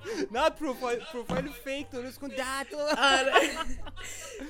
نه 0.34 0.50
پروفایل 0.50 1.00
پروفایل 1.12 1.48
fake 1.64 1.90
درست 1.90 2.20
کن. 2.20 2.28
ده 2.28 2.64
تا. 2.70 2.78
آره. 2.78 3.32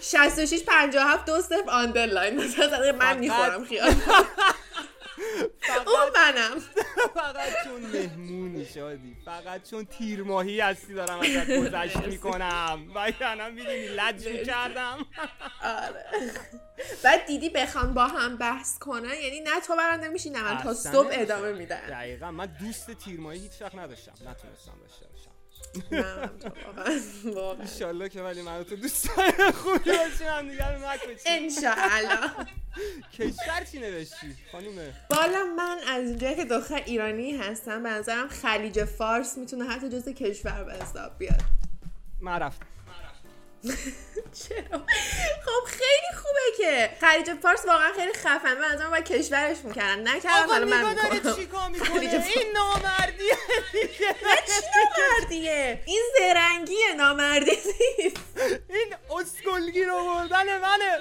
66 0.00 0.62
57 0.66 1.26
دو 1.26 1.40
صفر 1.40 1.70
underline 1.70 2.40
من 2.98 3.18
می‌خورم 3.18 3.64
خیار 3.64 3.94
اون 5.86 6.10
منم. 6.14 6.60
فقط 7.14 7.64
چون 7.64 7.80
مهمونی 7.80 8.66
شادی. 8.66 9.16
فقط 9.24 9.70
چون 9.70 9.84
تیر 9.84 10.22
ماهی 10.22 10.60
هستی 10.60 10.94
دارم 10.94 11.20
ازت 11.20 11.50
گذشت 11.50 11.96
می‌کنم. 11.96 12.86
وگرنه 12.94 13.48
می‌دونی 13.48 13.88
لج 13.88 14.28
می‌کردم 14.28 15.06
آره. 15.62 16.04
بعد 17.02 17.26
دیدی 17.26 17.48
بخوان 17.48 17.94
با 17.94 18.06
هم 18.06 18.36
بحث 18.36 18.78
کنن؟ 18.78 19.14
یعنی 19.22 19.40
نه 19.40 19.60
تو 19.60 19.76
برنده 19.76 20.08
میشی 20.08 20.30
نه 20.30 20.42
من 20.42 20.62
تا 20.62 20.74
صبح. 20.74 21.08
ادامه 21.12 21.52
میدن 21.52 21.86
دقیقا. 21.86 22.30
من 22.30 22.46
دوست 22.46 22.90
تیر 22.90 23.20
ماهی 23.20 23.38
هیچ 23.38 23.62
وقت 23.62 23.74
نداشتم. 23.74 24.12
نتونستم 24.12 24.72
داشته 24.82 25.06
نه 25.92 26.30
واقعا. 27.24 27.60
انشالله 27.60 28.08
که 28.08 28.22
ولی 28.22 28.42
من 28.42 28.64
تو 28.64 28.76
دوستای 28.76 29.32
خوبی 29.54 29.78
باشیم 29.78 30.26
هم 30.28 30.50
دیگر 30.50 30.74
رو 30.74 30.86
نکشیم 30.86 31.16
انشاءالله 31.26 32.30
کشور 33.18 33.64
چی 33.72 33.78
نوشتی؟ 33.78 34.36
خانومه 34.52 34.94
بالا 35.10 35.44
من 35.56 35.78
از 35.88 36.08
اینجایی 36.08 36.36
که 36.36 36.44
دختر 36.44 36.82
ایرانی 36.86 37.36
هستم 37.36 37.82
به 37.82 37.88
نظرم 37.88 38.28
خلیج 38.28 38.84
فارس 38.84 39.38
می‌تونه 39.38 39.64
حتی 39.64 39.88
جز 39.88 40.08
کشور 40.08 40.64
به 40.64 40.72
حساب 40.72 41.18
بیاد. 41.18 41.40
من 42.20 42.38
رفتم. 42.38 42.66
چرا؟ 44.48 44.86
خب 45.50 45.66
خیلی 45.66 46.20
خوبه 46.22 46.56
که 46.58 46.90
خلیج 47.00 47.40
فارس 47.42 47.64
واقعا 47.64 47.92
خیلی 47.96 48.12
خفن 48.12 48.54
به 48.54 48.68
نظرم 48.68 48.90
باید 48.90 49.04
کشورش 49.04 49.56
می‌کردن. 49.64 50.08
نکردن 50.08 50.42
آقا 50.42 50.52
حالا 50.52 50.66
من 50.66 50.90
می‌کنم 50.90 51.36
چیکار 51.36 51.68
می‌کنه. 51.68 52.00
این 52.00 52.52
نامردیه 52.54 53.36
دیگه 53.72 54.42
چی 54.46 54.62
نامردیه؟ 54.98 55.82
این 55.86 56.02
زرنگیه 56.18 56.94
نامردی 56.94 57.50
نیست. 57.50 58.24
این 58.68 58.94
اسکلگی 59.10 59.84
رو 59.84 60.04
بردن 60.04 60.58
منه 60.58 60.98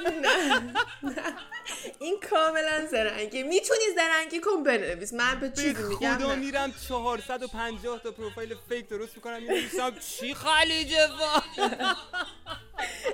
این 1.99 2.19
کاملا 2.29 2.85
زرنگی 2.91 3.43
می‌تونی 3.43 3.83
زرنگی 3.95 4.39
کن 4.39 4.63
بنویس. 4.63 5.13
من 5.13 5.39
به 5.39 5.49
چیزی 5.49 5.83
میگم 5.83 6.17
خدا. 6.17 6.35
میرم 6.35 6.73
450 6.89 7.99
تا 7.99 8.11
پروفایل 8.11 8.55
فیک 8.69 8.87
درست 8.87 9.15
می‌کنم 9.15 9.43
می‌نویسم 9.43 9.95
چی 9.99 10.33
خلیج 10.33 10.95
فارس؟ 10.95 11.97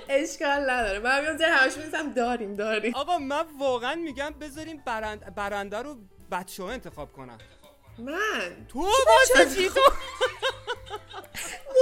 اشکال 0.08 0.70
نداره. 0.70 0.98
من 0.98 1.25
میام 1.26 1.38
زیر 1.38 1.46
همش 1.46 1.76
میزم 1.76 2.12
داریم 2.12 2.54
داریم. 2.54 2.94
آقا 2.94 3.18
من 3.18 3.44
واقعا 3.58 3.94
میگم 3.94 4.34
بذاریم 4.40 4.82
برند 4.86 5.34
برنده 5.34 5.78
رو 5.82 5.96
بچه 6.32 6.62
ها 6.62 6.70
انتخاب 6.70 7.12
کنن. 7.12 7.38
من؟ 7.98 8.66
تو 8.68 8.80
واسه 8.80 9.54
چی؟ 9.54 9.68
تو 9.68 9.80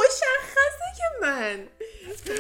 مشخصه 0.01 0.87
که 0.97 1.05
من. 1.27 1.69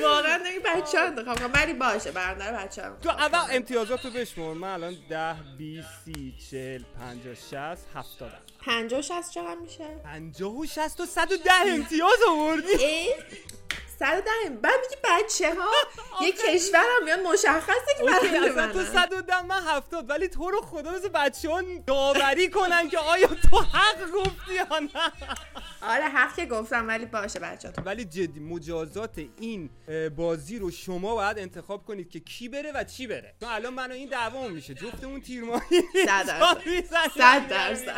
واقعا 0.02 0.36
نمی 0.36 0.58
بچه 0.58 0.98
ها 0.98 1.04
انتخاب 1.04 1.38
کنم. 1.38 1.52
ولی 1.54 1.72
باشه 1.72 2.10
برنده 2.10 2.52
بچه 2.52 2.88
ها 2.88 2.96
تو 2.96 3.10
اول 3.10 3.56
امتیازات 3.56 4.04
رو 4.04 4.10
بشمر 4.10 4.54
من 4.54 4.68
الان 4.68 4.96
10 5.10 5.36
20 5.58 5.88
30 6.04 6.34
40 6.50 6.82
50 7.00 7.34
60 7.34 7.52
70 7.94 8.32
50 8.60 9.02
60 9.02 9.30
چقدر 9.30 9.54
میشه؟ 9.60 10.00
50 10.04 10.52
و 10.52 10.66
60 10.66 11.00
و 11.00 11.06
110 11.06 11.50
امتیاز 11.66 12.18
آوردی. 12.30 13.08
110 13.98 14.30
بعد 14.62 14.74
میگی 14.82 15.02
بچه 15.04 15.54
ها؟ 15.54 15.70
یه 16.24 16.32
کشورم 16.32 17.04
میاد 17.04 17.20
مشخصه 17.20 17.94
که 17.98 18.04
برنده 18.04 18.50
اصلا 18.50 18.72
تو 18.72 18.78
منن 18.78 18.92
110 18.92 19.42
من 19.42 19.62
70 19.66 20.10
ولی 20.10 20.28
تو 20.28 20.50
رو 20.50 20.60
خدا 20.60 20.92
بذار 20.92 21.10
بچه 21.10 21.50
ها 21.50 21.62
داوری 21.86 22.50
کنن 22.50 22.88
که 22.88 22.98
آیا 22.98 23.28
تو 23.50 23.56
حق 23.58 24.10
گفتی 24.10 24.54
یا 24.54 24.78
نه؟ 24.78 25.12
آره 25.82 26.04
حق 26.04 26.36
که 26.36 26.46
گفتم 26.46 26.88
ولی 26.88 27.06
باشه 27.06 27.38
بچه 27.38 27.68
ها 27.68 27.82
ولی 27.84 28.04
جدی 28.04 28.40
مجازات 28.40 29.24
این 29.40 29.70
بازی 30.16 30.58
رو 30.58 30.70
شما 30.70 31.14
باید 31.14 31.38
انتخاب 31.38 31.84
کنید 31.84 32.10
که 32.10 32.20
کی 32.20 32.48
بره 32.48 32.72
و 32.72 32.84
چی 32.84 33.06
بره. 33.06 33.34
چون 33.40 33.48
الان 33.48 33.74
من 33.74 33.92
این 33.92 34.08
دعوام 34.08 34.50
میشه. 34.52 34.74
جفتمون 34.74 35.22
صد 36.06 36.26
درصد. 36.26 36.56
صد 37.16 37.48
درصد. 37.48 37.94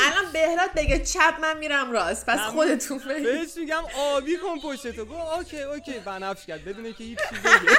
الان 0.00 0.32
بهراد 0.32 0.72
بگه 0.76 0.98
چپ 0.98 1.34
من 1.42 1.58
میرم 1.58 1.92
راست. 1.92 2.26
پس. 2.26 2.40
خودتون 2.40 2.98
بهش 2.98 3.56
میگم 3.56 3.82
آبی 3.98 4.36
کن 4.36 4.60
پشتتو. 4.60 5.01
go 5.04 5.14
okay 5.14 5.62
okay 5.62 5.98
بنفش 5.98 6.46
کرد 6.46 6.64
بدونه 6.64 6.92
که 6.92 7.04
هیچ 7.04 7.18
چی 7.30 7.36
بگه. 7.36 7.76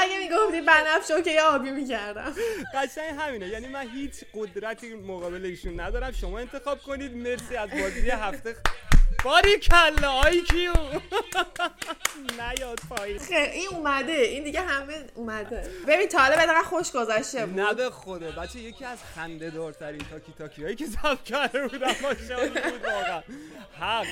اگه 0.00 0.18
می‌گفتی 0.18 0.60
بنفش 0.60 1.26
یه 1.26 1.42
آبی 1.42 1.70
می‌کردم. 1.70 2.34
قشنگ 2.74 3.14
همینه. 3.18 3.48
یعنی 3.48 3.68
من 3.68 3.88
هیچ 3.88 4.14
قدرتی 4.34 4.94
مقابل 4.94 5.44
ایشون 5.44 5.80
ندارم. 5.80 6.12
شما 6.12 6.38
انتخاب 6.38 6.82
کنید. 6.82 7.16
مرسی 7.16 7.56
از 7.56 7.70
بازی. 7.70 8.10
هفته 8.10 8.56
باری 9.24 9.58
کلا 9.58 10.10
آی 10.10 10.42
کیو؟ 10.42 10.72
نیاد 12.38 12.80
پایین. 12.88 13.18
خیلی 13.18 13.50
این 13.52 13.68
اومده. 13.70 14.12
این 14.12 14.44
دیگه 14.44 14.60
همه 14.60 14.94
اومده. 15.14 15.70
ببین 15.88 16.08
تا 16.08 16.18
حالا 16.18 16.62
خوش 16.62 16.92
گذشته 16.92 17.46
بود. 17.46 17.60
نه 17.60 17.74
به 17.74 17.90
خدا. 17.90 18.30
بچه 18.30 18.58
یکی 18.58 18.84
از 18.84 18.98
خنده 19.14 19.50
دارترین 19.50 20.00
تاکی 20.10 20.32
تاکی 20.38 20.62
هایی 20.62 20.76
که 20.76 20.86
ضبط 20.86 21.22
کرده 21.24 21.68
بودم 21.68 21.92
بود 22.00 22.84
واقعا. 22.84 23.22
حق. 23.80 24.06